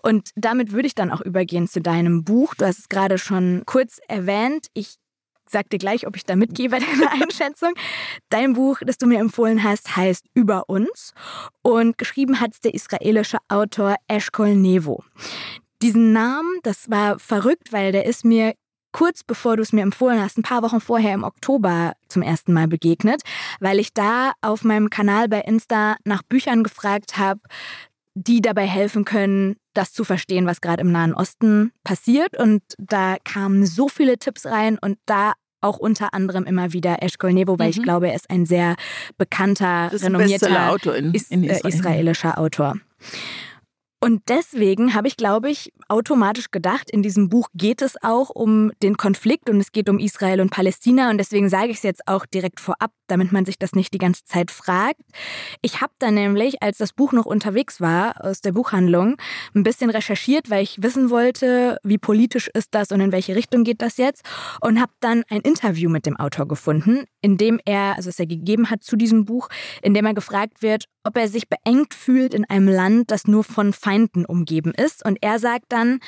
Und 0.03 0.31
damit 0.35 0.73
würde 0.73 0.88
ich 0.88 0.96
dann 0.96 1.12
auch 1.12 1.20
übergehen 1.20 1.68
zu 1.68 1.81
deinem 1.81 2.25
Buch. 2.25 2.57
Du 2.57 2.64
hast 2.64 2.81
es 2.81 2.88
gerade 2.88 3.18
schon 3.18 3.62
kurz 3.66 4.01
erwähnt. 4.09 4.66
Ich 4.75 4.96
sag 5.49 5.70
dir 5.70 5.79
gleich, 5.79 6.09
ob 6.09 6.16
ich 6.16 6.25
da 6.25 6.35
mitgehe 6.35 6.70
bei 6.70 6.81
deiner 6.81 7.12
Einschätzung. 7.23 7.75
Dein 8.31 8.55
Buch, 8.55 8.81
das 8.85 8.99
du 8.99 9.07
mir 9.07 9.20
empfohlen 9.20 9.62
hast, 9.62 9.94
heißt 9.96 10.27
Über 10.35 10.68
uns 10.68 11.14
und 11.62 11.99
geschrieben 11.99 12.40
hat 12.40 12.55
es 12.55 12.61
der 12.61 12.75
israelische 12.75 13.38
Autor 13.49 13.94
Eshkol 14.09 14.57
Nevo. 14.57 15.05
Diesen 15.83 16.12
Namen, 16.12 16.59
das 16.64 16.90
war 16.90 17.20
verrückt, 17.20 17.73
weil 17.73 17.92
der 17.92 18.07
ist 18.07 18.25
mir 18.25 18.55
kurz 18.92 19.22
bevor 19.24 19.57
du 19.57 19.62
es 19.62 19.72
mir 19.72 19.83
empfohlen 19.83 20.20
hast, 20.20 20.38
ein 20.38 20.42
paar 20.42 20.62
Wochen 20.62 20.81
vorher 20.81 21.14
im 21.14 21.24
Oktober 21.24 21.92
zum 22.09 22.22
ersten 22.22 22.53
Mal 22.53 22.68
begegnet, 22.68 23.22
weil 23.61 23.79
ich 23.79 23.92
da 23.94 24.33
auf 24.40 24.64
meinem 24.64 24.90
Kanal 24.90 25.29
bei 25.29 25.40
Insta 25.40 25.96
nach 26.05 26.22
Büchern 26.22 26.64
gefragt 26.64 27.18
habe, 27.18 27.40
die 28.14 28.40
dabei 28.40 28.66
helfen 28.66 29.05
können, 29.05 29.57
das 29.74 29.92
zu 29.92 30.05
verstehen, 30.05 30.46
was 30.46 30.61
gerade 30.61 30.83
im 30.83 30.92
Nahen 30.92 31.14
Osten 31.14 31.72
passiert. 31.85 32.38
Und 32.38 32.62
da 32.79 33.16
kamen 33.24 33.66
so 33.66 33.88
viele 33.88 34.18
Tipps 34.18 34.46
rein 34.46 34.79
und 34.81 34.98
da 35.07 35.33
auch 35.61 35.79
unter 35.79 36.14
anderem 36.14 36.44
immer 36.44 36.72
wieder 36.72 37.03
Eshkol 37.03 37.33
Nevo, 37.33 37.59
weil 37.59 37.66
mhm. 37.66 37.70
ich 37.70 37.83
glaube, 37.83 38.09
er 38.09 38.14
ist 38.14 38.31
ein 38.31 38.46
sehr 38.46 38.76
bekannter, 39.18 39.90
renommierter 39.92 40.70
Autor 40.70 40.96
in, 40.96 41.14
in 41.29 41.44
Israel. 41.44 41.74
israelischer 41.74 42.38
Autor. 42.38 42.76
Und 44.03 44.23
deswegen 44.29 44.95
habe 44.95 45.09
ich, 45.09 45.19
glaube 45.19 45.51
ich, 45.51 45.73
automatisch 45.89 46.51
gedacht, 46.51 46.91
in 46.91 47.03
diesem 47.03 47.29
Buch 47.29 47.49
geht 47.55 47.83
es 47.83 48.03
auch 48.03 48.31
um 48.31 48.73
den 48.83 48.97
Konflikt 48.97 49.51
und 49.51 49.61
es 49.61 49.73
geht 49.73 49.91
um 49.91 49.99
Israel 49.99 50.41
und 50.41 50.51
Palästina. 50.51 51.11
Und 51.11 51.19
deswegen 51.19 51.51
sage 51.51 51.69
ich 51.69 51.77
es 51.79 51.83
jetzt 51.83 52.09
auch 52.09 52.25
direkt 52.25 52.61
vorab, 52.61 52.93
damit 53.09 53.31
man 53.31 53.45
sich 53.45 53.59
das 53.59 53.75
nicht 53.75 53.93
die 53.93 53.99
ganze 53.99 54.25
Zeit 54.25 54.51
fragt. 54.51 55.03
Ich 55.61 55.83
habe 55.83 55.93
dann 55.99 56.15
nämlich, 56.15 56.63
als 56.63 56.79
das 56.79 56.95
Buch 56.95 57.13
noch 57.13 57.27
unterwegs 57.27 57.83
war 57.83 58.25
aus 58.25 58.41
der 58.41 58.53
Buchhandlung, 58.53 59.17
ein 59.55 59.65
bisschen 59.65 59.91
recherchiert, 59.91 60.49
weil 60.49 60.63
ich 60.63 60.83
wissen 60.83 61.11
wollte, 61.11 61.77
wie 61.83 61.99
politisch 61.99 62.49
ist 62.55 62.75
das 62.75 62.93
und 62.93 63.01
in 63.01 63.13
welche 63.13 63.37
Richtung 63.37 63.65
geht 63.65 63.83
das 63.83 63.99
jetzt. 63.99 64.25
Und 64.63 64.81
habe 64.81 64.93
dann 65.01 65.25
ein 65.29 65.43
Interview 65.43 65.91
mit 65.91 66.07
dem 66.07 66.17
Autor 66.17 66.49
gefunden, 66.49 67.05
in 67.21 67.37
dem 67.37 67.61
er, 67.67 67.97
also 67.97 68.09
es 68.09 68.19
er 68.19 68.27
gegeben 68.27 68.71
hat 68.71 68.83
zu 68.83 68.97
diesem 68.97 69.27
Buch, 69.27 69.51
in 69.83 69.93
dem 69.93 70.07
er 70.07 70.15
gefragt 70.15 70.63
wird, 70.63 70.87
ob 71.05 71.17
er 71.17 71.29
sich 71.29 71.49
beengt 71.49 71.95
fühlt 71.95 72.35
in 72.35 72.45
einem 72.45 72.69
Land, 72.69 73.11
das 73.11 73.27
nur 73.27 73.45
von 73.45 73.73
Feinden 73.90 74.24
umgeben 74.24 74.72
ist. 74.72 75.05
Und 75.05 75.18
er 75.20 75.40
sagt 75.40 75.66
dann, 75.70 75.98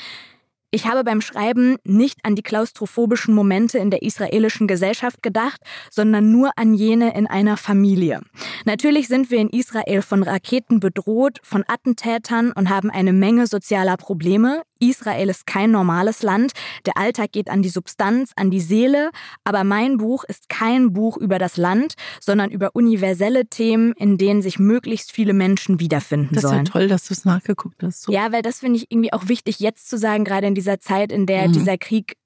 ich 0.71 0.87
habe 0.87 1.05
beim 1.05 1.21
Schreiben 1.21 1.77
nicht 1.85 2.21
an 2.23 2.35
die 2.35 2.43
klaustrophobischen 2.43 3.35
Momente 3.35 3.79
in 3.79 3.91
der 3.91 4.03
israelischen 4.03 4.67
Gesellschaft 4.67 5.23
gedacht, 5.23 5.61
sondern 5.91 6.31
nur 6.31 6.53
an 6.57 6.73
jene 6.73 7.15
in 7.15 7.27
einer 7.27 7.57
Familie. 7.59 8.21
Natürlich 8.65 9.09
sind 9.09 9.31
wir 9.31 9.39
in 9.39 9.51
Israel 9.51 10.01
von 10.01 10.23
Raketen 10.23 10.81
bedroht, 10.81 11.41
von 11.43 11.65
Attentätern 11.67 12.53
und 12.53 12.71
haben 12.71 12.89
eine 12.89 13.13
Menge 13.13 13.47
sozialer 13.47 13.99
Probleme. 13.99 14.63
Israel 14.83 15.29
ist 15.29 15.47
kein 15.47 15.71
normales 15.71 16.23
Land. 16.23 16.53
Der 16.87 16.97
Alltag 16.97 17.33
geht 17.33 17.49
an 17.49 17.63
die 17.63 17.69
Substanz, 17.69 18.33
an 18.37 18.51
die 18.51 18.61
Seele. 18.61 19.11
Aber 19.45 19.65
mein 19.65 19.97
Buch 19.97 20.25
ist 20.25 20.49
kein 20.49 20.93
Buch 20.93 21.17
über 21.17 21.39
das 21.39 21.57
Land, 21.57 21.95
sondern 22.21 22.51
über 22.51 22.71
universelle 22.75 23.47
Themen, 23.47 23.93
in 23.93 24.19
denen 24.19 24.43
sich 24.43 24.59
möglichst 24.59 25.13
viele 25.13 25.33
Menschen 25.33 25.81
wiederfinden 25.81 26.35
das 26.35 26.43
sollen. 26.43 26.59
Das 26.59 26.63
ist 26.63 26.69
ja 26.69 26.73
toll, 26.73 26.89
dass 26.89 27.09
du 27.09 27.15
es 27.15 27.25
nachgeguckt 27.25 27.83
hast. 27.83 28.03
So. 28.03 28.13
Ja, 28.13 28.33
weil 28.33 28.43
das 28.43 28.61
finde 28.61 28.79
ich 28.79 28.87
irgendwie 28.91 29.13
auch 29.13 29.29
wichtig, 29.29 29.61
jetzt 29.61 29.89
zu 29.89 29.97
sagen, 29.97 30.25
gerade 30.25 30.47
in 30.47 30.55
dieser 30.55 30.81
Zeit, 30.81 31.13
in 31.13 31.27
der 31.27 31.49
mhm. 31.49 31.53
dieser 31.53 31.79
Krieg 31.79 32.17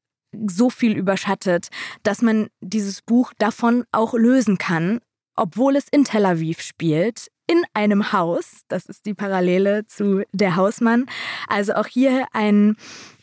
so 0.47 0.71
viel 0.71 0.97
überschattet, 0.97 1.69
dass 2.03 2.23
man 2.23 2.49
dieses 2.61 3.03
Buch 3.03 3.33
davon 3.38 3.85
auch 3.92 4.14
lösen 4.14 4.59
kann, 4.59 5.01
obwohl 5.37 5.77
es 5.77 5.87
in 5.90 6.05
Tel 6.05 6.27
Aviv 6.27 6.61
spielt, 6.61 7.29
in 7.47 7.63
einem 7.75 8.13
Haus. 8.13 8.63
Das 8.69 8.87
ist 8.87 9.07
die 9.07 9.15
Parallele 9.15 9.87
zu 9.87 10.23
Der 10.33 10.57
Hausmann. 10.57 11.07
Also 11.49 11.75
auch 11.75 11.87
hier 11.87 12.27
ein 12.33 12.77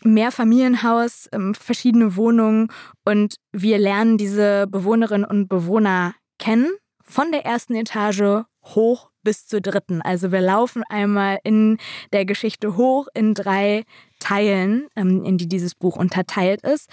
Mehrfamilienhaus, 0.04 1.30
ähm, 1.32 1.54
verschiedene 1.56 2.16
Wohnungen 2.16 2.70
und 3.06 3.36
wir 3.52 3.78
lernen 3.78 4.18
diese 4.18 4.68
Bewohnerinnen 4.68 5.26
und 5.26 5.48
Bewohner 5.48 6.16
kennen. 6.40 6.72
Von 7.04 7.32
der 7.32 7.46
ersten 7.46 7.76
Etage 7.76 8.46
hoch 8.64 9.10
bis 9.24 9.46
zur 9.48 9.62
dritten. 9.62 10.02
Also 10.02 10.32
wir 10.32 10.42
laufen 10.42 10.84
einmal 10.90 11.40
in 11.44 11.78
der 12.12 12.26
Geschichte 12.26 12.76
hoch 12.76 13.08
in 13.14 13.34
drei 13.34 13.84
Teilen, 14.20 14.88
ähm, 14.96 15.24
in 15.24 15.38
die 15.38 15.48
dieses 15.48 15.76
Buch 15.76 15.96
unterteilt 15.96 16.62
ist 16.62 16.90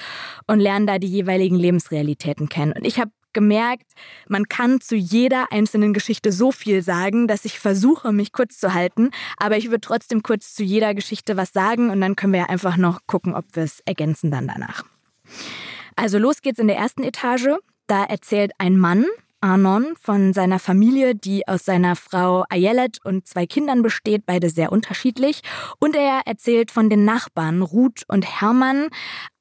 und 0.47 0.61
lernen 0.61 0.87
da 0.87 0.99
die 0.99 1.09
jeweiligen 1.09 1.57
Lebensrealitäten 1.57 2.49
kennen. 2.49 2.73
Und 2.73 2.87
ich 2.87 2.99
habe 2.99 3.11
gemerkt, 3.33 3.93
man 4.29 4.49
kann 4.49 4.81
zu 4.81 4.97
jeder 4.97 5.53
einzelnen 5.53 5.93
Geschichte 5.93 6.33
so 6.33 6.53
viel 6.53 6.83
sagen, 6.83 7.29
dass 7.29 7.45
ich 7.45 7.59
versuche, 7.59 8.13
mich 8.13 8.33
kurz 8.33 8.59
zu 8.59 8.75
halten. 8.75 9.11
Aber 9.37 9.57
ich 9.57 9.67
würde 9.67 9.81
trotzdem 9.81 10.23
kurz 10.23 10.55
zu 10.55 10.63
jeder 10.63 10.95
Geschichte 10.95 11.37
was 11.37 11.53
sagen 11.53 11.91
und 11.91 12.01
dann 12.01 12.17
können 12.17 12.33
wir 12.33 12.51
einfach 12.51 12.77
noch 12.77 13.01
gucken, 13.07 13.35
ob 13.35 13.45
wir 13.55 13.65
es 13.65 13.81
ergänzen 13.87 14.31
dann 14.31 14.47
danach. 14.47 14.85
Also 15.97 16.19
los 16.19 16.43
geht's 16.43 16.59
in 16.59 16.69
der 16.69 16.77
ersten 16.77 17.03
Etage. 17.03 17.57
Da 17.87 18.05
erzählt 18.05 18.53
ein 18.59 18.77
Mann, 18.79 19.05
Arnon, 19.41 19.95
von 20.01 20.33
seiner 20.33 20.59
Familie, 20.59 21.15
die 21.15 21.49
aus 21.49 21.65
seiner 21.65 21.97
Frau 21.97 22.45
Ayelet 22.51 22.99
und 23.05 23.27
zwei 23.27 23.47
Kindern 23.47 23.83
besteht, 23.83 24.27
beide 24.27 24.51
sehr 24.51 24.71
unterschiedlich. 24.71 25.41
Und 25.79 25.97
er 25.97 26.23
erzählt 26.27 26.71
von 26.71 26.91
den 26.91 27.05
Nachbarn 27.05 27.63
Ruth 27.63 28.05
und 28.07 28.41
Hermann, 28.41 28.89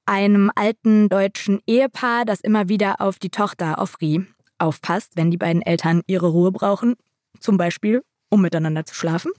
einem 0.10 0.52
alten 0.56 1.08
deutschen 1.08 1.60
Ehepaar, 1.68 2.26
das 2.26 2.42
immer 2.42 2.68
wieder 2.68 3.00
auf 3.00 3.20
die 3.20 3.30
Tochter 3.30 3.78
Ofri 3.78 4.26
aufpasst, 4.58 5.14
wenn 5.16 5.32
die 5.32 5.38
beiden 5.38 5.62
Eltern 5.62 6.02
ihre 6.08 6.28
Ruhe 6.28 6.52
brauchen, 6.52 6.96
zum 7.40 7.58
Beispiel 7.58 8.02
um 8.30 8.42
miteinander 8.42 8.86
zu 8.86 8.96
schlafen. 8.96 9.32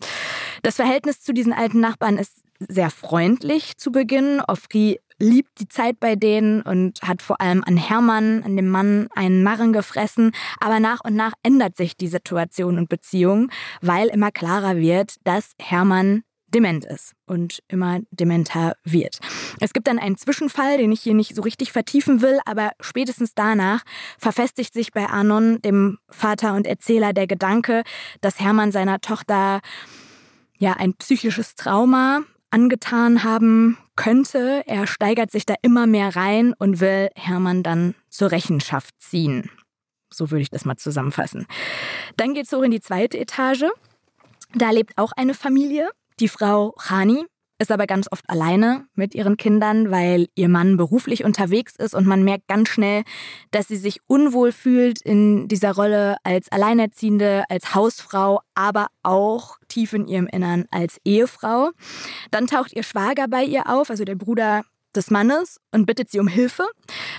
Das 0.63 0.77
Verhältnis 0.77 1.21
zu 1.21 1.33
diesen 1.33 1.53
alten 1.53 1.81
Nachbarn 1.81 2.19
ist 2.19 2.43
sehr 2.59 2.91
freundlich 2.91 3.79
zu 3.79 3.93
Beginn. 3.93 4.43
Ofri 4.47 5.01
liebt 5.19 5.61
die 5.61 5.69
Zeit 5.69 6.01
bei 6.01 6.17
denen 6.17 6.63
und 6.63 7.01
hat 7.03 7.23
vor 7.23 7.41
allem 7.41 7.63
an 7.65 7.77
Hermann, 7.77 8.43
an 8.43 8.57
dem 8.57 8.69
Mann, 8.69 9.09
einen 9.15 9.43
Narren 9.43 9.73
gefressen. 9.73 10.33
Aber 10.59 10.81
nach 10.81 11.01
und 11.05 11.15
nach 11.15 11.33
ändert 11.43 11.77
sich 11.77 11.97
die 11.97 12.09
Situation 12.09 12.79
und 12.79 12.89
Beziehung, 12.89 13.51
weil 13.81 14.09
immer 14.09 14.31
klarer 14.31 14.77
wird, 14.77 15.17
dass 15.25 15.53
Hermann 15.59 16.23
dement 16.55 16.85
ist 16.85 17.15
und 17.27 17.63
immer 17.69 18.01
dementer 18.11 18.75
wird. 18.85 19.19
Es 19.61 19.73
gibt 19.73 19.87
dann 19.87 19.99
einen 19.99 20.17
Zwischenfall, 20.17 20.79
den 20.79 20.93
ich 20.93 21.01
hier 21.01 21.15
nicht 21.15 21.35
so 21.35 21.43
richtig 21.43 21.73
vertiefen 21.73 22.23
will, 22.23 22.39
aber 22.45 22.73
spätestens 22.81 23.35
danach 23.35 23.83
verfestigt 24.19 24.73
sich 24.75 24.93
bei 24.93 25.07
Anon, 25.07 25.61
dem 25.63 25.99
Vater 26.09 26.55
und 26.55 26.67
Erzähler, 26.67 27.13
der 27.13 27.27
Gedanke, 27.27 27.83
dass 28.21 28.41
Hermann 28.41 28.73
seiner 28.73 29.01
Tochter 29.01 29.61
ja 30.59 30.75
ein 30.75 30.95
psychisches 30.95 31.55
Trauma 31.55 32.21
angetan 32.51 33.25
haben 33.25 33.79
könnte. 33.97 34.63
Er 34.67 34.87
steigert 34.87 35.31
sich 35.31 35.47
da 35.47 35.55
immer 35.63 35.87
mehr 35.87 36.17
rein 36.17 36.55
und 36.59 36.81
will 36.81 37.11
Hermann 37.15 37.63
dann 37.63 37.95
zur 38.09 38.31
Rechenschaft 38.31 38.95
ziehen. 39.01 39.51
So 40.13 40.31
würde 40.31 40.43
ich 40.43 40.51
das 40.51 40.65
mal 40.65 40.77
zusammenfassen. 40.77 41.47
Dann 42.17 42.35
geht 42.35 42.47
es 42.47 42.53
hoch 42.53 42.63
in 42.63 42.73
die 42.73 42.81
zweite 42.81 43.19
Etage. 43.19 43.67
Da 44.55 44.71
lebt 44.71 44.99
auch 44.99 45.13
eine 45.13 45.35
Familie 45.35 45.91
die 46.21 46.29
Frau 46.29 46.73
Khani, 46.73 47.25
ist 47.61 47.71
aber 47.71 47.87
ganz 47.87 48.09
oft 48.11 48.29
alleine 48.29 48.87
mit 48.95 49.15
ihren 49.15 49.37
Kindern, 49.37 49.91
weil 49.91 50.29
ihr 50.35 50.49
Mann 50.49 50.79
beruflich 50.79 51.25
unterwegs 51.25 51.75
ist 51.77 51.95
und 51.95 52.07
man 52.07 52.25
merkt 52.25 52.49
ganz 52.49 52.71
schnell, 52.71 53.03
dass 53.51 53.69
sie 53.69 53.77
sich 53.77 54.01
unwohl 54.07 54.51
fühlt 54.51 55.03
in 55.03 55.47
dieser 55.47 55.73
Rolle 55.73 56.17
als 56.25 56.51
Alleinerziehende, 56.51 57.45
als 57.51 57.75
Hausfrau, 57.75 58.41
aber 58.55 58.87
auch 59.03 59.59
tief 59.69 59.93
in 59.93 60.09
ihrem 60.09 60.27
Innern 60.27 60.65
als 60.71 60.99
Ehefrau. 61.05 61.71
Dann 62.31 62.47
taucht 62.47 62.73
ihr 62.73 62.83
Schwager 62.83 63.29
bei 63.29 63.45
ihr 63.45 63.69
auf, 63.69 63.91
also 63.91 64.05
der 64.05 64.15
Bruder 64.15 64.63
des 64.95 65.11
Mannes 65.11 65.61
und 65.71 65.87
bittet 65.87 66.11
sie 66.11 66.19
um 66.19 66.29
Hilfe, 66.29 66.65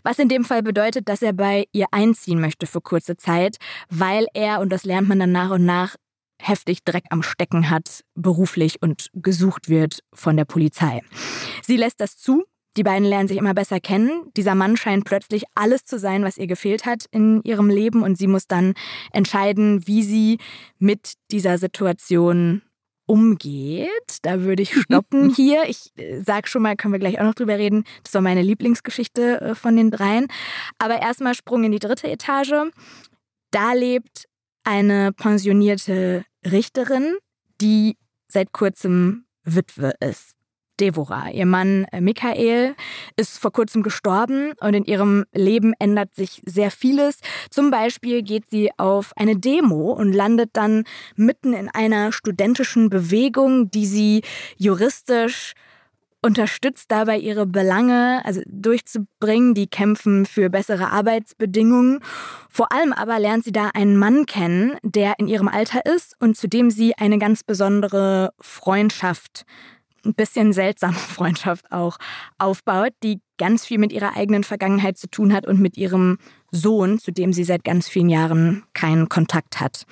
was 0.04 0.20
in 0.20 0.28
dem 0.28 0.44
Fall 0.44 0.64
bedeutet, 0.64 1.08
dass 1.08 1.22
er 1.22 1.34
bei 1.34 1.66
ihr 1.72 1.86
einziehen 1.92 2.42
möchte 2.42 2.68
für 2.68 2.82
kurze 2.82 3.16
Zeit, 3.16 3.58
weil 3.90 4.26
er, 4.34 4.60
und 4.60 4.72
das 4.72 4.84
lernt 4.84 5.08
man 5.08 5.20
dann 5.20 5.32
nach 5.32 5.52
und 5.52 5.66
nach, 5.66 5.96
heftig 6.42 6.84
Dreck 6.84 7.06
am 7.10 7.24
Stecken 7.24 7.70
hat, 7.70 8.04
beruflich 8.16 8.82
und 8.82 9.10
gesucht 9.14 9.70
wird 9.70 10.00
von 10.14 10.38
der 10.38 10.46
Polizei. 10.46 11.02
Sie 11.64 11.78
lässt 11.78 12.02
das 12.02 12.18
zu. 12.18 12.46
Die 12.78 12.84
beiden 12.84 13.06
lernen 13.06 13.28
sich 13.28 13.38
immer 13.38 13.54
besser 13.54 13.82
kennen. 13.82 14.32
Dieser 14.38 14.56
Mann 14.56 14.78
scheint 14.78 15.04
plötzlich 15.04 15.44
alles 15.56 15.84
zu 15.84 16.00
sein, 16.00 16.24
was 16.24 16.38
ihr 16.38 16.48
gefehlt 16.48 16.86
hat 16.86 17.06
in 17.12 17.42
ihrem 17.44 17.70
Leben 17.70 18.02
und 18.02 18.18
sie 18.18 18.28
muss 18.28 18.48
dann 18.48 18.74
entscheiden, 19.12 19.86
wie 19.88 20.04
sie 20.04 20.38
mit 20.80 21.14
dieser 21.32 21.58
Situation 21.58 22.62
umgeht. 23.06 23.90
Da 24.22 24.42
würde 24.42 24.64
ich 24.64 24.74
stoppen 24.74 25.30
hier. 25.36 25.64
Ich 25.68 25.92
äh, 25.98 26.22
sag 26.22 26.48
schon 26.48 26.62
mal, 26.62 26.78
können 26.78 26.94
wir 26.94 27.00
gleich 27.00 27.20
auch 27.20 27.26
noch 27.26 27.36
drüber 27.36 27.58
reden. 27.58 27.84
Das 28.04 28.14
war 28.14 28.22
meine 28.22 28.42
Lieblingsgeschichte 28.42 29.42
äh, 29.42 29.56
von 29.56 29.76
den 29.76 29.92
dreien. 29.92 30.28
Aber 30.80 31.02
erstmal 31.02 31.36
Sprung 31.36 31.66
in 31.66 31.74
die 31.74 31.80
dritte 31.80 32.10
Etage. 32.10 32.72
Da 33.52 33.74
lebt 33.74 34.28
eine 34.64 35.12
pensionierte 35.12 36.24
Richterin, 36.46 37.18
die 37.60 37.98
seit 38.28 38.52
kurzem 38.52 39.26
Witwe 39.44 39.94
ist. 40.00 40.36
Devora. 40.80 41.30
Ihr 41.30 41.46
Mann 41.46 41.86
äh, 41.92 42.02
Michael 42.02 42.76
ist 43.16 43.38
vor 43.38 43.52
kurzem 43.52 43.84
gestorben 43.84 44.54
und 44.60 44.74
in 44.74 44.86
ihrem 44.86 45.26
Leben 45.32 45.74
ändert 45.80 46.16
sich 46.16 46.42
sehr 46.46 46.72
vieles. 46.72 47.20
Zum 47.52 47.70
Beispiel 47.70 48.24
geht 48.24 48.50
sie 48.50 48.72
auf 48.78 49.12
eine 49.16 49.38
Demo 49.38 49.92
und 49.92 50.12
landet 50.12 50.50
dann 50.54 50.86
mitten 51.16 51.54
in 51.54 51.70
einer 51.70 52.12
studentischen 52.12 52.90
Bewegung, 52.90 53.70
die 53.70 53.86
sie 53.86 54.24
juristisch 54.58 55.54
unterstützt 56.22 56.92
dabei 56.92 57.18
ihre 57.18 57.46
Belange 57.46 58.22
also 58.24 58.42
durchzubringen, 58.46 59.54
die 59.54 59.68
kämpfen 59.68 60.26
für 60.26 60.50
bessere 60.50 60.92
Arbeitsbedingungen. 60.92 62.00
Vor 62.50 62.72
allem 62.72 62.94
aber 62.94 63.20
lernt 63.20 63.44
sie 63.44 63.52
da 63.52 63.70
einen 63.74 63.98
Mann 63.98 64.26
kennen, 64.26 64.78
der 64.84 65.16
in 65.18 65.28
ihrem 65.28 65.48
Alter 65.48 65.86
ist 65.86 66.16
und 66.20 66.38
zu 66.38 66.48
dem 66.48 66.70
sie 66.70 66.96
eine 66.98 67.18
ganz 67.18 67.44
besondere 67.44 68.34
Freundschaft, 68.40 69.46
ein 70.06 70.14
bisschen 70.14 70.54
seltsame 70.54 70.94
Freundschaft 70.96 71.72
auch 71.72 71.98
aufbaut, 72.38 72.94
die 73.04 73.20
ganz 73.38 73.66
viel 73.66 73.80
mit 73.80 73.92
ihrer 73.92 74.16
eigenen 74.16 74.44
Vergangenheit 74.44 74.98
zu 74.98 75.10
tun 75.10 75.34
hat 75.34 75.48
und 75.48 75.60
mit 75.60 75.78
ihrem 75.78 76.18
Sohn, 76.52 77.00
zu 77.00 77.12
dem 77.12 77.34
sie 77.34 77.44
seit 77.44 77.64
ganz 77.64 77.88
vielen 77.88 78.10
Jahren 78.10 78.64
keinen 78.74 79.10
Kontakt 79.10 79.60
hat. 79.60 79.86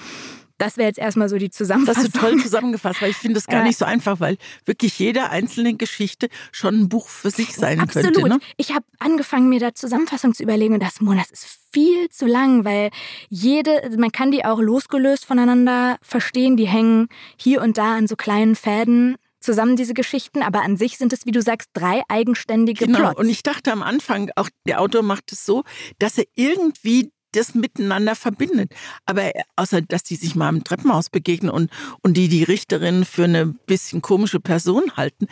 Das 0.60 0.78
wäre 0.78 0.88
jetzt 0.88 1.00
erstmal 1.00 1.30
so 1.30 1.38
die 1.38 1.50
Zusammenfassung. 1.50 2.04
Das 2.04 2.14
hast 2.14 2.24
du 2.24 2.28
toll 2.28 2.40
zusammengefasst, 2.44 3.02
weil 3.02 3.12
ich 3.12 3.18
finde 3.18 3.40
es 3.40 3.48
gar 3.48 3.64
nicht 3.64 3.80
so 3.80 3.86
einfach, 3.86 4.20
weil 4.20 4.38
wirklich 4.66 5.00
jede 5.00 5.30
einzelne 5.30 5.74
Geschichte 5.74 6.28
schon 6.52 6.82
ein 6.82 6.90
Buch 6.90 7.08
für 7.08 7.32
sich 7.32 7.56
sein 7.56 7.80
Absolut. 7.80 8.14
könnte. 8.14 8.30
Ne? 8.30 8.40
Ich 8.58 8.74
habe 8.74 8.86
angefangen, 9.00 9.50
mir 9.50 9.60
da 9.60 9.74
Zusammenfassung 9.74 10.34
zu 10.34 10.44
überlegen 10.44 10.74
und 10.74 10.84
das, 10.84 10.96
das 11.00 11.32
ist 11.32 11.60
viel 11.72 12.10
zu 12.10 12.26
lang, 12.28 12.66
weil 12.66 12.92
jede, 13.30 13.90
man 13.98 14.12
kann 14.12 14.32
die 14.32 14.44
auch 14.44 14.60
losgelöst 14.60 15.26
voneinander 15.26 15.98
verstehen. 16.02 16.58
Die 16.58 16.68
hängen 16.68 17.08
hier 17.38 17.62
und 17.62 17.78
da 17.78 17.96
an 17.96 18.08
so 18.08 18.16
kleinen 18.16 18.56
Fäden 18.56 19.16
zusammen, 19.40 19.78
diese 19.78 19.94
Geschichten, 19.94 20.42
aber 20.42 20.62
an 20.62 20.76
sich 20.76 20.98
sind 20.98 21.14
es, 21.14 21.26
wie 21.26 21.32
du 21.32 21.42
sagst, 21.42 21.70
drei 21.74 22.04
eigenständige 22.10 22.86
genau. 22.86 23.00
Plots. 23.00 23.20
Und 23.20 23.30
ich 23.30 23.44
dachte 23.44 23.72
am 23.72 23.82
Anfang, 23.82 24.30
auch 24.36 24.50
der 24.68 24.82
Autor 24.82 25.02
macht 25.02 25.32
es 25.32 25.46
so, 25.46 25.64
dass 25.98 26.18
er 26.18 26.26
irgendwie 26.36 27.12
das 27.32 27.56
miteinander 27.56 28.16
verbindet. 28.16 28.74
Aber 29.06 29.32
außer, 29.56 29.82
dass 29.82 30.04
die 30.04 30.16
sich 30.16 30.36
mal 30.36 30.50
im 30.50 30.64
Treppenhaus 30.64 31.10
begegnen 31.10 31.52
und, 31.52 31.72
und 32.02 32.16
die 32.16 32.28
die 32.28 32.44
Richterin 32.44 33.06
für 33.06 33.26
eine 33.26 33.46
bisschen 33.46 34.02
komische 34.02 34.40
Person 34.40 34.92
halten, 34.96 35.28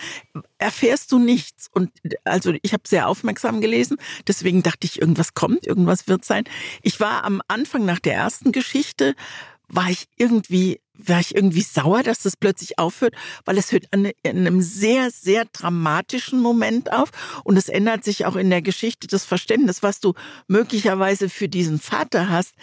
erfährst 0.58 1.12
du 1.12 1.20
nichts. 1.20 1.70
Und 1.74 1.92
also 2.24 2.54
ich 2.62 2.74
habe 2.74 2.84
sehr 2.88 3.08
aufmerksam 3.08 3.62
gelesen, 3.62 3.98
deswegen 4.28 4.64
dachte 4.64 4.86
ich, 4.86 5.02
irgendwas 5.02 5.34
kommt, 5.34 5.66
irgendwas 5.66 6.08
wird 6.08 6.26
sein. 6.26 6.44
Ich 6.82 7.00
war 7.00 7.24
am 7.24 7.42
Anfang 7.48 7.86
nach 7.86 8.00
der 8.00 8.14
ersten 8.14 8.52
Geschichte, 8.52 9.16
war 9.68 9.90
ich 9.90 10.06
irgendwie 10.18 10.80
war 11.00 11.20
ich 11.20 11.36
irgendwie 11.36 11.62
sauer, 11.62 12.04
dass 12.04 12.24
das 12.24 12.36
plötzlich 12.36 12.80
aufhört, 12.80 13.14
weil 13.46 13.58
es 13.58 13.72
hört 13.72 13.86
an 13.92 14.12
einem 14.24 14.62
sehr, 14.62 15.12
sehr 15.12 15.46
dramatischen 15.46 16.42
Moment 16.42 16.92
auf. 16.92 17.12
Und 17.44 17.58
es 17.58 17.70
ändert 17.70 18.04
sich 18.04 18.26
auch 18.26 18.36
in 18.36 18.50
der 18.50 18.62
Geschichte 18.62 19.08
das 19.08 19.24
Verständnis, 19.24 19.84
was 19.84 20.00
du 20.00 20.14
möglicherweise 20.48 21.30
für 21.30 21.48
diesen 21.48 21.80
Vater 21.80 22.30
hast, 22.30 22.54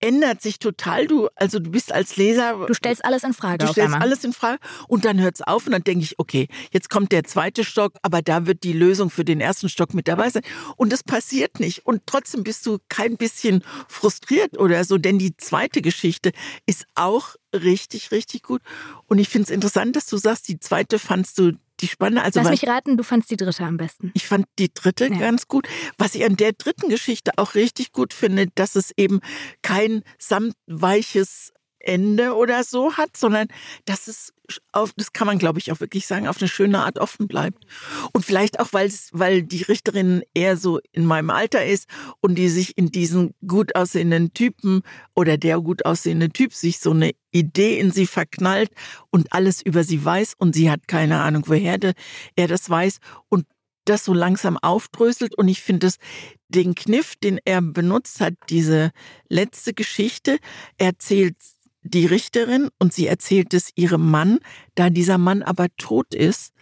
ändert 0.00 0.42
sich 0.42 0.58
total. 0.58 1.06
Du, 1.06 1.28
also 1.34 1.58
du 1.58 1.70
bist 1.70 1.92
als 1.92 2.16
Leser. 2.16 2.66
Du 2.66 2.74
stellst 2.74 3.04
alles 3.04 3.24
in 3.24 3.32
Frage. 3.32 3.64
Du 3.64 3.72
stellst 3.72 3.94
alles 3.94 4.24
in 4.24 4.32
Frage 4.32 4.58
und 4.88 5.04
dann 5.04 5.20
hört 5.20 5.36
es 5.36 5.42
auf 5.42 5.66
und 5.66 5.72
dann 5.72 5.84
denke 5.84 6.04
ich, 6.04 6.18
okay, 6.18 6.48
jetzt 6.70 6.90
kommt 6.90 7.12
der 7.12 7.24
zweite 7.24 7.64
Stock, 7.64 7.94
aber 8.02 8.22
da 8.22 8.46
wird 8.46 8.62
die 8.62 8.72
Lösung 8.72 9.10
für 9.10 9.24
den 9.24 9.40
ersten 9.40 9.68
Stock 9.68 9.94
mit 9.94 10.08
dabei 10.08 10.30
sein. 10.30 10.42
Und 10.76 10.92
das 10.92 11.02
passiert 11.02 11.60
nicht. 11.60 11.86
Und 11.86 12.02
trotzdem 12.06 12.44
bist 12.44 12.66
du 12.66 12.78
kein 12.88 13.16
bisschen 13.16 13.62
frustriert 13.88 14.58
oder 14.58 14.84
so, 14.84 14.98
denn 14.98 15.18
die 15.18 15.36
zweite 15.36 15.82
Geschichte 15.82 16.32
ist 16.66 16.86
auch 16.94 17.36
richtig, 17.52 18.10
richtig 18.10 18.42
gut. 18.42 18.62
Und 19.06 19.18
ich 19.18 19.28
finde 19.28 19.44
es 19.44 19.50
interessant, 19.50 19.96
dass 19.96 20.06
du 20.06 20.16
sagst, 20.16 20.48
die 20.48 20.58
zweite 20.58 20.98
fandst 20.98 21.38
du 21.38 21.52
die 21.80 21.88
spannende. 21.88 22.22
Also 22.22 22.40
Lass 22.40 22.50
mich 22.50 22.66
raten, 22.66 22.96
du 22.96 23.02
fandst 23.02 23.30
die 23.30 23.36
dritte 23.36 23.64
am 23.64 23.76
besten. 23.76 24.10
Ich 24.14 24.26
fand 24.26 24.46
die 24.58 24.72
dritte 24.72 25.08
ja. 25.08 25.18
ganz 25.18 25.48
gut. 25.48 25.68
Was 25.98 26.14
ich 26.14 26.24
an 26.24 26.36
der 26.36 26.52
dritten 26.52 26.88
Geschichte 26.88 27.32
auch 27.36 27.54
richtig 27.54 27.92
gut 27.92 28.12
finde, 28.12 28.48
dass 28.54 28.76
es 28.76 28.92
eben 28.96 29.20
kein 29.62 30.02
samtweiches 30.18 31.52
Ende 31.86 32.34
oder 32.34 32.64
so 32.64 32.96
hat, 32.96 33.16
sondern 33.16 33.48
dass 33.84 34.08
es 34.08 34.32
auf, 34.72 34.92
das 34.96 35.12
kann 35.12 35.26
man 35.26 35.38
glaube 35.38 35.58
ich 35.58 35.72
auch 35.72 35.80
wirklich 35.80 36.06
sagen, 36.06 36.28
auf 36.28 36.38
eine 36.38 36.48
schöne 36.48 36.84
Art 36.84 36.98
offen 36.98 37.26
bleibt. 37.26 37.64
Und 38.12 38.24
vielleicht 38.24 38.60
auch, 38.60 38.72
weil 38.72 38.86
es, 38.86 39.10
weil 39.12 39.42
die 39.42 39.62
Richterin 39.62 40.22
eher 40.34 40.56
so 40.56 40.80
in 40.92 41.04
meinem 41.04 41.30
Alter 41.30 41.64
ist 41.64 41.88
und 42.20 42.36
die 42.36 42.48
sich 42.48 42.76
in 42.78 42.90
diesen 42.90 43.34
gut 43.46 43.74
aussehenden 43.74 44.32
Typen 44.34 44.82
oder 45.14 45.36
der 45.36 45.60
gut 45.60 45.84
aussehende 45.84 46.30
Typ 46.30 46.54
sich 46.54 46.78
so 46.78 46.92
eine 46.92 47.12
Idee 47.32 47.78
in 47.78 47.90
sie 47.90 48.06
verknallt 48.06 48.70
und 49.10 49.32
alles 49.32 49.62
über 49.62 49.84
sie 49.84 50.04
weiß 50.04 50.34
und 50.38 50.54
sie 50.54 50.70
hat 50.70 50.88
keine 50.88 51.20
Ahnung, 51.20 51.44
woher 51.46 51.78
er 52.36 52.48
das 52.48 52.70
weiß 52.70 52.98
und 53.28 53.46
das 53.84 54.04
so 54.04 54.12
langsam 54.12 54.58
aufdröselt 54.58 55.36
und 55.36 55.48
ich 55.48 55.62
finde 55.62 55.86
es 55.86 55.98
den 56.48 56.74
Kniff, 56.74 57.14
den 57.16 57.38
er 57.44 57.62
benutzt 57.62 58.20
hat, 58.20 58.34
diese 58.50 58.92
letzte 59.28 59.74
Geschichte, 59.74 60.38
erzählt 60.78 61.36
die 61.86 62.06
Richterin 62.06 62.68
und 62.78 62.92
sie 62.92 63.06
erzählt 63.06 63.54
es 63.54 63.70
ihrem 63.74 64.10
Mann. 64.10 64.38
Da 64.74 64.90
dieser 64.90 65.18
Mann 65.18 65.42
aber 65.42 65.66
tot 65.76 66.14
ist, 66.14 66.52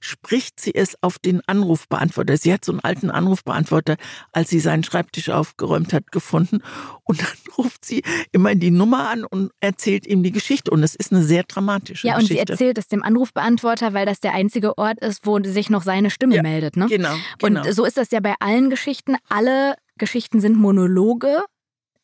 spricht 0.00 0.58
sie 0.58 0.74
es 0.74 0.96
auf 1.02 1.18
den 1.18 1.42
Anrufbeantworter. 1.46 2.36
Sie 2.38 2.52
hat 2.52 2.64
so 2.64 2.72
einen 2.72 2.80
alten 2.80 3.10
Anrufbeantworter, 3.10 3.96
als 4.32 4.48
sie 4.48 4.58
seinen 4.58 4.82
Schreibtisch 4.82 5.28
aufgeräumt 5.28 5.92
hat, 5.92 6.10
gefunden. 6.10 6.62
Und 7.04 7.20
dann 7.20 7.28
ruft 7.58 7.84
sie 7.84 8.02
immer 8.32 8.54
die 8.54 8.70
Nummer 8.70 9.10
an 9.10 9.24
und 9.24 9.52
erzählt 9.60 10.06
ihm 10.06 10.22
die 10.22 10.32
Geschichte. 10.32 10.70
Und 10.70 10.82
es 10.82 10.94
ist 10.94 11.12
eine 11.12 11.22
sehr 11.22 11.44
dramatische 11.44 12.06
ja, 12.06 12.14
Geschichte. 12.14 12.34
Ja, 12.34 12.40
und 12.40 12.46
sie 12.46 12.52
erzählt 12.52 12.78
es 12.78 12.88
dem 12.88 13.02
Anrufbeantworter, 13.02 13.92
weil 13.92 14.06
das 14.06 14.20
der 14.20 14.32
einzige 14.32 14.78
Ort 14.78 14.98
ist, 15.00 15.26
wo 15.26 15.38
sich 15.42 15.68
noch 15.68 15.82
seine 15.82 16.10
Stimme 16.10 16.36
ja, 16.36 16.42
meldet. 16.42 16.76
Ne? 16.76 16.86
Genau, 16.88 17.14
genau. 17.38 17.60
Und 17.60 17.74
so 17.74 17.84
ist 17.84 17.98
das 17.98 18.10
ja 18.10 18.20
bei 18.20 18.34
allen 18.40 18.70
Geschichten. 18.70 19.16
Alle 19.28 19.74
Geschichten 19.98 20.40
sind 20.40 20.56
Monologe 20.56 21.44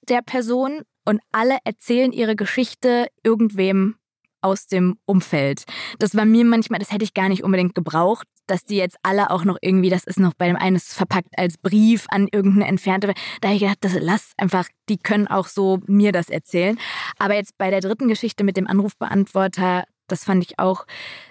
der 0.09 0.21
Person 0.23 0.83
und 1.07 1.21
alle 1.33 1.59
erzählen 1.65 2.13
ihre 2.13 2.37
Geschichte 2.37 3.07
irgendwem 3.23 3.97
aus 4.43 4.67
dem 4.67 4.99
Umfeld. 5.07 5.65
Das 5.99 6.15
war 6.15 6.25
mir 6.25 6.45
manchmal, 6.45 6.79
das 6.79 6.93
hätte 6.93 7.05
ich 7.05 7.15
gar 7.15 7.29
nicht 7.29 7.43
unbedingt 7.43 7.75
gebraucht, 7.75 8.29
dass 8.47 8.65
die 8.65 8.77
jetzt 8.77 8.97
alle 9.03 9.31
auch 9.31 9.45
noch 9.45 9.57
irgendwie, 9.61 9.91
das 9.91 10.05
ist 10.05 10.21
noch 10.21 10.35
bei 10.35 10.47
dem 10.47 10.57
einen 10.57 10.79
verpackt 10.79 11.31
als 11.37 11.59
Brief 11.59 12.07
an 12.11 12.29
irgendeine 12.31 12.69
entfernte. 12.69 13.13
Da 13.41 13.49
habe 13.49 13.57
ich 13.57 13.63
gedacht, 13.63 13.79
das 13.81 13.97
lass 13.99 14.33
einfach, 14.37 14.69
die 14.89 14.99
können 14.99 15.27
auch 15.27 15.49
so 15.49 15.81
mir 15.87 16.13
das 16.13 16.29
erzählen. 16.29 16.79
Aber 17.19 17.35
jetzt 17.35 17.59
bei 17.59 17.71
der 17.71 17.81
dritten 17.81 18.09
Geschichte 18.09 18.45
mit 18.45 18.57
dem 18.57 18.69
Anrufbeantworter, 18.69 19.85
das 20.07 20.25
fand 20.25 20.45
ich 20.45 20.59
auch 20.59 20.87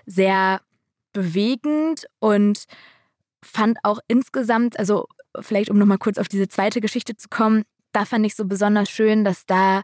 sehr 0.05 0.61
bewegend 1.13 2.07
und 2.19 2.65
fand 3.41 3.77
auch 3.83 3.99
insgesamt, 4.07 4.77
also 4.77 5.07
vielleicht 5.39 5.69
um 5.69 5.77
nochmal 5.77 5.97
kurz 5.97 6.17
auf 6.17 6.27
diese 6.27 6.49
zweite 6.49 6.81
Geschichte 6.81 7.15
zu 7.15 7.29
kommen, 7.29 7.63
da 7.95 8.05
fand 8.05 8.25
ich 8.25 8.35
so 8.35 8.45
besonders 8.45 8.89
schön, 8.89 9.23
dass 9.23 9.45
da 9.45 9.81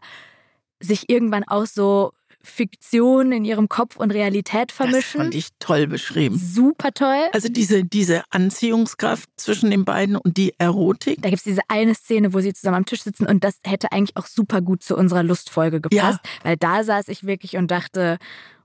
sich 0.80 1.08
irgendwann 1.08 1.44
auch 1.44 1.66
so 1.66 2.12
Fiktion 2.44 3.30
in 3.30 3.44
ihrem 3.44 3.68
Kopf 3.68 3.96
und 3.96 4.10
Realität 4.10 4.72
vermischen. 4.72 5.18
Das 5.18 5.26
fand 5.26 5.34
ich 5.34 5.48
toll 5.60 5.86
beschrieben. 5.86 6.36
Super 6.36 6.92
toll. 6.92 7.28
Also 7.32 7.48
diese, 7.48 7.84
diese 7.84 8.24
Anziehungskraft 8.30 9.28
zwischen 9.36 9.70
den 9.70 9.84
beiden 9.84 10.16
und 10.16 10.36
die 10.36 10.52
Erotik. 10.58 11.22
Da 11.22 11.28
gibt 11.28 11.38
es 11.38 11.44
diese 11.44 11.62
eine 11.68 11.94
Szene, 11.94 12.34
wo 12.34 12.40
sie 12.40 12.52
zusammen 12.52 12.78
am 12.78 12.84
Tisch 12.84 13.02
sitzen 13.02 13.26
und 13.26 13.44
das 13.44 13.58
hätte 13.64 13.92
eigentlich 13.92 14.16
auch 14.16 14.26
super 14.26 14.60
gut 14.60 14.82
zu 14.82 14.96
unserer 14.96 15.22
Lustfolge 15.22 15.80
gepasst, 15.80 16.20
ja. 16.24 16.30
weil 16.42 16.56
da 16.56 16.82
saß 16.82 17.08
ich 17.08 17.24
wirklich 17.24 17.56
und 17.56 17.70
dachte, 17.70 18.18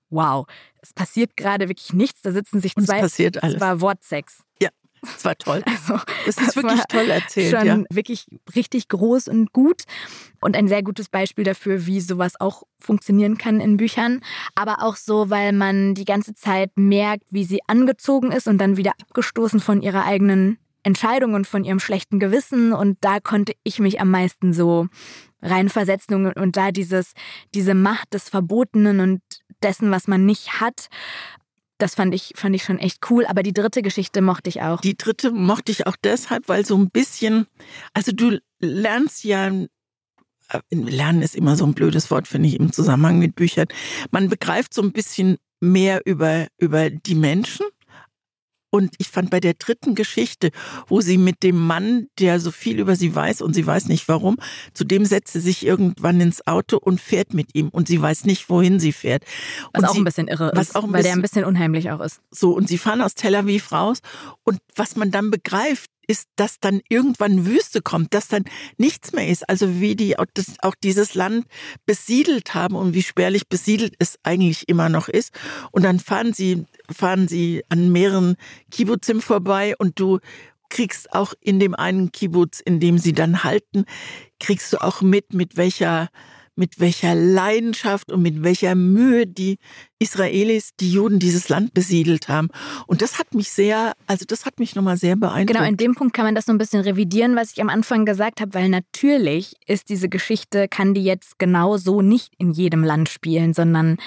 wow, 0.10 0.48
es 0.82 0.94
passiert 0.94 1.38
gerade 1.38 1.70
wirklich 1.70 1.94
nichts. 1.94 2.22
Da 2.24 2.32
sitzen 2.32 2.62
sich 2.62 2.76
Und 2.76 2.84
es 2.84 2.88
zwei. 2.88 3.02
passiert 3.02 3.44
alles. 3.44 3.56
Es 3.56 3.62
war 3.62 3.80
Wortsex. 3.82 4.44
Es 5.02 5.26
war 5.26 5.38
toll. 5.38 5.64
Also, 5.66 6.00
Das 6.26 6.38
ist 6.38 6.56
wirklich 6.56 6.82
toll 6.90 7.10
erzählt, 7.10 7.56
schon 7.56 7.66
ja. 7.66 7.84
wirklich 7.90 8.28
richtig 8.56 8.88
groß 8.88 9.28
und 9.28 9.54
gut 9.54 9.84
und 10.42 10.56
ein 10.56 10.68
sehr 10.68 10.84
gutes 10.84 11.10
Beispiel 11.10 11.44
dafür, 11.44 11.86
wie 11.86 12.02
sowas 12.02 12.40
auch 12.40 12.64
funktionieren 12.80 13.38
kann 13.38 13.60
in 13.60 13.78
Büchern. 13.78 14.22
Aber 14.56 14.84
auch 14.84 14.96
so, 14.96 15.30
weil 15.30 15.54
man 15.54 15.94
die 15.94 16.06
ganze 16.06 16.34
Zeit 16.34 16.72
merkt, 16.76 17.24
wie 17.30 17.46
sie 17.46 17.60
angezogen 17.68 18.32
ist 18.32 18.48
und 18.48 18.58
dann 18.58 18.78
wieder 18.78 18.94
abgestoßen 19.02 19.60
von 19.60 19.82
ihrer 19.82 20.06
eigenen 20.06 20.58
Entscheidung 20.84 21.34
und 21.34 21.46
von 21.48 21.64
ihrem 21.64 21.80
schlechten 21.80 22.20
Gewissen. 22.20 22.74
Und 22.74 22.98
da 23.02 23.20
konnte 23.20 23.54
ich 23.64 23.80
mich 23.80 24.00
am 24.00 24.10
meisten 24.10 24.54
so 24.54 24.88
reinversetzen 25.42 26.26
und, 26.26 26.34
und 26.34 26.58
da 26.58 26.72
dieses, 26.72 27.14
diese 27.54 27.74
Macht 27.74 28.14
des 28.14 28.30
Verbotenen 28.30 29.00
und 29.00 29.22
dessen, 29.62 29.92
was 29.92 30.08
man 30.08 30.26
nicht 30.26 30.60
hat. 30.60 30.88
Das 31.78 31.96
fand 31.96 32.16
ich, 32.16 32.34
fand 32.36 32.56
ich 32.56 32.64
schon 32.64 32.80
echt 32.80 33.10
cool. 33.10 33.26
Aber 33.26 33.44
die 33.44 33.54
dritte 33.54 33.82
Geschichte 33.82 34.22
mochte 34.22 34.50
ich 34.50 34.62
auch. 34.62 34.82
Die 34.82 34.98
dritte 34.98 35.32
mochte 35.32 35.72
ich 35.72 35.86
auch 35.86 35.96
deshalb, 35.96 36.48
weil 36.48 36.66
so 36.66 36.76
ein 36.76 36.90
bisschen, 36.90 37.48
also 37.94 38.12
du 38.12 38.40
lernst 38.60 39.24
ja, 39.24 39.48
äh, 39.48 40.60
lernen 40.72 41.22
ist 41.22 41.36
immer 41.36 41.56
so 41.56 41.66
ein 41.66 41.74
blödes 41.74 42.10
Wort, 42.10 42.28
finde 42.28 42.50
ich, 42.50 42.60
im 42.60 42.72
Zusammenhang 42.72 43.20
mit 43.20 43.36
Büchern. 43.36 43.68
Man 44.12 44.30
begreift 44.30 44.74
so 44.74 44.82
ein 44.82 44.92
bisschen 44.92 45.38
mehr 45.60 46.02
über, 46.06 46.48
über 46.58 46.90
die 46.90 47.16
Menschen. 47.16 47.66
Und 48.70 48.94
ich 48.98 49.08
fand 49.08 49.30
bei 49.30 49.40
der 49.40 49.54
dritten 49.54 49.96
Geschichte, 49.96 50.50
wo 50.88 51.00
sie 51.02 51.18
mit 51.18 51.42
dem 51.44 51.56
Mann, 51.58 52.08
der 52.20 52.40
so 52.40 52.52
viel 52.52 52.80
über 52.80 52.96
sie 52.96 53.16
weiß 53.16 53.42
und 53.42 53.54
sie 53.54 53.66
weiß 53.66 53.88
nicht 53.88 54.08
warum, 54.10 54.38
zu 54.74 54.84
dem 54.84 55.06
setzt 55.06 55.34
sie 55.34 55.40
sich 55.40 55.66
irgendwann 55.66 56.20
ins 56.20 56.46
Auto 56.46 56.78
und 56.78 57.00
fährt 57.00 57.34
mit 57.34 57.56
ihm 57.56 57.70
und 57.70 57.88
sie 57.88 58.02
weiß 58.02 58.26
nicht, 58.26 58.50
wohin 58.50 58.80
sie 58.80 58.92
fährt. 58.92 59.24
Was 59.74 59.84
und 59.84 59.90
auch 59.90 59.94
sie, 59.94 60.02
ein 60.02 60.04
bisschen 60.04 60.28
irre 60.28 60.52
ist, 60.52 60.76
weil 60.76 60.82
der 60.84 60.92
bisschen- 60.98 61.12
ein 61.14 61.22
bisschen 61.22 61.46
unheimlich 61.46 61.92
auch 61.92 62.02
ist. 62.02 62.20
so, 62.30 62.52
und 62.52 62.68
sie 62.68 62.78
fahren 62.78 63.02
aus 63.02 63.16
Tel 63.16 63.36
Aviv 63.36 63.72
raus. 63.72 64.00
Und 64.44 64.60
was 64.76 64.96
man 64.96 65.12
dann 65.12 65.32
begreift, 65.32 65.90
ist, 66.08 66.30
dass 66.36 66.60
dann 66.60 66.82
irgendwann 66.90 67.46
Wüste 67.46 67.82
kommt, 67.82 68.14
dass 68.14 68.28
dann 68.28 68.46
nichts 68.78 69.14
mehr 69.14 69.28
ist. 69.28 69.48
Also 69.48 69.80
wie 69.80 69.96
die 69.96 70.18
auch, 70.18 70.26
das, 70.34 70.56
auch 70.62 70.76
dieses 70.76 71.14
Land 71.14 71.46
besiedelt 71.86 72.56
haben 72.56 72.76
und 72.76 72.94
wie 72.94 73.04
spärlich 73.04 73.48
besiedelt 73.48 73.94
es 74.00 74.18
eigentlich 74.24 74.68
immer 74.70 74.90
noch 74.90 75.10
ist. 75.10 75.34
Und 75.72 75.84
dann 75.84 76.00
fahren 76.00 76.34
sie, 76.34 76.66
fahren 76.90 77.28
sie 77.28 77.64
an 77.70 77.92
mehreren 77.92 78.36
Kibbutzim 78.72 79.22
vorbei 79.22 79.76
und 79.78 80.00
du 80.00 80.20
kriegst 80.70 81.14
auch 81.14 81.34
in 81.40 81.60
dem 81.60 81.76
einen 81.76 82.12
Kibbutz, 82.12 82.60
in 82.60 82.80
dem 82.80 82.98
sie 82.98 83.14
dann 83.14 83.44
halten, 83.44 83.86
kriegst 84.40 84.74
du 84.74 84.82
auch 84.82 85.02
mit, 85.02 85.34
mit 85.34 85.58
welcher 85.58 86.10
mit 86.58 86.80
welcher 86.80 87.16
Leidenschaft 87.16 88.12
und 88.12 88.22
mit 88.22 88.44
welcher 88.44 88.76
Mühe 88.76 89.28
die 89.28 89.58
Israelis, 90.00 90.72
die 90.80 90.92
Juden 90.92 91.20
dieses 91.20 91.50
Land 91.50 91.74
besiedelt 91.74 92.30
haben. 92.30 92.50
Und 92.86 93.02
das 93.02 93.20
hat 93.20 93.34
mich 93.34 93.52
sehr, 93.52 93.94
also 94.06 94.26
das 94.28 94.46
hat 94.46 94.60
mich 94.60 94.76
nochmal 94.76 94.98
sehr 94.98 95.16
beeindruckt. 95.16 95.58
Genau, 95.58 95.68
in 95.68 95.78
dem 95.78 95.96
Punkt 95.96 96.16
kann 96.16 96.26
man 96.26 96.36
das 96.36 96.46
so 96.46 96.52
ein 96.52 96.58
bisschen 96.58 96.82
revidieren, 96.82 97.36
was 97.36 97.52
ich 97.52 97.62
am 97.62 97.70
Anfang 97.70 98.06
gesagt 98.06 98.42
habe, 98.42 98.54
weil 98.54 98.70
natürlich 98.70 99.54
ist 99.66 99.90
diese 99.90 100.10
Geschichte, 100.10 100.68
kann 100.68 100.94
die 100.94 101.04
jetzt 101.04 101.40
genau 101.40 101.78
so 101.78 102.02
nicht 102.02 102.34
in 102.38 102.52
jedem 102.52 102.84
Land 102.84 103.10
spielen, 103.10 103.54
sondern 103.54 103.98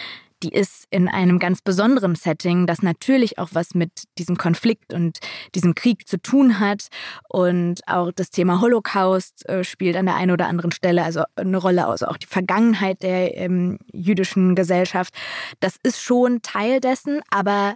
die 0.43 0.53
ist 0.53 0.86
in 0.91 1.09
einem 1.09 1.38
ganz 1.38 1.62
besonderen 1.62 2.14
Setting, 2.14 2.66
das 2.66 2.82
natürlich 2.82 3.38
auch 3.38 3.51
was 3.53 3.74
mit 3.74 3.91
diesem 4.18 4.36
Konflikt 4.36 4.93
und 4.93 5.18
diesem 5.55 5.74
Krieg 5.74 6.09
zu 6.09 6.20
tun 6.20 6.61
hat. 6.61 6.88
Und 7.28 7.80
auch 7.86 8.11
das 8.12 8.30
Thema 8.30 8.61
Holocaust 8.61 9.47
äh, 9.49 9.64
spielt 9.64 9.97
an 9.97 10.07
der 10.07 10.16
einen 10.16 10.30
oder 10.30 10.47
anderen 10.47 10.72
Stelle 10.72 11.03
also 11.03 11.22
eine 11.36 11.59
Rolle, 11.59 11.86
also 11.86 12.07
auch 12.07 12.16
die 12.16 12.26
Vergangenheit 12.26 13.03
der 13.03 13.36
ähm, 13.36 13.78
jüdischen 13.93 14.55
Gesellschaft. 14.55 15.14
Das 15.61 15.76
ist 15.82 16.03
schon 16.03 16.43
Teil 16.43 16.80
dessen, 16.80 17.20
aber 17.30 17.74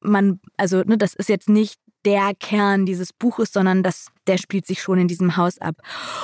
man, 0.00 0.40
also 0.56 0.82
ne, 0.82 0.98
das 0.98 1.14
ist 1.14 1.28
jetzt 1.28 1.48
nicht 1.48 1.78
der 2.04 2.32
Kern 2.38 2.84
dieses 2.84 3.12
Buches, 3.12 3.52
sondern 3.52 3.82
das, 3.82 4.08
der 4.26 4.36
spielt 4.36 4.66
sich 4.66 4.82
schon 4.82 4.98
in 4.98 5.08
diesem 5.08 5.36
Haus 5.36 5.58
ab. 5.58 5.76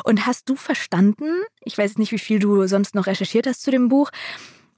Und 0.05 0.27
hast 0.27 0.49
du 0.49 0.57
verstanden, 0.57 1.43
ich 1.65 1.77
weiß 1.77 1.97
nicht, 1.97 2.13
wie 2.13 2.19
viel 2.19 2.39
du 2.39 2.67
sonst 2.67 2.95
noch 2.95 3.07
recherchiert 3.07 3.47
hast 3.47 3.63
zu 3.63 3.71
dem 3.71 3.89
Buch, 3.89 4.11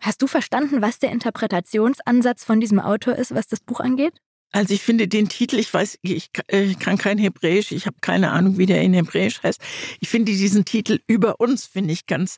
hast 0.03 0.20
du 0.20 0.26
verstanden, 0.26 0.82
was 0.82 0.98
der 0.98 1.11
Interpretationsansatz 1.12 2.44
von 2.44 2.61
diesem 2.61 2.78
Autor 2.78 3.16
ist, 3.16 3.34
was 3.34 3.46
das 3.46 3.61
Buch 3.61 3.80
angeht? 3.80 4.12
Also 4.53 4.74
ich 4.74 4.82
finde 4.82 5.09
den 5.09 5.30
Titel, 5.30 5.59
ich 5.59 5.72
weiß, 5.72 5.98
ich 6.03 6.28
äh, 6.48 6.74
kann 6.74 6.98
kein 6.98 7.16
Hebräisch, 7.16 7.72
ich 7.72 7.86
habe 7.86 7.96
keine 8.03 8.32
Ahnung, 8.32 8.59
wie 8.59 8.66
der 8.66 8.82
in 8.82 8.92
Hebräisch 8.92 9.42
heißt. 9.42 9.61
Ich 10.00 10.11
finde 10.11 10.32
diesen 10.32 10.66
Titel 10.66 11.00
über 11.07 11.40
uns, 11.40 11.64
finde 11.64 11.92
ich 11.92 12.05
ganz 12.05 12.36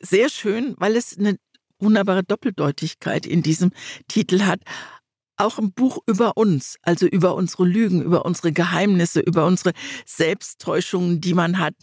sehr 0.00 0.28
schön, 0.28 0.74
weil 0.78 0.96
es 0.96 1.16
eine 1.16 1.36
wunderbare 1.78 2.24
Doppeldeutigkeit 2.24 3.24
in 3.26 3.42
diesem 3.42 3.70
Titel 4.08 4.42
hat. 4.42 4.62
Auch 5.36 5.58
ein 5.58 5.72
Buch 5.72 5.98
über 6.06 6.36
uns, 6.36 6.76
also 6.82 7.06
über 7.06 7.36
unsere 7.36 7.64
Lügen, 7.64 8.02
über 8.02 8.24
unsere 8.24 8.52
Geheimnisse, 8.52 9.20
über 9.20 9.46
unsere 9.46 9.72
Selbsttäuschungen, 10.06 11.20
die 11.20 11.34
man 11.34 11.58
hat. 11.58 11.74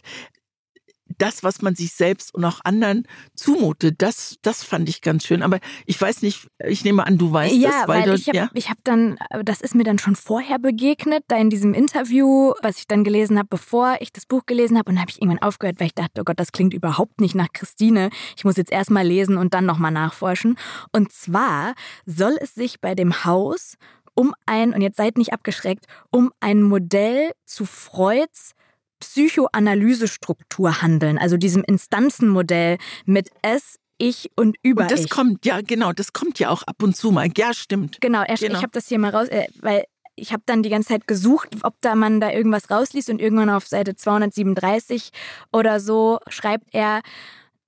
Das, 1.18 1.42
was 1.42 1.62
man 1.62 1.74
sich 1.74 1.92
selbst 1.92 2.34
und 2.34 2.44
auch 2.44 2.60
anderen 2.64 3.06
zumutet, 3.34 3.96
das, 3.98 4.36
das 4.42 4.62
fand 4.62 4.88
ich 4.88 5.02
ganz 5.02 5.26
schön. 5.26 5.42
Aber 5.42 5.58
ich 5.86 6.00
weiß 6.00 6.22
nicht, 6.22 6.48
ich 6.64 6.84
nehme 6.84 7.06
an, 7.06 7.18
du 7.18 7.32
weißt 7.32 7.54
ja, 7.54 7.82
es, 7.82 7.88
weil, 7.88 8.08
weil 8.08 8.14
ich 8.14 8.28
habe 8.28 8.36
ja. 8.36 8.50
ich 8.54 8.70
hab 8.70 8.78
dann, 8.84 9.18
das 9.44 9.60
ist 9.60 9.74
mir 9.74 9.84
dann 9.84 9.98
schon 9.98 10.16
vorher 10.16 10.58
begegnet, 10.58 11.24
da 11.28 11.36
in 11.36 11.50
diesem 11.50 11.74
Interview, 11.74 12.52
was 12.62 12.78
ich 12.78 12.86
dann 12.86 13.04
gelesen 13.04 13.38
habe, 13.38 13.48
bevor 13.48 13.96
ich 14.00 14.12
das 14.12 14.26
Buch 14.26 14.46
gelesen 14.46 14.78
habe. 14.78 14.88
Und 14.88 14.96
dann 14.96 15.02
habe 15.02 15.10
ich 15.10 15.20
irgendwann 15.20 15.42
aufgehört, 15.42 15.80
weil 15.80 15.88
ich 15.88 15.94
dachte, 15.94 16.20
oh 16.20 16.24
Gott, 16.24 16.38
das 16.38 16.52
klingt 16.52 16.74
überhaupt 16.74 17.20
nicht 17.20 17.34
nach 17.34 17.52
Christine. 17.52 18.10
Ich 18.36 18.44
muss 18.44 18.56
jetzt 18.56 18.72
erstmal 18.72 19.06
lesen 19.06 19.36
und 19.36 19.54
dann 19.54 19.66
nochmal 19.66 19.92
nachforschen. 19.92 20.56
Und 20.92 21.12
zwar 21.12 21.74
soll 22.06 22.36
es 22.40 22.54
sich 22.54 22.80
bei 22.80 22.94
dem 22.94 23.24
Haus 23.24 23.76
um 24.14 24.34
ein, 24.46 24.74
und 24.74 24.82
jetzt 24.82 24.96
seid 24.96 25.16
nicht 25.16 25.32
abgeschreckt, 25.32 25.86
um 26.10 26.32
ein 26.40 26.62
Modell 26.62 27.32
zu 27.46 27.64
Freuds 27.64 28.52
Psychoanalysestruktur 29.00 30.82
handeln, 30.82 31.18
also 31.18 31.36
diesem 31.36 31.62
Instanzenmodell 31.64 32.78
mit 33.06 33.30
es, 33.42 33.76
ich 33.98 34.30
und 34.36 34.56
über 34.62 34.82
Und 34.82 34.90
das 34.90 35.04
ich. 35.04 35.10
kommt, 35.10 35.44
ja 35.44 35.60
genau, 35.60 35.92
das 35.92 36.12
kommt 36.12 36.38
ja 36.38 36.48
auch 36.48 36.62
ab 36.62 36.82
und 36.82 36.96
zu 36.96 37.10
mal. 37.10 37.28
Ja, 37.36 37.52
stimmt. 37.52 38.00
Genau, 38.00 38.22
er, 38.22 38.36
Genau. 38.36 38.56
ich 38.56 38.62
habe 38.62 38.72
das 38.72 38.88
hier 38.88 38.98
mal 38.98 39.10
raus, 39.10 39.28
äh, 39.28 39.46
weil 39.60 39.84
ich 40.16 40.32
habe 40.32 40.42
dann 40.46 40.62
die 40.62 40.70
ganze 40.70 40.88
Zeit 40.88 41.06
gesucht, 41.06 41.48
ob 41.62 41.74
da 41.80 41.94
man 41.94 42.20
da 42.20 42.30
irgendwas 42.30 42.70
rausliest 42.70 43.10
und 43.10 43.20
irgendwann 43.20 43.50
auf 43.50 43.66
Seite 43.66 43.96
237 43.96 45.10
oder 45.52 45.80
so 45.80 46.18
schreibt 46.28 46.68
er, 46.72 47.00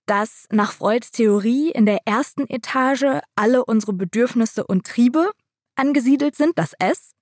dass 0.07 0.47
nach 0.51 0.72
Freuds 0.72 1.11
Theorie 1.12 1.70
in 1.70 1.87
der 1.87 1.99
ersten 2.07 2.49
Etage 2.49 3.20
alle 3.37 3.64
unsere 3.64 3.93
Bedürfnisse 3.93 4.64
und 4.66 4.87
Triebe 4.87 5.30
angesiedelt 5.76 6.35
sind, 6.35 6.59
das 6.59 6.72
S. 6.78 7.12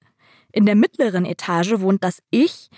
In 0.53 0.67
der 0.67 0.75
mittleren 0.75 1.25
Etage 1.27 1.75
wohnt 1.81 2.03
das 2.03 2.21
Ich, 2.31 2.69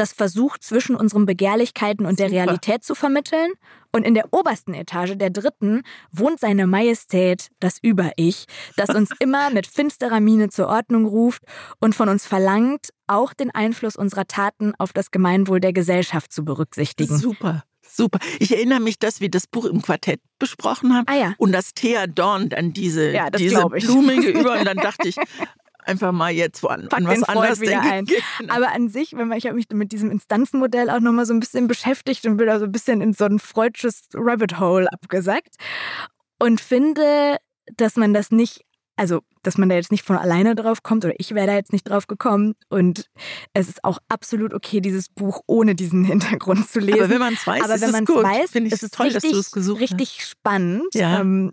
das 0.00 0.12
versucht 0.12 0.64
zwischen 0.64 0.96
unseren 0.96 1.26
Begehrlichkeiten 1.26 2.06
und 2.06 2.18
der 2.18 2.28
Super. 2.28 2.40
Realität 2.42 2.82
zu 2.82 2.94
vermitteln. 2.94 3.52
Und 3.92 4.04
in 4.06 4.14
der 4.14 4.32
obersten 4.32 4.72
Etage, 4.72 5.16
der 5.16 5.30
dritten, 5.30 5.82
wohnt 6.12 6.40
seine 6.40 6.66
Majestät, 6.66 7.48
das 7.60 7.78
Über-Ich, 7.82 8.46
das 8.76 8.88
uns 8.94 9.10
immer 9.20 9.50
mit 9.50 9.66
finsterer 9.66 10.20
Miene 10.20 10.48
zur 10.48 10.68
Ordnung 10.68 11.06
ruft 11.06 11.42
und 11.80 11.94
von 11.94 12.08
uns 12.08 12.24
verlangt, 12.26 12.90
auch 13.08 13.34
den 13.34 13.50
Einfluss 13.50 13.96
unserer 13.96 14.26
Taten 14.26 14.72
auf 14.78 14.92
das 14.92 15.10
Gemeinwohl 15.10 15.60
der 15.60 15.72
Gesellschaft 15.72 16.32
zu 16.32 16.44
berücksichtigen. 16.44 17.18
Super, 17.18 17.64
super. 17.82 18.20
Ich 18.38 18.52
erinnere 18.54 18.80
mich, 18.80 18.98
dass 18.98 19.20
wir 19.20 19.28
das 19.28 19.46
Buch 19.48 19.64
im 19.64 19.82
Quartett 19.82 20.20
besprochen 20.38 20.94
haben 20.94 21.06
Ah 21.08 21.16
ja. 21.16 21.34
und 21.38 21.52
dass 21.52 21.74
Thea 21.74 22.06
Dorn 22.06 22.48
dann 22.48 22.72
diese, 22.72 23.10
Ja, 23.10 23.28
diese. 23.28 23.66
Blume 23.66 24.16
gegenüber 24.20 24.52
und 24.58 24.64
dann 24.64 24.76
dachte 24.76 25.08
ich, 25.08 25.16
einfach 25.84 26.12
mal 26.12 26.30
jetzt 26.32 26.64
an, 26.64 26.88
Pack 26.88 27.04
was 27.04 27.14
den 27.14 27.24
anderes 27.24 27.60
wieder 27.60 27.80
denke. 27.80 27.88
ein. 27.90 28.06
Genau. 28.38 28.54
Aber 28.54 28.72
an 28.72 28.88
sich, 28.88 29.12
wenn 29.16 29.28
man, 29.28 29.38
ich 29.38 29.46
habe 29.46 29.56
mich 29.56 29.66
mit 29.72 29.92
diesem 29.92 30.10
Instanzenmodell 30.10 30.90
auch 30.90 31.00
nochmal 31.00 31.26
so 31.26 31.34
ein 31.34 31.40
bisschen 31.40 31.66
beschäftigt 31.68 32.26
und 32.26 32.36
bin 32.36 32.46
da 32.46 32.58
so 32.58 32.64
ein 32.64 32.72
bisschen 32.72 33.00
in 33.00 33.12
so 33.12 33.24
ein 33.24 33.38
freudsches 33.38 34.02
Rabbit 34.14 34.58
Hole 34.58 34.90
abgesackt 34.92 35.56
und 36.38 36.60
finde, 36.60 37.36
dass 37.76 37.96
man 37.96 38.14
das 38.14 38.30
nicht, 38.30 38.62
also 38.96 39.20
dass 39.42 39.56
man 39.58 39.68
da 39.68 39.74
jetzt 39.74 39.90
nicht 39.90 40.04
von 40.04 40.16
alleine 40.16 40.54
drauf 40.54 40.82
kommt 40.82 41.04
oder 41.04 41.14
ich 41.18 41.34
wäre 41.34 41.46
da 41.46 41.54
jetzt 41.54 41.72
nicht 41.72 41.88
drauf 41.88 42.06
gekommen 42.06 42.54
und 42.68 43.06
es 43.54 43.68
ist 43.68 43.84
auch 43.84 43.98
absolut 44.08 44.52
okay, 44.54 44.80
dieses 44.80 45.08
Buch 45.08 45.40
ohne 45.46 45.74
diesen 45.74 46.04
Hintergrund 46.06 46.68
zu 46.68 46.80
lesen. 46.80 47.00
Aber 47.00 47.10
wenn 47.10 47.18
man 47.20 47.34
es 47.34 47.46
weiß, 47.46 47.62
Aber 47.62 47.80
wenn 47.80 47.90
man 47.90 48.04
es 48.04 48.08
gut. 48.10 48.22
weiß, 48.22 48.50
Finde 48.50 48.68
ich 48.74 48.82
es 48.82 48.90
toll, 48.90 49.06
richtig, 49.06 49.22
dass 49.22 49.32
du 49.32 49.38
es 49.38 49.50
gesucht 49.52 49.80
hast. 49.82 49.92
richtig 49.92 50.24
spannend. 50.26 50.94
Ja. 50.94 51.20
Ähm, 51.20 51.52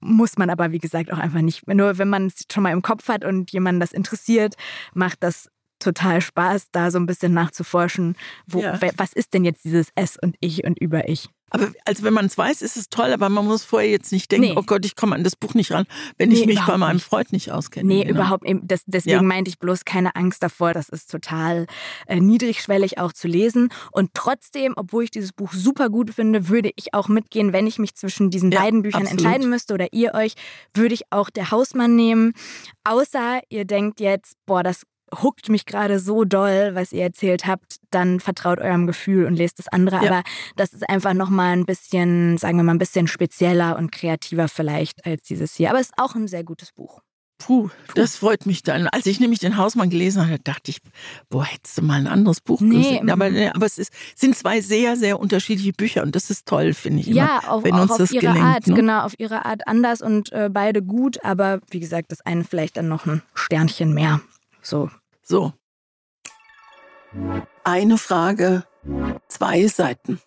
muss 0.00 0.36
man 0.38 0.50
aber, 0.50 0.72
wie 0.72 0.78
gesagt, 0.78 1.12
auch 1.12 1.18
einfach 1.18 1.40
nicht. 1.40 1.66
Nur 1.66 1.98
wenn 1.98 2.08
man 2.08 2.26
es 2.26 2.44
schon 2.52 2.62
mal 2.62 2.72
im 2.72 2.82
Kopf 2.82 3.08
hat 3.08 3.24
und 3.24 3.50
jemanden 3.50 3.80
das 3.80 3.92
interessiert, 3.92 4.54
macht 4.94 5.22
das 5.22 5.50
total 5.78 6.20
Spaß, 6.20 6.68
da 6.72 6.90
so 6.90 6.98
ein 6.98 7.06
bisschen 7.06 7.32
nachzuforschen, 7.34 8.16
wo, 8.46 8.60
Ja. 8.60 8.78
was 8.96 9.12
ist 9.12 9.34
denn 9.34 9.44
jetzt 9.44 9.64
dieses 9.64 9.88
Es 9.94 10.16
und 10.20 10.36
Ich 10.40 10.64
und 10.64 10.78
Über 10.78 11.08
Ich. 11.08 11.28
Aber 11.50 11.72
also 11.86 12.02
wenn 12.02 12.12
man 12.12 12.26
es 12.26 12.36
weiß, 12.36 12.60
ist 12.60 12.76
es 12.76 12.90
toll, 12.90 13.10
aber 13.10 13.30
man 13.30 13.46
muss 13.46 13.64
vorher 13.64 13.88
jetzt 13.88 14.12
nicht 14.12 14.30
denken, 14.30 14.48
Nee. 14.48 14.54
oh 14.58 14.62
Gott, 14.62 14.84
ich 14.84 14.96
komme 14.96 15.14
an 15.14 15.24
das 15.24 15.34
Buch 15.34 15.54
nicht 15.54 15.72
ran, 15.72 15.86
wenn 16.18 16.30
ich 16.30 16.40
Nee, 16.40 16.46
mich 16.46 16.60
bei 16.60 16.76
meinem 16.76 16.96
nicht. 16.96 17.06
Freund 17.06 17.32
nicht 17.32 17.50
auskenne. 17.52 17.88
Nee, 17.88 18.02
Genau. 18.04 18.16
überhaupt 18.20 18.44
eben. 18.44 18.68
Das, 18.68 18.82
deswegen 18.84 19.14
Ja. 19.16 19.22
meinte 19.22 19.48
ich 19.48 19.58
bloß 19.58 19.86
keine 19.86 20.14
Angst 20.14 20.42
davor. 20.42 20.74
Das 20.74 20.90
ist 20.90 21.10
total 21.10 21.66
äh, 22.06 22.20
niedrigschwellig 22.20 22.98
auch 22.98 23.14
zu 23.14 23.28
lesen. 23.28 23.70
Und 23.92 24.10
trotzdem, 24.12 24.74
obwohl 24.76 25.04
ich 25.04 25.10
dieses 25.10 25.32
Buch 25.32 25.54
super 25.54 25.88
gut 25.88 26.10
finde, 26.12 26.50
würde 26.50 26.70
ich 26.76 26.92
auch 26.92 27.08
mitgehen, 27.08 27.54
wenn 27.54 27.66
ich 27.66 27.78
mich 27.78 27.94
zwischen 27.94 28.28
diesen 28.28 28.50
Ja, 28.52 28.60
beiden 28.60 28.82
Büchern 28.82 29.04
absolut. 29.04 29.24
entscheiden 29.24 29.48
müsste 29.48 29.72
oder 29.72 29.86
ihr 29.92 30.12
euch, 30.12 30.34
würde 30.74 30.92
ich 30.94 31.04
auch 31.08 31.30
der 31.30 31.50
Hausmann 31.50 31.96
nehmen. 31.96 32.34
Außer 32.84 33.40
ihr 33.48 33.64
denkt 33.64 34.00
jetzt, 34.00 34.34
boah, 34.44 34.62
das 34.62 34.82
huckt 35.22 35.48
mich 35.48 35.66
gerade 35.66 35.98
so 35.98 36.24
doll, 36.24 36.70
was 36.74 36.92
ihr 36.92 37.02
erzählt 37.02 37.46
habt, 37.46 37.76
dann 37.90 38.20
vertraut 38.20 38.58
eurem 38.58 38.86
Gefühl 38.86 39.26
und 39.26 39.34
lest 39.34 39.58
das 39.58 39.68
andere. 39.68 39.96
Ja. 40.04 40.10
Aber 40.10 40.22
das 40.56 40.72
ist 40.72 40.88
einfach 40.88 41.14
nochmal 41.14 41.52
ein 41.52 41.66
bisschen, 41.66 42.38
sagen 42.38 42.56
wir 42.58 42.64
mal, 42.64 42.74
ein 42.74 42.78
bisschen 42.78 43.06
spezieller 43.06 43.76
und 43.76 43.92
kreativer 43.92 44.48
vielleicht 44.48 45.04
als 45.06 45.22
dieses 45.22 45.54
hier. 45.54 45.70
Aber 45.70 45.80
es 45.80 45.88
ist 45.88 45.94
auch 45.98 46.14
ein 46.14 46.28
sehr 46.28 46.44
gutes 46.44 46.72
Buch. 46.72 47.00
Puh, 47.38 47.70
das 47.94 48.16
freut 48.16 48.46
mich 48.46 48.64
dann. 48.64 48.88
Als 48.88 49.06
ich 49.06 49.20
nämlich 49.20 49.38
den 49.38 49.56
Hausmann 49.56 49.90
gelesen 49.90 50.26
hatte, 50.26 50.40
dachte 50.40 50.72
ich, 50.72 50.80
boah, 51.30 51.44
hättest 51.44 51.78
du 51.78 51.82
mal 51.82 51.94
ein 51.94 52.08
anderes 52.08 52.40
Buch 52.40 52.60
Nee, 52.60 52.78
gesehen. 52.78 53.10
Aber, 53.10 53.26
aber 53.26 53.64
es 53.66 53.78
ist, 53.78 53.92
sind 54.16 54.36
zwei 54.36 54.60
sehr, 54.60 54.96
sehr 54.96 55.20
unterschiedliche 55.20 55.72
Bücher 55.72 56.02
und 56.02 56.16
das 56.16 56.30
ist 56.30 56.46
toll, 56.46 56.74
finde 56.74 57.00
ich. 57.00 57.08
Immer, 57.08 57.16
Ja, 57.16 57.40
auf, 57.46 57.62
wenn 57.62 57.74
auch 57.74 57.82
uns 57.82 57.92
auf 57.92 57.98
das 57.98 58.10
ihre 58.10 58.26
gelingt. 58.26 58.44
Art, 58.44 58.66
ne? 58.66 58.74
genau, 58.74 59.02
auf 59.02 59.14
ihre 59.18 59.44
Art 59.46 59.68
anders 59.68 60.02
und 60.02 60.32
äh, 60.32 60.50
beide 60.52 60.82
gut, 60.82 61.24
aber 61.24 61.60
wie 61.70 61.78
gesagt, 61.78 62.10
das 62.10 62.20
eine 62.22 62.42
vielleicht 62.42 62.76
dann 62.76 62.88
noch 62.88 63.06
ein 63.06 63.22
Sternchen 63.34 63.94
mehr. 63.94 64.20
So. 64.62 64.90
So. 65.22 65.52
Eine 67.64 67.98
Frage, 67.98 68.64
zwei 69.28 69.66
Seiten. 69.66 70.20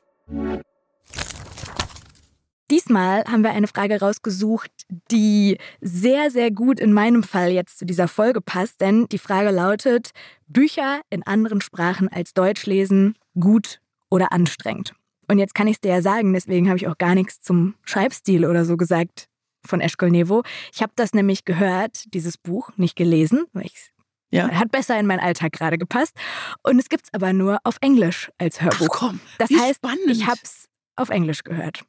Diesmal 2.72 3.26
haben 3.26 3.44
wir 3.44 3.52
eine 3.52 3.68
Frage 3.68 4.00
rausgesucht, 4.00 4.72
die 5.12 5.58
sehr, 5.82 6.32
sehr 6.32 6.52
gut 6.52 6.80
in 6.80 6.94
meinem 6.94 7.22
Fall 7.22 7.52
jetzt 7.52 7.78
zu 7.78 7.86
dieser 7.86 8.08
Folge 8.08 8.40
passt, 8.40 8.80
denn 8.80 9.08
die 9.12 9.18
Frage 9.18 9.52
lautet, 9.52 10.12
Bücher 10.48 11.02
in 11.10 11.22
anderen 11.24 11.60
Sprachen 11.60 12.08
als 12.08 12.34
Deutsch 12.34 12.66
lesen, 12.66 13.16
gut 13.38 13.82
oder 14.10 14.32
anstrengend? 14.32 14.94
Und 15.28 15.38
jetzt 15.38 15.54
kann 15.54 15.68
ich 15.68 15.76
es 15.76 15.82
dir 15.82 15.92
ja 15.92 16.02
sagen, 16.02 16.34
deswegen 16.34 16.70
habe 16.70 16.78
ich 16.78 16.88
auch 16.88 16.98
gar 16.98 17.14
nichts 17.14 17.42
zum 17.42 17.76
Schreibstil 17.84 18.46
oder 18.46 18.64
so 18.64 18.78
gesagt 18.78 19.28
von 19.66 19.82
Eschkol 19.82 20.10
Nevo. 20.10 20.44
Ich 20.74 20.82
habe 20.82 20.94
das 20.96 21.14
nämlich 21.14 21.44
gehört, 21.44 22.14
dieses 22.14 22.38
Buch, 22.38 22.72
nicht 22.78 22.96
gelesen, 22.96 23.46
weil 23.52 23.66
ich 23.66 23.92
Ja. 24.32 24.50
hat 24.52 24.72
besser 24.72 24.98
in 25.00 25.06
meinen 25.06 25.20
Alltag 25.20 25.52
gerade 25.54 25.78
gepasst. 25.78 26.16
Und 26.64 26.80
es 26.80 26.90
gibt 26.90 27.06
es 27.06 27.14
aber 27.14 27.34
nur 27.34 27.60
auf 27.64 27.78
Englisch 27.82 28.30
als 28.38 28.58
Ach 28.60 28.64
Hörbuch. 28.64 28.88
komm, 28.90 29.20
Das 29.38 29.50
wie 29.50 29.60
heißt, 29.60 29.76
spannend. 29.78 30.08
ich 30.08 30.26
habe 30.28 30.40
es 30.44 30.66
auf 30.96 31.10
Englisch 31.10 31.44
gehört. 31.44 31.84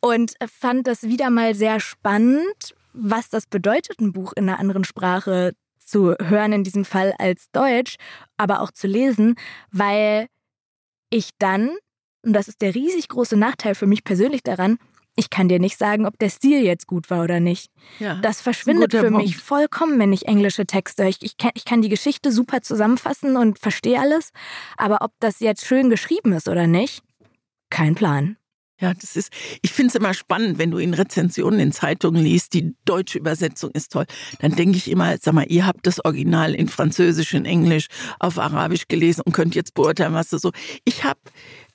Und 0.00 0.34
fand 0.50 0.86
das 0.86 1.02
wieder 1.02 1.30
mal 1.30 1.54
sehr 1.54 1.80
spannend, 1.80 2.74
was 2.92 3.28
das 3.28 3.46
bedeutet, 3.46 4.00
ein 4.00 4.12
Buch 4.12 4.32
in 4.34 4.48
einer 4.48 4.58
anderen 4.58 4.84
Sprache 4.84 5.52
zu 5.78 6.14
hören, 6.20 6.52
in 6.52 6.64
diesem 6.64 6.84
Fall 6.84 7.14
als 7.18 7.46
Deutsch, 7.52 7.96
aber 8.36 8.60
auch 8.60 8.70
zu 8.70 8.86
lesen, 8.86 9.34
weil 9.70 10.26
ich 11.10 11.30
dann, 11.38 11.70
und 12.24 12.32
das 12.32 12.48
ist 12.48 12.60
der 12.62 12.74
riesig 12.74 13.08
große 13.08 13.36
Nachteil 13.36 13.74
für 13.74 13.86
mich 13.86 14.04
persönlich 14.04 14.42
daran, 14.42 14.78
ich 15.16 15.30
kann 15.30 15.48
dir 15.48 15.58
nicht 15.58 15.76
sagen, 15.76 16.06
ob 16.06 16.18
der 16.18 16.30
Stil 16.30 16.62
jetzt 16.62 16.86
gut 16.86 17.10
war 17.10 17.22
oder 17.22 17.40
nicht. 17.40 17.70
ja. 17.98 18.16
Das 18.16 18.40
verschwindet 18.40 18.92
für 18.92 19.10
mich 19.10 19.32
Punkt. 19.32 19.40
vollkommen, 19.40 19.98
wenn 19.98 20.12
ich 20.12 20.26
englische 20.26 20.66
Texte. 20.66 21.06
Ich, 21.06 21.22
ich, 21.22 21.36
kann, 21.36 21.50
ich 21.54 21.64
kann 21.64 21.82
die 21.82 21.88
Geschichte 21.88 22.32
super 22.32 22.62
zusammenfassen 22.62 23.36
und 23.36 23.58
verstehe 23.58 24.00
alles, 24.00 24.30
aber 24.76 24.98
ob 25.02 25.12
das 25.20 25.40
jetzt 25.40 25.66
schön 25.66 25.90
geschrieben 25.90 26.32
ist 26.32 26.48
oder 26.48 26.66
nicht, 26.66 27.02
kein 27.70 27.94
Plan. 27.94 28.36
Ja, 28.80 28.94
das 28.94 29.14
ist, 29.14 29.30
ich 29.60 29.72
finde 29.72 29.88
es 29.90 29.94
immer 29.94 30.14
spannend, 30.14 30.58
wenn 30.58 30.70
du 30.70 30.78
in 30.78 30.94
Rezensionen 30.94 31.60
in 31.60 31.70
Zeitungen 31.70 32.22
liest, 32.22 32.54
die 32.54 32.74
deutsche 32.86 33.18
Übersetzung 33.18 33.70
ist 33.72 33.92
toll. 33.92 34.06
Dann 34.38 34.56
denke 34.56 34.78
ich 34.78 34.90
immer, 34.90 35.18
sag 35.20 35.34
mal, 35.34 35.44
ihr 35.48 35.66
habt 35.66 35.86
das 35.86 36.02
Original 36.02 36.54
in 36.54 36.66
Französisch, 36.66 37.34
in 37.34 37.44
Englisch, 37.44 37.88
auf 38.18 38.38
Arabisch 38.38 38.88
gelesen 38.88 39.20
und 39.26 39.32
könnt 39.32 39.54
jetzt 39.54 39.74
beurteilen, 39.74 40.14
was 40.14 40.30
das 40.30 40.40
so. 40.40 40.50
Ich 40.86 41.04
habe 41.04 41.20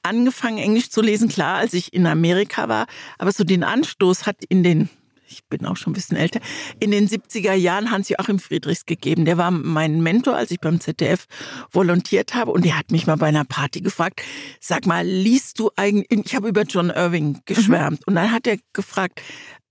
angefangen, 0.05 0.57
Englisch 0.57 0.89
zu 0.89 1.01
lesen, 1.01 1.27
klar, 1.27 1.57
als 1.57 1.73
ich 1.73 1.93
in 1.93 2.05
Amerika 2.05 2.69
war, 2.69 2.87
aber 3.17 3.31
so 3.31 3.43
den 3.43 3.63
Anstoß 3.63 4.25
hat 4.25 4.37
in 4.47 4.63
den 4.63 4.89
ich 5.27 5.43
bin 5.45 5.65
auch 5.65 5.75
schon 5.75 5.91
ein 5.91 5.95
bisschen 5.95 6.17
älter, 6.17 6.39
in 6.79 6.91
den 6.91 7.07
70er 7.09 7.53
Jahren 7.53 7.89
Hans-Joachim 7.89 8.37
Friedrichs 8.37 8.85
gegeben. 8.85 9.25
Der 9.25 9.37
war 9.39 9.49
mein 9.49 10.01
Mentor, 10.03 10.35
als 10.35 10.51
ich 10.51 10.59
beim 10.59 10.79
ZDF 10.79 11.25
volontiert 11.71 12.35
habe. 12.35 12.51
Und 12.51 12.63
der 12.63 12.77
hat 12.77 12.91
mich 12.91 13.07
mal 13.07 13.17
bei 13.17 13.25
einer 13.27 13.43
Party 13.43 13.81
gefragt, 13.81 14.21
sag 14.59 14.85
mal, 14.85 15.05
liest 15.05 15.57
du 15.59 15.71
eigentlich, 15.75 16.25
ich 16.27 16.35
habe 16.35 16.47
über 16.47 16.61
John 16.61 16.91
Irving 16.91 17.41
geschwärmt. 17.45 18.05
Und 18.07 18.15
dann 18.15 18.31
hat 18.31 18.45
er 18.45 18.57
gefragt, 18.73 19.21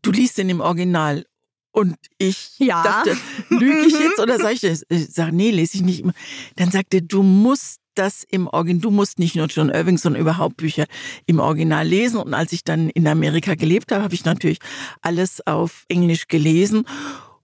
du 0.03 0.11
liest 0.11 0.39
den 0.39 0.51
im 0.51 0.61
Original. 0.61 1.24
Und 1.70 1.97
ich 2.18 2.59
Ja. 2.59 2.82
dachte, 2.82 3.16
lüge 3.49 3.87
ich 3.87 3.99
jetzt 3.99 4.18
oder 4.20 4.39
sage 4.39 4.55
ich 4.55 4.61
das? 4.61 4.85
Ich 4.89 5.11
sage, 5.12 5.35
nee, 5.35 5.51
lese 5.51 5.76
ich 5.76 5.82
nicht 5.82 6.01
immer. 6.01 6.14
Dann 6.57 6.70
sagte 6.70 6.99
er, 6.99 7.03
du 7.03 7.22
musst 7.22 7.78
das 7.95 8.25
im 8.25 8.47
Original, 8.47 8.81
du 8.81 8.91
musst 8.91 9.19
nicht 9.19 9.37
nur 9.37 9.47
John 9.47 9.71
Irving, 9.71 9.99
sondern 9.99 10.23
überhaupt 10.23 10.57
Bücher 10.57 10.87
im 11.27 11.39
Original 11.39 11.87
lesen. 11.87 12.19
Und 12.19 12.35
als 12.35 12.53
ich 12.53 12.65
dann 12.65 12.91
in 12.91 13.07
Amerika 13.07 13.55
gelebt 13.55 13.93
habe, 13.93 14.03
habe 14.03 14.15
ich 14.15 14.25
natürlich 14.25 14.59
alles 15.03 15.47
auf 15.47 15.85
Englisch 15.89 16.29
gelesen. 16.29 16.85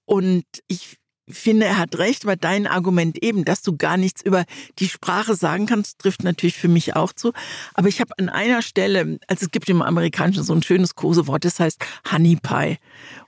Und 0.05 0.45
ich 0.67 0.99
finde, 1.29 1.67
er 1.67 1.79
hat 1.79 1.99
recht, 1.99 2.27
weil 2.27 2.37
dein 2.37 2.67
Argument 2.67 3.23
eben, 3.23 3.45
dass 3.45 3.63
du 3.63 3.77
gar 3.77 3.97
nichts 3.97 4.23
über 4.23 4.45
die 4.79 4.89
Sprache 4.89 5.35
sagen 5.35 5.67
kannst, 5.67 5.99
trifft 5.99 6.25
natürlich 6.25 6.57
für 6.57 6.69
mich 6.69 6.97
auch 6.97 7.13
zu. 7.13 7.33
Aber 7.75 7.89
ich 7.89 8.01
habe 8.01 8.13
an 8.19 8.29
einer 8.29 8.63
Stelle, 8.63 9.19
also 9.27 9.47
es 9.47 9.51
gibt 9.51 9.69
im 9.69 9.83
Amerikanischen 9.83 10.43
so 10.43 10.53
ein 10.53 10.63
schönes 10.63 10.95
Kosewort, 10.95 11.45
das 11.45 11.61
heißt 11.61 11.85
Honey 12.11 12.37
Pie. 12.37 12.79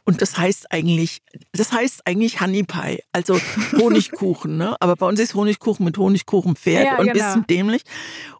Und 0.04 0.20
das 0.20 0.36
heißt 0.36 0.72
eigentlich, 0.72 1.20
das 1.52 1.72
heißt 1.72 2.06
eigentlich 2.06 2.40
Honey 2.40 2.64
Pie, 2.64 2.98
also 3.12 3.38
Honigkuchen, 3.78 4.56
ne? 4.56 4.76
Aber 4.80 4.96
bei 4.96 5.06
uns 5.06 5.20
ist 5.20 5.34
Honigkuchen 5.34 5.84
mit 5.84 5.96
Honigkuchenpferd 5.96 6.84
Ja, 6.84 6.98
und 6.98 7.08
ein 7.08 7.12
genau. 7.14 7.24
bisschen 7.26 7.46
dämlich. 7.46 7.82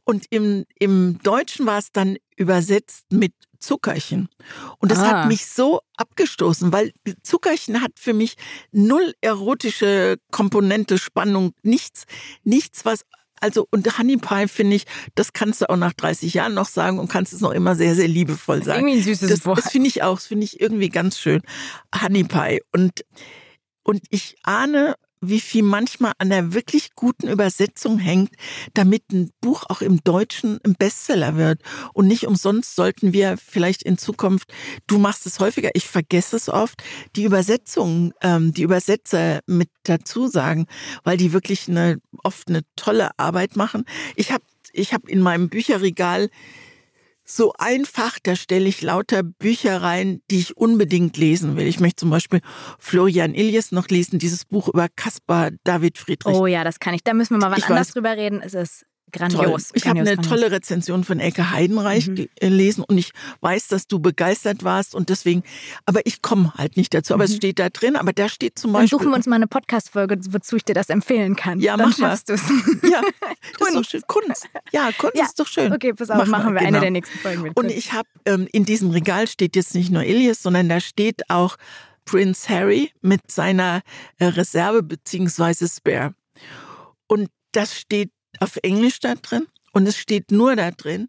Und 0.05 0.27
im, 0.31 0.65
im 0.79 1.19
Deutschen 1.23 1.65
war 1.67 1.79
es 1.79 1.93
dann 1.93 2.17
übersetzt 2.37 3.05
mit 3.13 3.33
Zuckerchen. 3.61 4.29
Und 4.79 4.91
das 4.91 4.99
Ah. 4.99 5.23
hat 5.23 5.29
mich 5.29 5.47
so 5.47 5.81
abgestoßen, 5.97 6.73
weil 6.73 6.93
Zuckerchen 7.23 7.81
hat 7.81 7.93
für 7.97 8.13
mich 8.13 8.35
null 8.73 9.15
erotische 9.21 10.17
Komponente, 10.33 10.99
Spannung, 10.99 11.53
nichts, 11.63 12.05
nichts, 12.43 12.85
was 12.85 13.05
also 13.43 13.67
und 13.71 13.99
Honey 13.99 14.17
Pie 14.17 14.49
finde 14.49 14.77
ich, 14.77 14.85
das 15.15 15.33
kannst 15.33 15.61
du 15.61 15.69
auch 15.69 15.77
nach 15.77 15.93
30 15.93 16.33
Jahren 16.35 16.55
noch 16.55 16.69
sagen 16.69 16.99
und 16.99 17.09
kannst 17.11 17.33
es 17.33 17.41
noch 17.41 17.51
immer 17.51 17.75
sehr, 17.75 17.95
sehr 17.95 18.09
liebevoll 18.09 18.63
sagen. 18.63 18.87
irgendwie 18.87 18.99
ein 19.01 19.05
süßes 19.05 19.29
Das, 19.29 19.45
Wort. 19.47 19.59
das 19.59 19.71
finde 19.73 19.89
ich 19.89 20.03
auch, 20.03 20.15
das 20.17 20.27
finde 20.27 20.45
ich 20.45 20.61
irgendwie 20.61 20.89
ganz 20.89 21.19
schön. 21.19 21.43
Honey 22.01 22.25
Pie. 22.25 22.63
Und, 22.73 23.05
und 23.83 24.01
ich 24.11 24.37
ahne, 24.45 24.95
wie 25.23 25.41
viel 25.41 25.63
manchmal 25.63 26.13
an 26.19 26.31
der 26.31 26.53
wirklich 26.53 26.95
guten 26.95 27.29
Übersetzung 27.29 27.99
hängt, 27.99 28.31
damit 28.75 29.11
ein 29.13 29.31
Buch 29.41 29.65
auch 29.69 29.81
im 29.81 30.03
Deutschen 30.03 30.59
ein 30.67 30.75
Bestseller 30.75 31.37
wird. 31.37 31.61
Und 31.95 32.09
nicht 32.09 32.27
umsonst 32.27 32.75
sollten 32.75 33.13
wir 33.13 33.37
vielleicht 33.39 33.83
in 33.85 33.97
Zukunft, 33.97 34.53
du 34.87 34.99
machst 34.99 35.25
es 35.27 35.39
häufiger, 35.39 35.71
ich 35.75 35.87
vergesse 35.87 36.37
es 36.37 36.49
oft, 36.49 36.83
die 37.17 37.25
Übersetzung, 37.25 38.13
ähm, 38.21 38.53
die 38.53 38.63
Übersetzer 38.63 39.41
mit 39.47 39.71
dazu 39.85 40.27
sagen, 40.27 40.67
weil 41.05 41.17
die 41.17 41.33
wirklich 41.33 41.69
eine, 41.69 42.01
oft 42.25 42.49
eine 42.49 42.63
tolle 42.77 43.11
Arbeit 43.19 43.57
machen. 43.57 43.85
Ich 44.17 44.33
habe 44.33 44.45
ich 44.73 44.93
hab 44.93 45.09
in 45.09 45.21
meinem 45.21 45.49
Bücherregal 45.49 46.31
so 47.25 47.53
einfach, 47.59 48.19
da 48.23 48.35
stelle 48.37 48.69
ich 48.69 48.83
lauter 48.83 49.23
Bücher 49.23 49.83
rein, 49.83 50.21
die 50.31 50.39
ich 50.41 50.57
unbedingt 50.57 51.17
lesen 51.17 51.57
will. 51.57 51.67
Ich 51.67 51.81
möchte 51.81 51.97
zum 51.97 52.11
Beispiel 52.11 52.41
Florian 52.79 53.35
Iljes 53.35 53.73
noch 53.73 53.89
lesen, 53.89 54.19
dieses 54.19 54.45
Buch 54.45 54.69
über 54.69 54.89
Caspar 54.95 55.51
David 55.65 55.99
Friedrich. 55.99 56.35
Oh 56.35 56.47
ja, 56.47 56.65
das 56.65 56.81
kann 56.81 56.95
ich. 56.95 57.03
Da 57.05 57.15
müssen 57.15 57.35
wir 57.35 57.39
mal 57.39 57.51
wann 57.53 57.59
Ich 57.59 57.67
anders 57.67 57.89
weiß. 57.89 57.95
drüber 57.95 58.17
reden. 58.17 58.41
Es 58.43 58.55
ist 58.55 58.85
Toll. 59.13 59.29
grandios. 59.29 59.71
Ich 59.75 59.87
habe 59.87 60.01
eine 60.01 60.15
grandios. 60.15 60.29
tolle 60.29 60.51
Rezension 60.51 61.05
von 61.05 61.21
Elke 61.21 61.51
Heidenreich 61.51 62.09
Mhm. 62.09 62.29
gelesen 62.41 62.83
und 62.85 62.97
ich 62.99 63.13
weiß, 63.41 63.69
dass 63.69 63.87
du 63.87 63.99
begeistert 64.01 64.65
warst 64.65 64.95
und 64.95 65.09
deswegen, 65.11 65.43
aber 65.87 66.01
ich 66.07 66.23
komme 66.23 66.53
halt 66.55 66.77
nicht 66.77 66.95
dazu. 66.95 67.13
Aber 67.15 67.25
es 67.25 67.33
Mhm. 67.33 67.37
steht 67.37 67.59
da 67.59 67.69
drin, 67.69 67.97
aber 67.97 68.13
da 68.13 68.29
steht 68.29 68.59
zum 68.59 68.73
Dann 68.73 68.83
Beispiel. 68.83 68.99
suchen 68.99 69.11
wir 69.11 69.17
uns 69.17 69.27
mal 69.27 69.37
eine 69.37 69.47
Podcast-Folge, 69.47 70.19
wozu 70.31 70.57
ich 70.57 70.65
dir 70.65 70.75
das 70.75 70.89
empfehlen 70.89 71.37
kann. 71.37 71.61
Ja, 71.61 71.77
Dann 71.77 71.91
mach 71.91 71.99
mal. 71.99 72.09
schaffst 72.11 72.29
du 72.31 72.33
es. 72.35 72.43
Ja, 72.91 73.01
das 73.59 73.69
ist 73.69 73.75
doch 73.77 73.85
schön. 73.85 74.03
Kunst. 74.07 74.49
Ja, 74.73 74.91
Kunst 74.97 75.17
Ja. 75.17 75.25
ist 75.25 75.39
doch 75.39 75.47
schön. 75.47 75.73
Okay, 75.73 75.93
pass 75.93 76.11
auf, 76.11 76.17
Mach 76.19 76.27
machen 76.27 76.55
wir 76.55 76.61
eine 76.61 76.69
genau. 76.71 76.81
der 76.81 76.91
nächsten 76.91 77.19
Folgen 77.19 77.43
mit. 77.43 77.57
Und 77.57 77.65
Kunst. 77.67 77.77
ich 77.77 77.93
habe 77.93 78.09
ähm, 78.25 78.49
in 78.53 78.65
diesem 78.65 78.91
Regal 78.91 79.27
steht 79.29 79.57
jetzt 79.57 79.75
nicht 79.75 79.91
nur 79.91 80.03
Ilias, 80.05 80.43
sondern 80.43 80.69
da 80.69 80.81
steht 80.81 81.29
auch 81.31 81.57
Prince 82.05 82.49
Harry 82.49 82.91
mit 83.01 83.31
seiner 83.31 83.83
äh, 84.19 84.25
Reserve 84.27 84.83
beziehungsweise 84.83 85.69
Spare. 85.69 86.15
Und 87.07 87.29
das 87.53 87.79
steht 87.79 88.11
auf 88.41 88.59
Englisch 88.63 89.01
da 89.01 89.15
drin 89.15 89.47
und 89.73 89.87
es 89.87 89.97
steht 89.97 90.31
nur 90.31 90.57
da 90.57 90.71
drin, 90.71 91.09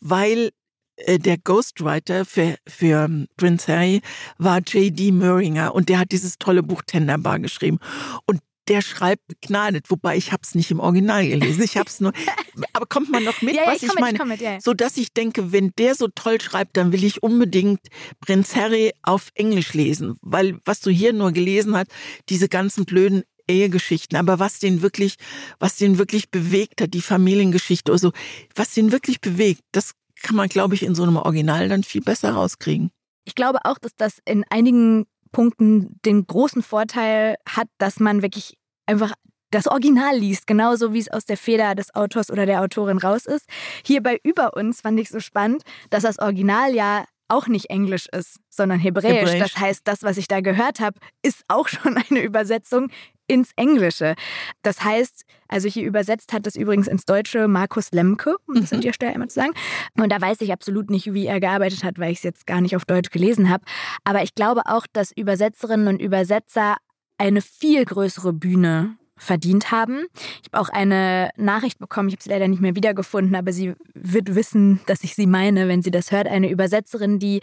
weil 0.00 0.50
äh, 0.96 1.18
der 1.18 1.38
Ghostwriter 1.38 2.24
für, 2.24 2.56
für 2.66 3.04
ähm, 3.04 3.28
Prince 3.36 3.72
Harry 3.72 4.02
war 4.38 4.58
J.D. 4.60 5.12
Muringer 5.12 5.74
und 5.74 5.88
der 5.88 5.98
hat 5.98 6.12
dieses 6.12 6.38
tolle 6.38 6.62
Buch 6.62 6.82
Tenderbar 6.86 7.38
geschrieben. 7.38 7.78
Und 8.26 8.40
der 8.68 8.80
schreibt 8.80 9.26
begnadet, 9.26 9.90
wobei 9.90 10.16
ich 10.16 10.30
habe 10.30 10.42
es 10.44 10.54
nicht 10.54 10.70
im 10.70 10.78
Original 10.78 11.26
gelesen. 11.26 11.62
Ich 11.64 11.76
habe 11.76 11.88
es 11.88 12.00
nur. 12.00 12.12
Aber 12.72 12.86
kommt 12.86 13.10
man 13.10 13.24
noch 13.24 13.42
mit, 13.42 13.56
Ja, 13.56 13.62
ja, 13.64 13.68
was 13.68 13.78
ich 13.78 13.84
ich, 13.84 13.88
mit, 13.88 14.00
meine? 14.00 14.18
ich 14.18 14.24
mit, 14.24 14.40
ja. 14.40 14.60
So 14.60 14.72
dass 14.72 14.96
ich 14.96 15.12
denke, 15.12 15.50
wenn 15.52 15.72
der 15.78 15.94
so 15.94 16.08
toll 16.08 16.40
schreibt, 16.40 16.76
dann 16.76 16.92
will 16.92 17.02
ich 17.02 17.22
unbedingt 17.22 17.80
Prinz 18.20 18.54
Harry 18.54 18.92
auf 19.02 19.30
Englisch 19.34 19.74
lesen, 19.74 20.16
weil 20.22 20.58
was 20.64 20.80
du 20.80 20.90
hier 20.90 21.12
nur 21.12 21.32
gelesen 21.32 21.74
hast, 21.76 21.88
diese 22.28 22.48
ganzen 22.48 22.84
blöden 22.84 23.24
Ehegeschichten, 23.52 24.16
aber 24.18 24.38
was 24.38 24.58
den 24.58 24.82
wirklich, 24.82 25.16
was 25.58 25.76
den 25.76 25.98
wirklich 25.98 26.30
bewegt 26.30 26.80
hat, 26.80 26.94
die 26.94 27.02
Familiengeschichte 27.02 27.92
oder 27.92 27.98
so, 27.98 28.12
was 28.54 28.72
den 28.72 28.92
wirklich 28.92 29.20
bewegt, 29.20 29.62
das 29.72 29.92
kann 30.22 30.36
man, 30.36 30.48
glaube 30.48 30.74
ich, 30.74 30.82
in 30.82 30.94
so 30.94 31.02
einem 31.02 31.16
Original 31.16 31.68
dann 31.68 31.82
viel 31.82 32.00
besser 32.00 32.32
rauskriegen. 32.32 32.90
Ich 33.24 33.34
glaube 33.34 33.60
auch, 33.64 33.78
dass 33.78 33.94
das 33.96 34.18
in 34.24 34.44
einigen 34.50 35.06
Punkten 35.32 35.98
den 36.04 36.26
großen 36.26 36.62
Vorteil 36.62 37.36
hat, 37.48 37.68
dass 37.78 38.00
man 38.00 38.22
wirklich 38.22 38.56
einfach 38.86 39.12
das 39.50 39.66
Original 39.66 40.16
liest, 40.16 40.46
genauso 40.46 40.92
wie 40.92 40.98
es 40.98 41.10
aus 41.10 41.24
der 41.24 41.36
Feder 41.36 41.74
des 41.74 41.94
Autors 41.94 42.30
oder 42.30 42.46
der 42.46 42.62
Autorin 42.62 42.98
raus 42.98 43.26
ist. 43.26 43.46
Hier 43.84 44.02
bei 44.02 44.18
Über 44.22 44.54
uns 44.56 44.80
fand 44.80 44.98
ich 44.98 45.10
so 45.10 45.20
spannend, 45.20 45.62
dass 45.90 46.04
das 46.04 46.18
Original 46.18 46.74
ja 46.74 47.04
auch 47.28 47.48
nicht 47.48 47.70
Englisch 47.70 48.06
ist, 48.12 48.36
sondern 48.50 48.78
Hebräisch. 48.78 49.30
Hebräisch. 49.30 49.38
Das 49.38 49.58
heißt, 49.58 49.80
das, 49.84 50.02
was 50.02 50.18
ich 50.18 50.28
da 50.28 50.40
gehört 50.40 50.80
habe, 50.80 50.98
ist 51.22 51.44
auch 51.48 51.68
schon 51.68 51.96
eine 51.96 52.22
Übersetzung 52.22 52.90
ins 53.26 53.50
Englische. 53.56 54.14
Das 54.62 54.82
heißt, 54.84 55.24
also 55.48 55.68
hier 55.68 55.84
übersetzt 55.84 56.32
hat 56.32 56.46
es 56.46 56.56
übrigens 56.56 56.88
ins 56.88 57.04
Deutsche 57.04 57.48
Markus 57.48 57.90
Lemke, 57.92 58.36
um 58.46 58.54
das 58.54 58.70
Mhm. 58.70 58.76
an 58.76 58.80
der 58.82 58.92
Stelle 58.92 59.12
einmal 59.12 59.28
zu 59.28 59.36
sagen. 59.36 59.52
Und 59.98 60.10
da 60.10 60.20
weiß 60.20 60.40
ich 60.40 60.52
absolut 60.52 60.90
nicht, 60.90 61.12
wie 61.14 61.26
er 61.26 61.40
gearbeitet 61.40 61.84
hat, 61.84 61.98
weil 61.98 62.12
ich 62.12 62.18
es 62.18 62.24
jetzt 62.24 62.46
gar 62.46 62.60
nicht 62.60 62.76
auf 62.76 62.84
Deutsch 62.84 63.10
gelesen 63.10 63.48
habe. 63.48 63.64
Aber 64.04 64.22
ich 64.22 64.34
glaube 64.34 64.62
auch, 64.66 64.86
dass 64.92 65.12
Übersetzerinnen 65.12 65.88
und 65.88 66.02
Übersetzer 66.02 66.76
eine 67.18 67.40
viel 67.40 67.84
größere 67.84 68.32
Bühne 68.32 68.96
verdient 69.16 69.70
haben. 69.70 70.06
Ich 70.42 70.50
habe 70.52 70.60
auch 70.60 70.68
eine 70.68 71.30
Nachricht 71.36 71.78
bekommen, 71.78 72.08
ich 72.08 72.14
habe 72.14 72.22
sie 72.24 72.30
leider 72.30 72.48
nicht 72.48 72.60
mehr 72.60 72.74
wiedergefunden, 72.74 73.36
aber 73.36 73.52
sie 73.52 73.74
wird 73.94 74.34
wissen, 74.34 74.80
dass 74.86 75.04
ich 75.04 75.14
sie 75.14 75.26
meine, 75.28 75.68
wenn 75.68 75.82
sie 75.82 75.92
das 75.92 76.10
hört. 76.10 76.26
Eine 76.26 76.50
Übersetzerin, 76.50 77.20
die 77.20 77.40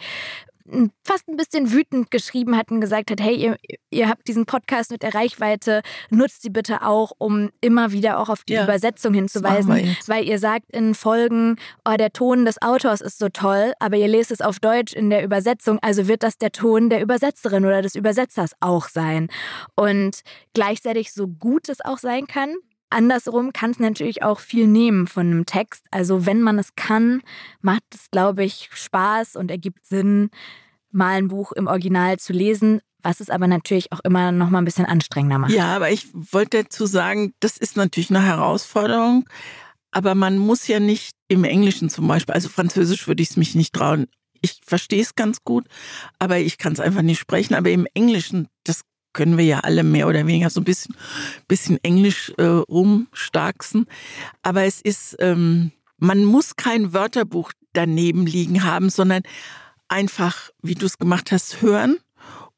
fast 1.04 1.28
ein 1.28 1.36
bisschen 1.36 1.72
wütend 1.72 2.10
geschrieben 2.10 2.56
hat 2.56 2.70
und 2.70 2.80
gesagt 2.80 3.10
hat, 3.10 3.20
hey, 3.20 3.34
ihr, 3.34 3.56
ihr 3.90 4.08
habt 4.08 4.28
diesen 4.28 4.46
Podcast 4.46 4.90
mit 4.90 5.02
der 5.02 5.14
Reichweite, 5.14 5.82
nutzt 6.10 6.42
sie 6.42 6.50
bitte 6.50 6.82
auch, 6.82 7.12
um 7.18 7.50
immer 7.60 7.92
wieder 7.92 8.18
auch 8.18 8.28
auf 8.28 8.44
die 8.44 8.54
Ja, 8.54 8.64
Übersetzung 8.64 9.14
hinzuweisen, 9.14 9.96
weil 10.06 10.24
ihr 10.24 10.38
sagt 10.38 10.70
in 10.70 10.94
Folgen, 10.94 11.56
oh, 11.84 11.96
der 11.96 12.12
Ton 12.12 12.44
des 12.44 12.60
Autors 12.62 13.00
ist 13.00 13.18
so 13.18 13.28
toll, 13.28 13.72
aber 13.78 13.96
ihr 13.96 14.08
lest 14.08 14.30
es 14.30 14.40
auf 14.40 14.58
Deutsch 14.60 14.92
in 14.92 15.10
der 15.10 15.24
Übersetzung, 15.24 15.78
also 15.82 16.08
wird 16.08 16.22
das 16.22 16.38
der 16.38 16.52
Ton 16.52 16.90
der 16.90 17.02
Übersetzerin 17.02 17.64
oder 17.64 17.82
des 17.82 17.94
Übersetzers 17.94 18.52
auch 18.60 18.88
sein. 18.88 19.28
Und 19.74 20.20
gleichzeitig 20.54 21.12
so 21.12 21.26
gut 21.26 21.68
es 21.68 21.80
auch 21.80 21.98
sein 21.98 22.26
kann, 22.26 22.54
Andersrum 22.90 23.52
kann 23.52 23.70
es 23.70 23.78
natürlich 23.78 24.22
auch 24.22 24.40
viel 24.40 24.66
nehmen 24.66 25.06
von 25.06 25.26
einem 25.26 25.46
Text. 25.46 25.86
Also 25.90 26.26
wenn 26.26 26.42
man 26.42 26.58
es 26.58 26.74
kann, 26.74 27.22
macht 27.62 27.84
es, 27.94 28.10
glaube 28.10 28.44
ich, 28.44 28.68
Spaß 28.72 29.36
und 29.36 29.50
ergibt 29.50 29.86
Sinn, 29.86 30.30
mal 30.90 31.16
ein 31.16 31.28
Buch 31.28 31.52
im 31.52 31.66
Original 31.66 32.18
zu 32.18 32.32
lesen, 32.32 32.80
was 33.02 33.20
es 33.20 33.30
aber 33.30 33.46
natürlich 33.46 33.92
auch 33.92 34.00
immer 34.00 34.32
noch 34.32 34.50
mal 34.50 34.58
ein 34.58 34.64
bisschen 34.64 34.86
anstrengender 34.86 35.38
macht. 35.38 35.52
Ja, 35.52 35.74
aber 35.74 35.90
ich 35.90 36.08
wollte 36.12 36.64
dazu 36.64 36.86
sagen, 36.86 37.32
das 37.40 37.56
ist 37.56 37.76
natürlich 37.76 38.10
eine 38.10 38.22
Herausforderung, 38.22 39.28
aber 39.90 40.14
man 40.14 40.38
muss 40.38 40.66
ja 40.66 40.80
nicht 40.80 41.12
im 41.28 41.44
Englischen 41.44 41.90
zum 41.90 42.06
Beispiel, 42.06 42.34
also 42.34 42.48
Französisch 42.48 43.06
würde 43.06 43.22
ich 43.22 43.30
es 43.30 43.36
mich 43.36 43.54
nicht 43.54 43.72
trauen. 43.72 44.06
Ich 44.42 44.60
verstehe 44.64 45.02
es 45.02 45.14
ganz 45.14 45.44
gut, 45.44 45.66
aber 46.18 46.38
ich 46.38 46.58
kann 46.58 46.72
es 46.72 46.80
einfach 46.80 47.02
nicht 47.02 47.18
sprechen. 47.18 47.54
Aber 47.54 47.70
im 47.70 47.86
Englischen, 47.94 48.48
das 48.64 48.82
können 49.12 49.38
wir 49.38 49.44
ja 49.44 49.60
alle 49.60 49.82
mehr 49.82 50.08
oder 50.08 50.26
weniger 50.26 50.50
so 50.50 50.60
ein 50.60 50.64
bisschen, 50.64 50.94
bisschen 51.48 51.78
Englisch 51.82 52.32
äh, 52.38 52.44
rumstarksen. 52.44 53.86
Aber 54.42 54.64
es 54.64 54.80
ist, 54.80 55.16
ähm, 55.18 55.72
man 55.98 56.24
muss 56.24 56.56
kein 56.56 56.92
Wörterbuch 56.92 57.52
daneben 57.72 58.26
liegen 58.26 58.64
haben, 58.64 58.90
sondern 58.90 59.22
einfach, 59.88 60.50
wie 60.62 60.74
du 60.74 60.86
es 60.86 60.98
gemacht 60.98 61.32
hast, 61.32 61.62
hören 61.62 61.98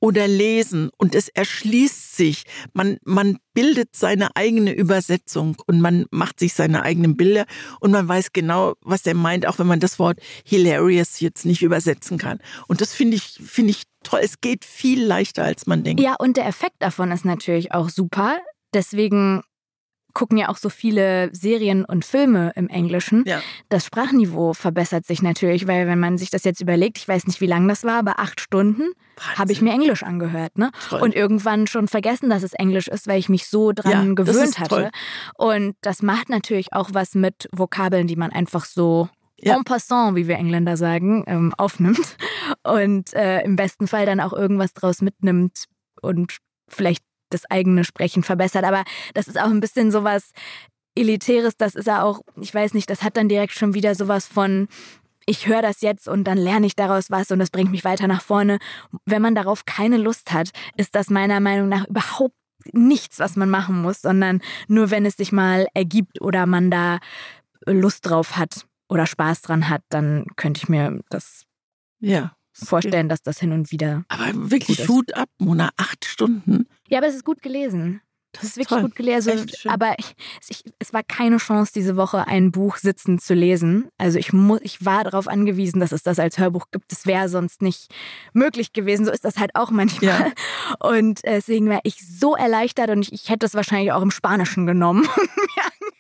oder 0.03 0.27
lesen 0.27 0.91
und 0.99 1.15
es 1.15 1.29
erschließt 1.29 2.17
sich. 2.17 2.43
Man, 2.73 2.99
man 3.05 3.39
bildet 3.55 3.95
seine 3.95 4.35
eigene 4.35 4.73
Übersetzung 4.73 5.57
und 5.69 5.81
man 5.81 6.07
macht 6.11 6.41
sich 6.41 6.55
seine 6.55 6.83
eigenen 6.83 7.17
Bilder 7.17 7.45
und 7.79 7.93
man 7.93 8.09
weiß 8.09 8.33
genau, 8.33 8.75
was 8.83 9.07
er 9.07 9.15
meint, 9.15 9.47
auch 9.47 9.61
wenn 9.61 9.69
man 9.69 9.79
das 9.79 10.01
Wort 10.01 10.19
hilarious 10.45 11.21
jetzt 11.21 11.47
nicht 11.47 11.63
übersetzen 11.63 12.19
kann. 12.19 12.41
Und 12.67 12.81
das 12.81 12.93
finde 12.93 13.17
ich, 13.17 13.41
finde 13.45 13.71
ich 13.71 13.85
toll. 14.03 14.19
Es 14.25 14.41
geht 14.41 14.65
viel 14.65 15.05
leichter, 15.05 15.45
als 15.45 15.67
man 15.69 15.85
denkt. 15.85 16.03
Ja, 16.03 16.17
und 16.19 16.37
der 16.37 16.47
Effekt 16.47 16.77
davon 16.81 17.13
ist 17.13 17.25
natürlich 17.25 17.73
auch 17.73 17.89
super. 17.89 18.41
Deswegen 18.75 19.43
gucken 20.15 20.39
ja 20.39 20.49
auch 20.49 20.57
so 20.57 20.69
viele 20.69 21.29
Serien 21.35 21.85
und 21.85 22.05
Filme 22.05 22.53
im 22.57 22.69
Englischen. 22.69 23.25
Ja. 23.27 23.41
Das 23.69 23.87
Sprachniveau 23.87 24.53
verbessert 24.53 25.07
sich 25.07 25.23
natürlich, 25.23 25.67
weil 25.67 25.87
wenn 25.87 25.99
man 26.01 26.19
sich 26.19 26.31
das 26.31 26.45
jetzt 26.45 26.61
überlegt, 26.61 26.99
ich 26.99 27.09
weiß 27.09 27.27
nicht, 27.27 27.41
wie 27.41 27.47
lang 27.47 27.67
das 27.69 27.85
war, 27.85 27.99
aber 27.99 28.19
acht 28.19 28.41
Stunden 28.41 28.93
habe 29.37 29.53
ich 29.53 29.61
mir 29.61 29.73
Englisch 29.73 30.03
angehört, 30.03 30.59
ne? 30.59 30.71
Toll. 30.89 31.01
Und 31.03 31.15
irgendwann 31.15 31.67
schon 31.67 31.87
vergessen, 31.89 32.31
dass 32.31 32.43
es 32.43 32.53
Englisch 32.55 32.89
ist, 32.89 33.07
weil 33.07 33.19
ich 33.19 33.29
mich 33.29 33.47
so 33.47 33.73
dran 33.73 34.09
Ja, 34.09 34.15
gewöhnt 34.15 34.59
hatte. 34.59 34.69
toll. 34.69 34.91
Und 35.37 35.77
das 35.83 36.03
macht 36.03 36.29
natürlich 36.29 36.73
auch 36.73 36.91
was 36.93 37.15
mit 37.15 37.49
Vokabeln, 37.53 38.07
die 38.07 38.17
man 38.17 38.31
einfach 38.33 38.65
so 38.65 39.09
Ja. 39.39 39.57
en 39.57 39.65
passant, 39.65 40.17
wie 40.17 40.29
wir 40.29 40.37
Engländer 40.37 40.77
sagen, 40.77 41.25
ähm, 41.27 41.53
aufnimmt. 41.59 42.17
Und 42.65 43.13
äh, 43.15 43.43
im 43.43 43.57
besten 43.57 43.87
Fall 43.87 44.07
dann 44.07 44.21
auch 44.21 44.33
irgendwas 44.33 44.73
draus 44.73 45.01
mitnimmt 45.03 45.65
und 46.01 46.37
vielleicht 46.69 47.03
das 47.33 47.51
eigene 47.51 47.85
Sprechen 47.85 48.23
verbessert. 48.23 48.65
Aber 48.65 48.85
das 49.15 49.29
ist 49.29 49.39
auch 49.41 49.51
ein 49.51 49.61
bisschen 49.61 49.91
sowas 49.91 50.33
Elitäres, 50.95 51.57
das 51.57 51.75
ist 51.75 51.87
ja 51.87 52.03
auch, 52.03 52.21
ich 52.41 52.55
weiß 52.55 52.75
nicht, 52.75 52.91
das 52.91 53.03
hat 53.03 53.17
dann 53.17 53.29
direkt 53.29 53.55
schon 53.55 53.73
wieder 53.75 53.95
sowas 53.95 54.27
von, 54.27 54.69
ich 55.25 55.47
höre 55.47 55.63
das 55.63 55.81
jetzt 55.81 56.07
und 56.07 56.25
dann 56.25 56.37
lerne 56.37 56.67
ich 56.67 56.77
daraus 56.77 57.11
was 57.11 57.31
und 57.31 57.39
das 57.39 57.51
bringt 57.51 57.71
mich 57.71 57.85
weiter 57.85 58.07
nach 58.09 58.21
vorne. 58.23 58.59
Wenn 59.07 59.23
man 59.23 59.35
darauf 59.35 59.65
keine 59.65 59.97
Lust 59.97 60.33
hat, 60.33 60.51
ist 60.77 60.95
das 60.95 61.09
meiner 61.09 61.41
Meinung 61.41 61.69
nach 61.69 61.87
überhaupt 61.89 62.35
nichts, 62.73 63.19
was 63.21 63.37
man 63.37 63.49
machen 63.49 63.81
muss, 63.81 64.03
sondern 64.03 64.41
nur 64.69 64.91
wenn 64.91 65.07
es 65.07 65.17
sich 65.17 65.33
mal 65.33 65.67
ergibt 65.75 66.21
oder 66.21 66.45
man 66.47 66.71
da 66.71 66.99
Lust 67.67 68.09
drauf 68.09 68.37
hat 68.37 68.67
oder 68.89 69.07
Spaß 69.07 69.41
dran 69.43 69.69
hat, 69.71 69.83
dann 69.89 70.27
könnte 70.37 70.59
ich 70.63 70.69
mir 70.69 71.01
das 71.09 71.45
Ja. 72.01 72.35
vorstellen, 72.53 73.09
dass 73.09 73.23
das 73.23 73.39
hin 73.41 73.53
und 73.53 73.71
wieder. 73.73 74.05
Aber 74.09 74.51
wirklich. 74.51 74.87
Hut 74.89 75.15
ab, 75.15 75.31
Mona. 75.39 75.71
Acht 75.77 76.05
Stunden. 76.05 76.67
Ja, 76.93 76.99
aber 76.99 77.07
es 77.07 77.15
ist 77.15 77.25
gut 77.25 77.41
gelesen. 77.41 78.03
Das 78.33 78.45
ist 78.45 78.57
wirklich 78.57 78.69
toll. 78.69 78.83
gut 78.83 78.97
gelesen. 78.97 79.49
Schön. 79.49 79.71
Aber 79.71 79.95
ich, 79.99 80.15
ich, 80.49 80.65
es 80.79 80.93
war 80.93 81.03
keine 81.03 81.37
Chance, 81.37 81.73
diese 81.75 81.97
Woche 81.97 82.27
ein 82.27 82.51
Buch 82.51 82.79
sitzend 82.79 83.23
zu 83.23 83.35
lesen. 83.35 83.89
Also 83.99 84.19
ich, 84.19 84.33
mu 84.33 84.59
ich 84.63 84.85
war 84.85 85.05
darauf 85.05 85.29
angewiesen, 85.29 85.81
dass 85.81 85.93
es 85.93 86.03
das 86.03 86.19
als 86.19 86.39
Hörbuch 86.39 86.67
gibt. 86.71 86.91
Das 86.91 87.07
wäre 87.07 87.29
sonst 87.29 87.63
nicht 87.63 87.93
möglich 88.33 88.73
gewesen. 88.73 89.05
So 89.05 89.13
ist 89.13 89.25
das 89.25 89.39
halt 89.39 89.55
auch 89.55 89.71
manchmal. 89.71 90.33
Ja. 90.33 90.33
Und 90.81 91.25
äh, 91.25 91.35
deswegen 91.35 91.69
war 91.69 91.81
ich 91.83 91.97
so 92.07 92.35
erleichtert 92.35 92.91
und 92.91 93.03
ich, 93.03 93.13
ich 93.13 93.29
hätte 93.29 93.47
es 93.47 93.55
wahrscheinlich 93.55 93.93
auch 93.93 94.03
im 94.03 94.11
Spanischen 94.11 94.67
genommen. 94.67 95.07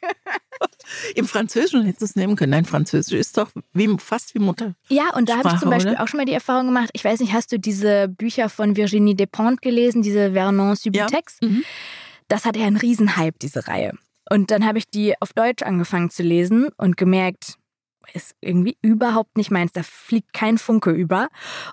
Im 1.15 1.27
Französischen 1.27 1.85
hättest 1.85 2.01
du 2.01 2.05
es 2.05 2.17
nehmen 2.17 2.37
können. 2.37 2.51
Nein, 2.51 2.65
Französisch 2.65 3.19
ist 3.19 3.37
doch 3.37 3.51
wie, 3.73 3.89
fast 3.99 4.35
wie 4.35 4.39
Mutter. 4.39 4.75
Ja, 4.89 5.15
und 5.15 5.29
da 5.29 5.39
habe 5.39 5.51
ich 5.55 5.61
zum 5.61 5.71
Beispiel 5.71 5.93
oder? 5.93 6.03
auch 6.03 6.09
schon 6.09 6.19
mal 6.19 6.27
die 6.27 6.33
Erfahrung 6.33 6.67
gemacht. 6.67 6.91
Ich 6.93 7.05
weiß 7.05 7.21
nicht, 7.21 7.33
hast 7.33 7.53
du 7.53 7.59
diese 7.59 8.09
Bücher 8.09 8.49
von 8.49 8.77
Virginie 8.77 9.15
Despentes 9.15 9.61
gelesen, 9.61 10.03
diese 10.03 10.33
Vernon 10.33 10.77
Subutex? 10.77 11.39
Mhm. 11.41 11.65
Das 12.33 12.47
hat 12.47 12.57
ja 12.57 12.67
einen 12.67 12.79
Riesenhype, 12.79 13.37
diese 13.43 13.69
Reihe. 13.69 13.93
Und 14.31 14.51
dann 14.51 14.65
habe 14.65 14.79
ich 14.79 14.89
die 14.89 15.15
auf 15.21 15.35
Deutsch 15.35 15.63
angefangen 15.63 16.09
zu 16.09 16.23
lesen 16.23 16.71
und 16.79 16.97
gemerkt, 16.97 17.59
ist 18.15 18.35
irgendwie 18.41 18.79
überhaupt 18.81 19.37
nicht 19.37 19.51
meins. 19.51 19.73
Da 19.73 19.83
fliegt 19.83 20.33
kein 20.33 20.57
Funke 20.57 20.93
über. 20.93 21.29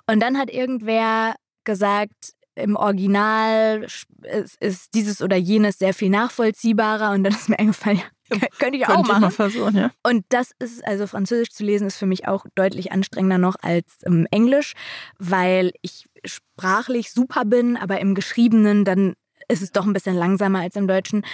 Und 0.06 0.20
dann 0.20 0.36
hat 0.36 0.50
irgendwer 0.50 1.34
gesagt, 1.64 2.34
im 2.56 2.76
Original 2.76 3.86
ist, 4.22 4.60
ist 4.60 4.92
dieses 4.92 5.22
oder 5.22 5.36
jenes 5.36 5.78
sehr 5.78 5.94
viel 5.94 6.10
nachvollziehbarer. 6.10 7.12
Und 7.12 7.24
dann 7.24 7.32
ist 7.32 7.48
mir 7.48 7.58
eingefallen, 7.58 8.02
ja, 8.30 8.36
könnte 8.58 8.76
ich 8.76 8.86
auch 8.86 8.96
Könnte 8.96 9.12
machen. 9.12 9.30
versuchen, 9.30 9.76
ja. 9.78 9.90
Und 10.02 10.26
das 10.28 10.50
ist, 10.58 10.86
also 10.86 11.06
Französisch 11.06 11.52
zu 11.52 11.64
lesen, 11.64 11.86
ist 11.86 11.96
für 11.96 12.04
mich 12.04 12.28
auch 12.28 12.44
deutlich 12.54 12.92
anstrengender 12.92 13.38
noch 13.38 13.56
als 13.62 13.96
ähm, 14.04 14.26
Englisch, 14.30 14.74
weil 15.18 15.72
ich 15.80 16.04
sprachlich 16.26 17.12
super 17.12 17.46
bin, 17.46 17.78
aber 17.78 17.98
im 18.00 18.14
Geschriebenen 18.14 18.84
dann 18.84 19.14
ist 19.50 19.62
es 19.62 19.72
doch 19.72 19.86
ein 19.86 19.92
bisschen 19.92 20.14
langsamer 20.16 20.60
als 20.60 20.76
im 20.76 20.86
Deutschen. 20.88 21.24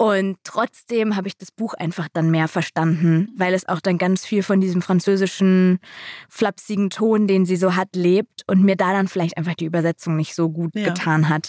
Und 0.00 0.38
trotzdem 0.44 1.16
habe 1.16 1.26
ich 1.26 1.36
das 1.36 1.50
Buch 1.50 1.74
einfach 1.74 2.06
dann 2.12 2.30
mehr 2.30 2.46
verstanden, 2.46 3.30
weil 3.36 3.52
es 3.52 3.66
auch 3.68 3.80
dann 3.80 3.98
ganz 3.98 4.24
viel 4.24 4.44
von 4.44 4.60
diesem 4.60 4.80
französischen 4.80 5.80
flapsigen 6.28 6.90
Ton, 6.90 7.26
den 7.26 7.44
sie 7.46 7.56
so 7.56 7.74
hat, 7.74 7.88
lebt 7.96 8.44
und 8.46 8.62
mir 8.62 8.76
da 8.76 8.92
dann 8.92 9.08
vielleicht 9.08 9.36
einfach 9.36 9.54
die 9.54 9.64
Übersetzung 9.64 10.14
nicht 10.14 10.36
so 10.36 10.50
gut 10.50 10.70
Ja. 10.76 10.84
getan 10.90 11.28
hat. 11.28 11.48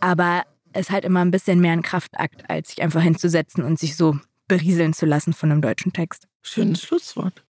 Aber 0.00 0.42
es 0.72 0.86
ist 0.88 0.90
halt 0.90 1.04
immer 1.04 1.20
ein 1.20 1.30
bisschen 1.30 1.60
mehr 1.60 1.72
ein 1.74 1.82
Kraftakt, 1.82 2.50
als 2.50 2.70
sich 2.70 2.82
einfach 2.82 3.02
hinzusetzen 3.02 3.62
und 3.62 3.78
sich 3.78 3.94
so 3.96 4.18
berieseln 4.48 4.92
zu 4.92 5.06
lassen 5.06 5.32
von 5.32 5.52
einem 5.52 5.62
deutschen 5.62 5.92
Text. 5.92 6.26
Schönes 6.42 6.82
Schlusswort. 6.82 7.44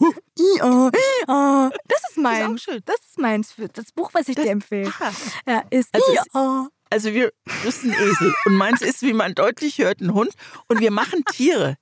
huh, 0.00 0.12
I-oh, 0.38 0.90
oh. 1.28 1.70
Das 1.86 2.10
ist 2.10 2.18
meins. 2.18 2.66
Ist. 2.66 2.82
Das 2.84 2.96
ist 3.06 3.18
meins 3.18 3.52
für 3.52 3.68
das 3.68 3.92
Buch, 3.92 4.10
was 4.12 4.28
ich 4.28 4.34
das, 4.34 4.44
dir 4.44 4.50
empfehle. 4.50 4.92
Ah. 4.98 5.12
Ja, 5.46 5.64
ist 5.70 5.94
also, 5.94 6.12
I-oh. 6.12 6.66
Also 6.90 7.14
wir 7.14 7.32
wissen 7.62 7.92
Esel 7.92 8.34
und 8.44 8.56
meins 8.56 8.82
ist, 8.82 9.02
wie 9.02 9.12
man 9.12 9.34
deutlich 9.34 9.78
hört, 9.78 10.00
ein 10.00 10.12
Hund 10.12 10.34
und 10.68 10.80
wir 10.80 10.90
machen 10.90 11.24
Tiere. 11.24 11.76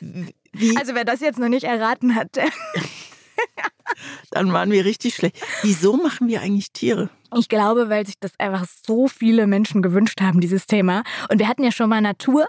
Wie? 0.00 0.76
Also 0.76 0.94
wer 0.94 1.04
das 1.04 1.20
jetzt 1.20 1.38
noch 1.38 1.48
nicht 1.48 1.64
erraten 1.64 2.16
hat, 2.16 2.30
dann 4.32 4.52
waren 4.52 4.70
wir 4.72 4.84
richtig 4.84 5.14
schlecht. 5.14 5.40
Wieso 5.62 5.96
machen 5.96 6.26
wir 6.26 6.42
eigentlich 6.42 6.72
Tiere? 6.72 7.08
Ich 7.38 7.48
glaube, 7.48 7.88
weil 7.88 8.04
sich 8.04 8.18
das 8.18 8.32
einfach 8.38 8.66
so 8.84 9.06
viele 9.06 9.46
Menschen 9.46 9.80
gewünscht 9.80 10.20
haben, 10.20 10.40
dieses 10.40 10.66
Thema. 10.66 11.04
Und 11.30 11.38
wir 11.38 11.46
hatten 11.46 11.62
ja 11.62 11.70
schon 11.70 11.88
mal 11.88 12.00
Natur, 12.00 12.48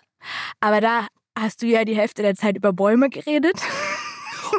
aber 0.59 0.81
da 0.81 1.07
hast 1.37 1.61
du 1.61 1.67
ja 1.67 1.85
die 1.85 1.95
Hälfte 1.95 2.21
der 2.21 2.35
Zeit 2.35 2.57
über 2.57 2.73
Bäume 2.73 3.09
geredet. 3.09 3.55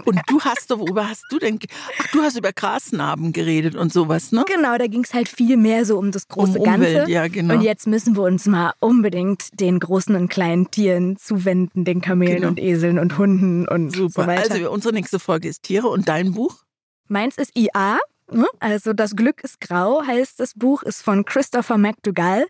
Und 0.05 0.21
du 0.27 0.41
hast 0.41 0.71
doch, 0.71 0.79
worüber 0.79 1.09
hast 1.09 1.25
du 1.31 1.39
denn? 1.39 1.59
Ach, 1.99 2.07
du 2.13 2.23
hast 2.23 2.37
über 2.37 2.53
Grasnarben 2.53 3.33
geredet 3.33 3.75
und 3.75 3.93
sowas, 3.93 4.33
ne? 4.33 4.45
Genau, 4.47 4.79
da 4.79 4.87
ging 4.87 5.05
es 5.05 5.13
halt 5.13 5.29
viel 5.29 5.57
mehr 5.59 5.85
so 5.85 5.99
um 5.99 6.11
das 6.11 6.29
große 6.29 6.59
um 6.59 6.67
Umwelt, 6.67 6.97
Ganze. 6.97 7.13
Ja, 7.13 7.29
genau. 7.29 7.55
Und 7.55 7.61
jetzt 7.61 7.87
müssen 7.87 8.17
wir 8.17 8.23
uns 8.23 8.47
mal 8.47 8.73
unbedingt 8.81 9.61
den 9.61 9.79
großen 9.79 10.15
und 10.17 10.29
kleinen 10.29 10.71
Tieren 10.71 11.17
zuwenden, 11.19 11.85
den 11.85 12.01
Kamelen 12.01 12.37
genau. 12.37 12.49
und 12.49 12.59
Eseln 12.59 12.99
und 12.99 13.19
Hunden 13.19 13.69
und 13.69 13.95
Super. 13.95 14.23
so 14.23 14.27
weiter. 14.27 14.55
Also 14.55 14.71
unsere 14.71 14.95
nächste 14.95 15.19
Folge 15.19 15.49
ist 15.49 15.63
Tiere 15.63 15.89
und 15.89 16.09
dein 16.09 16.33
Buch? 16.33 16.63
Meins 17.09 17.37
ist 17.37 17.57
IA? 17.57 17.99
Also 18.61 18.93
Das 18.93 19.17
Glück 19.17 19.43
ist 19.43 19.61
grau 19.61 20.03
heißt 20.07 20.41
das 20.41 20.55
Buch, 20.55 20.83
ist 20.83 21.03
von 21.03 21.25
Christopher 21.25 21.79
McDougall, 21.79 22.47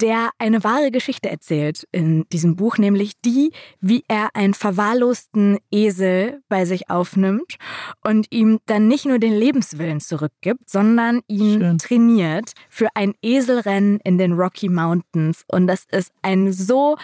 der 0.00 0.30
eine 0.38 0.64
wahre 0.64 0.90
Geschichte 0.90 1.30
erzählt 1.30 1.86
in 1.92 2.26
diesem 2.30 2.56
Buch, 2.56 2.78
nämlich 2.78 3.12
die, 3.24 3.52
wie 3.80 4.04
er 4.08 4.30
einen 4.34 4.54
verwahrlosten 4.54 5.58
Esel 5.70 6.42
bei 6.48 6.64
sich 6.64 6.90
aufnimmt 6.90 7.56
und 8.04 8.26
ihm 8.30 8.60
dann 8.66 8.88
nicht 8.88 9.06
nur 9.06 9.18
den 9.18 9.34
Lebenswillen 9.34 10.00
zurückgibt, 10.00 10.68
sondern 10.68 11.20
ihn 11.26 11.60
Schön. 11.60 11.78
trainiert 11.78 12.52
für 12.68 12.88
ein 12.94 13.14
Eselrennen 13.22 14.00
in 14.04 14.18
den 14.18 14.32
Rocky 14.32 14.68
Mountains. 14.68 15.44
Und 15.48 15.66
das 15.66 15.84
ist 15.90 16.12
ein 16.22 16.52
so 16.52 16.96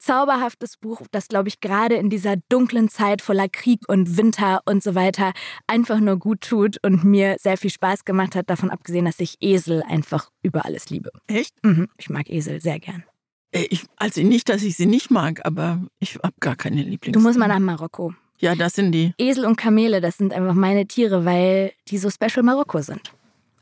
zauberhaftes 0.00 0.76
Buch, 0.76 1.02
das, 1.10 1.28
glaube 1.28 1.48
ich, 1.48 1.60
gerade 1.60 1.94
in 1.94 2.10
dieser 2.10 2.36
dunklen 2.48 2.88
Zeit 2.88 3.22
voller 3.22 3.48
Krieg 3.48 3.80
und 3.86 4.16
Winter 4.16 4.62
und 4.64 4.82
so 4.82 4.94
weiter 4.94 5.32
einfach 5.66 6.00
nur 6.00 6.16
gut 6.16 6.40
tut 6.40 6.78
und 6.82 7.04
mir 7.04 7.36
sehr 7.38 7.56
viel 7.56 7.70
Spaß 7.70 8.04
gemacht 8.04 8.34
hat, 8.34 8.50
davon 8.50 8.70
abgesehen, 8.70 9.04
dass 9.04 9.20
ich 9.20 9.36
Esel 9.40 9.82
einfach 9.82 10.30
über 10.42 10.64
alles 10.64 10.90
liebe. 10.90 11.10
Echt? 11.26 11.54
Mhm, 11.62 11.88
ich 11.98 12.10
mag 12.10 12.28
Esel 12.28 12.60
sehr 12.60 12.80
gern. 12.80 13.04
Äh, 13.52 13.66
ich, 13.70 13.84
also 13.96 14.22
nicht, 14.22 14.48
dass 14.48 14.62
ich 14.62 14.76
sie 14.76 14.86
nicht 14.86 15.10
mag, 15.10 15.44
aber 15.44 15.80
ich 15.98 16.16
habe 16.16 16.34
gar 16.40 16.56
keine 16.56 16.82
Lieblings. 16.82 17.14
Du 17.14 17.20
musst 17.20 17.38
mal 17.38 17.48
nach 17.48 17.58
Marokko. 17.58 18.14
Ja, 18.38 18.54
das 18.54 18.74
sind 18.74 18.92
die. 18.92 19.12
Esel 19.18 19.44
und 19.44 19.56
Kamele, 19.56 20.00
das 20.00 20.16
sind 20.16 20.32
einfach 20.32 20.54
meine 20.54 20.86
Tiere, 20.86 21.26
weil 21.26 21.72
die 21.88 21.98
so 21.98 22.08
special 22.08 22.42
Marokko 22.42 22.80
sind. 22.80 23.12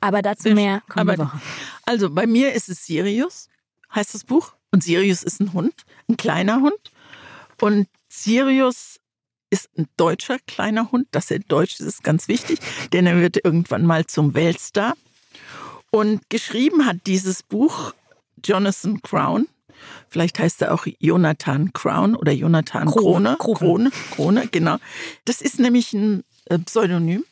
Aber 0.01 0.23
dazu 0.23 0.51
mehr 0.51 0.83
kommende 0.89 1.19
Woche. 1.19 1.41
Also 1.85 2.11
bei 2.11 2.27
mir 2.27 2.53
ist 2.53 2.69
es 2.69 2.87
Sirius, 2.87 3.49
heißt 3.93 4.15
das 4.15 4.23
Buch. 4.23 4.55
Und 4.71 4.83
Sirius 4.83 5.23
ist 5.23 5.41
ein 5.41 5.53
Hund, 5.53 5.75
ein 6.09 6.17
kleiner 6.17 6.61
Hund. 6.61 6.93
Und 7.61 7.89
Sirius 8.09 9.01
ist 9.51 9.71
ein 9.79 9.89
deutscher 9.97 10.39
kleiner 10.47 10.93
Hund. 10.93 11.09
Dass 11.11 11.31
er 11.31 11.39
deutsch 11.39 11.81
ist, 11.81 11.87
ist 11.87 12.05
ganz 12.05 12.29
wichtig, 12.29 12.59
denn 12.93 13.07
er 13.07 13.21
wird 13.21 13.43
irgendwann 13.43 13.87
mal 13.87 14.07
zum 14.07 14.35
Weltstar. 14.35 14.95
Und 15.91 16.29
geschrieben 16.29 16.85
hat 16.85 16.99
dieses 17.07 17.43
Buch 17.43 17.95
Jonathan 18.45 19.01
Crown. 19.03 19.49
Vielleicht 20.09 20.39
heißt 20.39 20.63
er 20.63 20.75
auch 20.75 20.87
Jonathan 20.99 21.73
Crown 21.73 22.15
oder 22.15 22.33
Jonathan 22.33 22.89
Krone. 22.89 23.37
Krone, 23.39 23.57
Krone, 23.59 23.91
Krone 24.11 24.49
genau. 24.49 24.77
Das 25.25 25.41
ist 25.41 25.59
nämlich 25.59 25.93
ein 25.93 26.25
äh, 26.47 26.59
Pseudonym. 26.59 27.25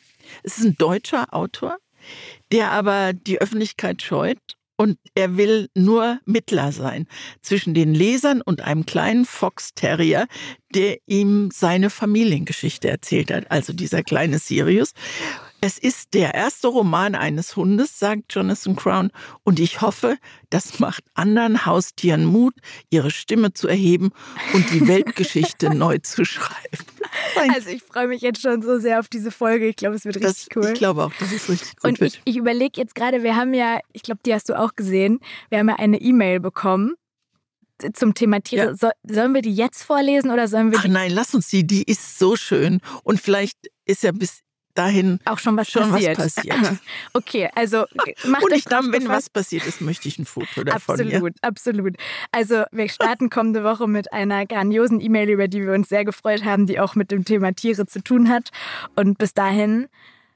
Es 0.43 0.57
ist 0.57 0.65
ein 0.65 0.75
deutscher 0.77 1.33
Autor, 1.33 1.77
der 2.51 2.71
aber 2.71 3.13
die 3.13 3.39
Öffentlichkeit 3.39 4.01
scheut 4.01 4.39
und 4.77 4.97
er 5.15 5.37
will 5.37 5.69
nur 5.75 6.19
Mittler 6.25 6.71
sein 6.71 7.07
zwischen 7.41 7.73
den 7.73 7.93
Lesern 7.93 8.41
und 8.41 8.61
einem 8.61 8.85
kleinen 8.85 9.25
Fox 9.25 9.73
Terrier, 9.73 10.27
der 10.73 10.97
ihm 11.07 11.49
seine 11.51 11.89
Familiengeschichte 11.89 12.87
erzählt 12.87 13.31
hat, 13.31 13.51
also 13.51 13.73
dieser 13.73 14.03
kleine 14.03 14.39
Sirius. 14.39 14.93
Es 15.59 15.79
ist 15.79 16.13
der 16.13 16.35
erste 16.35 16.67
Roman 16.67 17.15
eines 17.15 17.55
Hundes, 17.55 17.97
sagt 17.97 18.33
Jonathan 18.33 18.75
Crown, 18.75 19.11
und 19.43 19.59
ich 19.59 19.81
hoffe, 19.81 20.17
das 20.51 20.79
macht 20.79 21.03
anderen 21.15 21.65
Haustieren 21.65 22.25
Mut, 22.25 22.53
ihre 22.91 23.09
Stimme 23.09 23.53
zu 23.53 23.67
erheben 23.67 24.11
und 24.53 24.71
die 24.71 24.87
Weltgeschichte 24.87 25.69
neu 25.75 25.97
zu 25.97 26.25
schreiben. 26.25 26.85
Also 27.51 27.69
ich 27.69 27.81
freue 27.81 28.07
mich 28.07 28.21
jetzt 28.21 28.41
schon 28.41 28.61
so 28.61 28.79
sehr 28.79 28.99
auf 28.99 29.07
diese 29.07 29.31
Folge. 29.31 29.67
Ich 29.67 29.77
glaube, 29.77 29.95
es 29.95 30.05
wird 30.05 30.17
richtig 30.17 30.49
das, 30.49 30.55
cool. 30.55 30.71
Ich 30.71 30.77
glaube 30.77 31.03
auch, 31.03 31.13
dass 31.19 31.31
es 31.31 31.49
richtig 31.49 31.75
gut 31.77 31.83
und. 31.83 32.01
Ich, 32.01 32.21
ich 32.23 32.37
überlege 32.37 32.79
jetzt 32.79 32.93
gerade, 32.93 33.23
wir 33.23 33.35
haben 33.35 33.53
ja, 33.53 33.79
ich 33.93 34.03
glaube, 34.03 34.19
die 34.25 34.33
hast 34.33 34.49
du 34.49 34.59
auch 34.59 34.75
gesehen, 34.75 35.19
wir 35.49 35.57
haben 35.57 35.69
ja 35.69 35.75
eine 35.77 35.99
E-Mail 35.99 36.39
bekommen 36.39 36.93
zum 37.93 38.13
Thema 38.13 38.41
Tiere. 38.41 38.67
Ja. 38.67 38.75
So, 38.75 38.89
sollen 39.03 39.33
wir 39.33 39.41
die 39.41 39.53
jetzt 39.53 39.83
vorlesen 39.83 40.31
oder 40.31 40.47
sollen 40.47 40.71
wir 40.71 40.79
Ach 40.79 40.87
nein, 40.87 41.11
lass 41.11 41.33
uns 41.33 41.47
die. 41.49 41.65
Die 41.65 41.83
ist 41.83 42.19
so 42.19 42.35
schön. 42.35 42.79
Und 43.03 43.19
vielleicht 43.19 43.57
ist 43.85 44.03
ja 44.03 44.11
bis 44.11 44.41
dahin 44.77 45.19
auch 45.25 45.39
schon 45.39 45.57
was 45.57 45.69
schon 45.69 45.91
passiert. 45.91 46.17
Was 46.17 46.35
passiert. 46.35 46.57
okay, 47.13 47.49
also 47.55 47.85
macht 48.25 48.43
Und 48.43 48.53
euch 48.53 48.63
dann, 48.65 48.91
wenn 48.91 49.07
was 49.07 49.29
passiert 49.29 49.65
ist, 49.65 49.81
möchte 49.81 50.07
ich 50.07 50.19
ein 50.19 50.25
Foto 50.25 50.63
davon. 50.63 50.99
Absolut, 50.99 51.11
ja. 51.13 51.41
absolut. 51.41 51.97
Also 52.31 52.63
wir 52.71 52.89
starten 52.89 53.29
kommende 53.29 53.63
Woche 53.63 53.87
mit 53.87 54.13
einer 54.13 54.45
grandiosen 54.45 55.01
E-Mail, 55.01 55.29
über 55.29 55.47
die 55.47 55.61
wir 55.65 55.73
uns 55.73 55.89
sehr 55.89 56.05
gefreut 56.05 56.45
haben, 56.45 56.65
die 56.65 56.79
auch 56.79 56.95
mit 56.95 57.11
dem 57.11 57.25
Thema 57.25 57.53
Tiere 57.53 57.85
zu 57.85 58.03
tun 58.03 58.29
hat. 58.29 58.49
Und 58.95 59.17
bis 59.17 59.33
dahin 59.33 59.87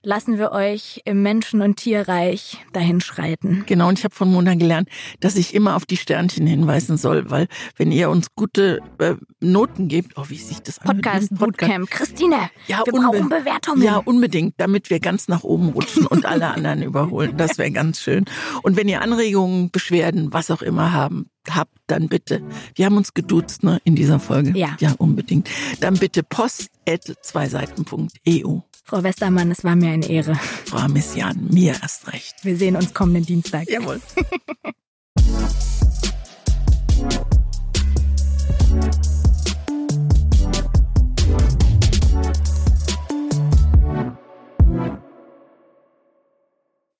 lassen 0.04 0.38
wir 0.38 0.52
euch 0.52 1.02
im 1.06 1.22
Menschen- 1.22 1.62
und 1.62 1.76
Tierreich 1.76 2.58
dahin 2.74 3.02
schreiten. 3.02 3.64
Genau, 3.68 3.90
und 3.90 4.00
ich 4.00 4.04
habe 4.04 4.16
von 4.16 4.32
Mona 4.32 4.56
gelernt, 4.56 4.90
dass 5.20 5.36
ich 5.36 5.54
immer 5.54 5.76
auf 5.76 5.86
die 5.86 5.98
Sternchen 5.98 6.48
hinweisen 6.48 6.98
soll, 6.98 7.30
weil 7.30 7.48
wenn 7.78 7.92
ihr 7.92 8.10
uns 8.10 8.34
gute 8.36 8.80
äh, 9.00 9.16
Noten 9.40 9.88
gebt, 9.88 10.18
oh, 10.18 10.26
wie 10.28 10.38
sich 10.38 10.62
das 10.62 10.80
Podcast, 10.80 11.30
Podcast 11.30 11.36
Bootcamp. 11.38 11.90
Christine, 11.90 12.50
ja, 12.68 12.82
wir 12.86 12.94
brauchen 12.94 13.30
Bewertungen. 13.30 13.84
Ja, 13.84 13.98
unbedingt, 13.98 14.56
damit 14.58 14.90
wir 14.90 15.00
ganz 15.00 15.28
nach 15.28 15.44
oben 15.44 15.70
rutschen 15.70 16.06
und 16.08 16.26
alle 16.26 16.48
anderen 16.48 16.82
überholen. 16.82 17.38
Das 17.38 17.58
wäre 17.58 17.72
ganz 17.72 18.00
schön. 18.00 18.26
Und 18.64 18.78
wenn 18.78 18.88
ihr 18.88 19.02
Anregungen, 19.02 19.70
Beschwerden, 19.72 20.34
was 20.34 20.50
auch 20.52 20.62
immer 20.62 20.94
haben, 20.94 21.30
habt, 21.50 21.74
dann 21.88 22.08
bitte. 22.08 22.44
Wir 22.76 22.86
haben 22.86 22.98
uns 22.98 23.14
geduzt, 23.14 23.64
ne, 23.64 23.80
in 23.84 23.96
dieser 23.96 24.20
Folge. 24.20 24.58
Ja. 24.58 24.76
Ja, 24.80 24.94
unbedingt. 24.98 25.50
Dann 25.80 25.96
bitte 25.96 26.24
post 26.24 26.70
at 26.88 27.04
zweiseiten.eu. 27.22 28.62
Frau 28.84 29.04
Westermann, 29.04 29.52
es 29.52 29.64
war 29.64 29.76
mir 29.76 29.92
eine 29.92 30.10
Ehre. 30.10 30.36
Frau 30.36 30.88
Messian, 30.88 31.48
mir 31.50 31.76
erst 31.82 32.12
recht. 32.12 32.36
Wir 32.44 32.58
sehen 32.58 32.76
uns 32.76 32.94
kommenden 32.94 33.26
Dienstag. 33.26 33.70
Jawohl. 33.70 34.02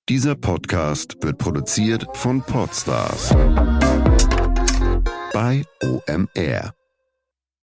Dieser 0.08 0.34
Podcast 0.34 1.16
wird 1.22 1.38
produziert 1.38 2.06
von 2.12 2.42
Podstars 2.42 3.30
bei 5.32 5.64
OMR. 5.82 6.74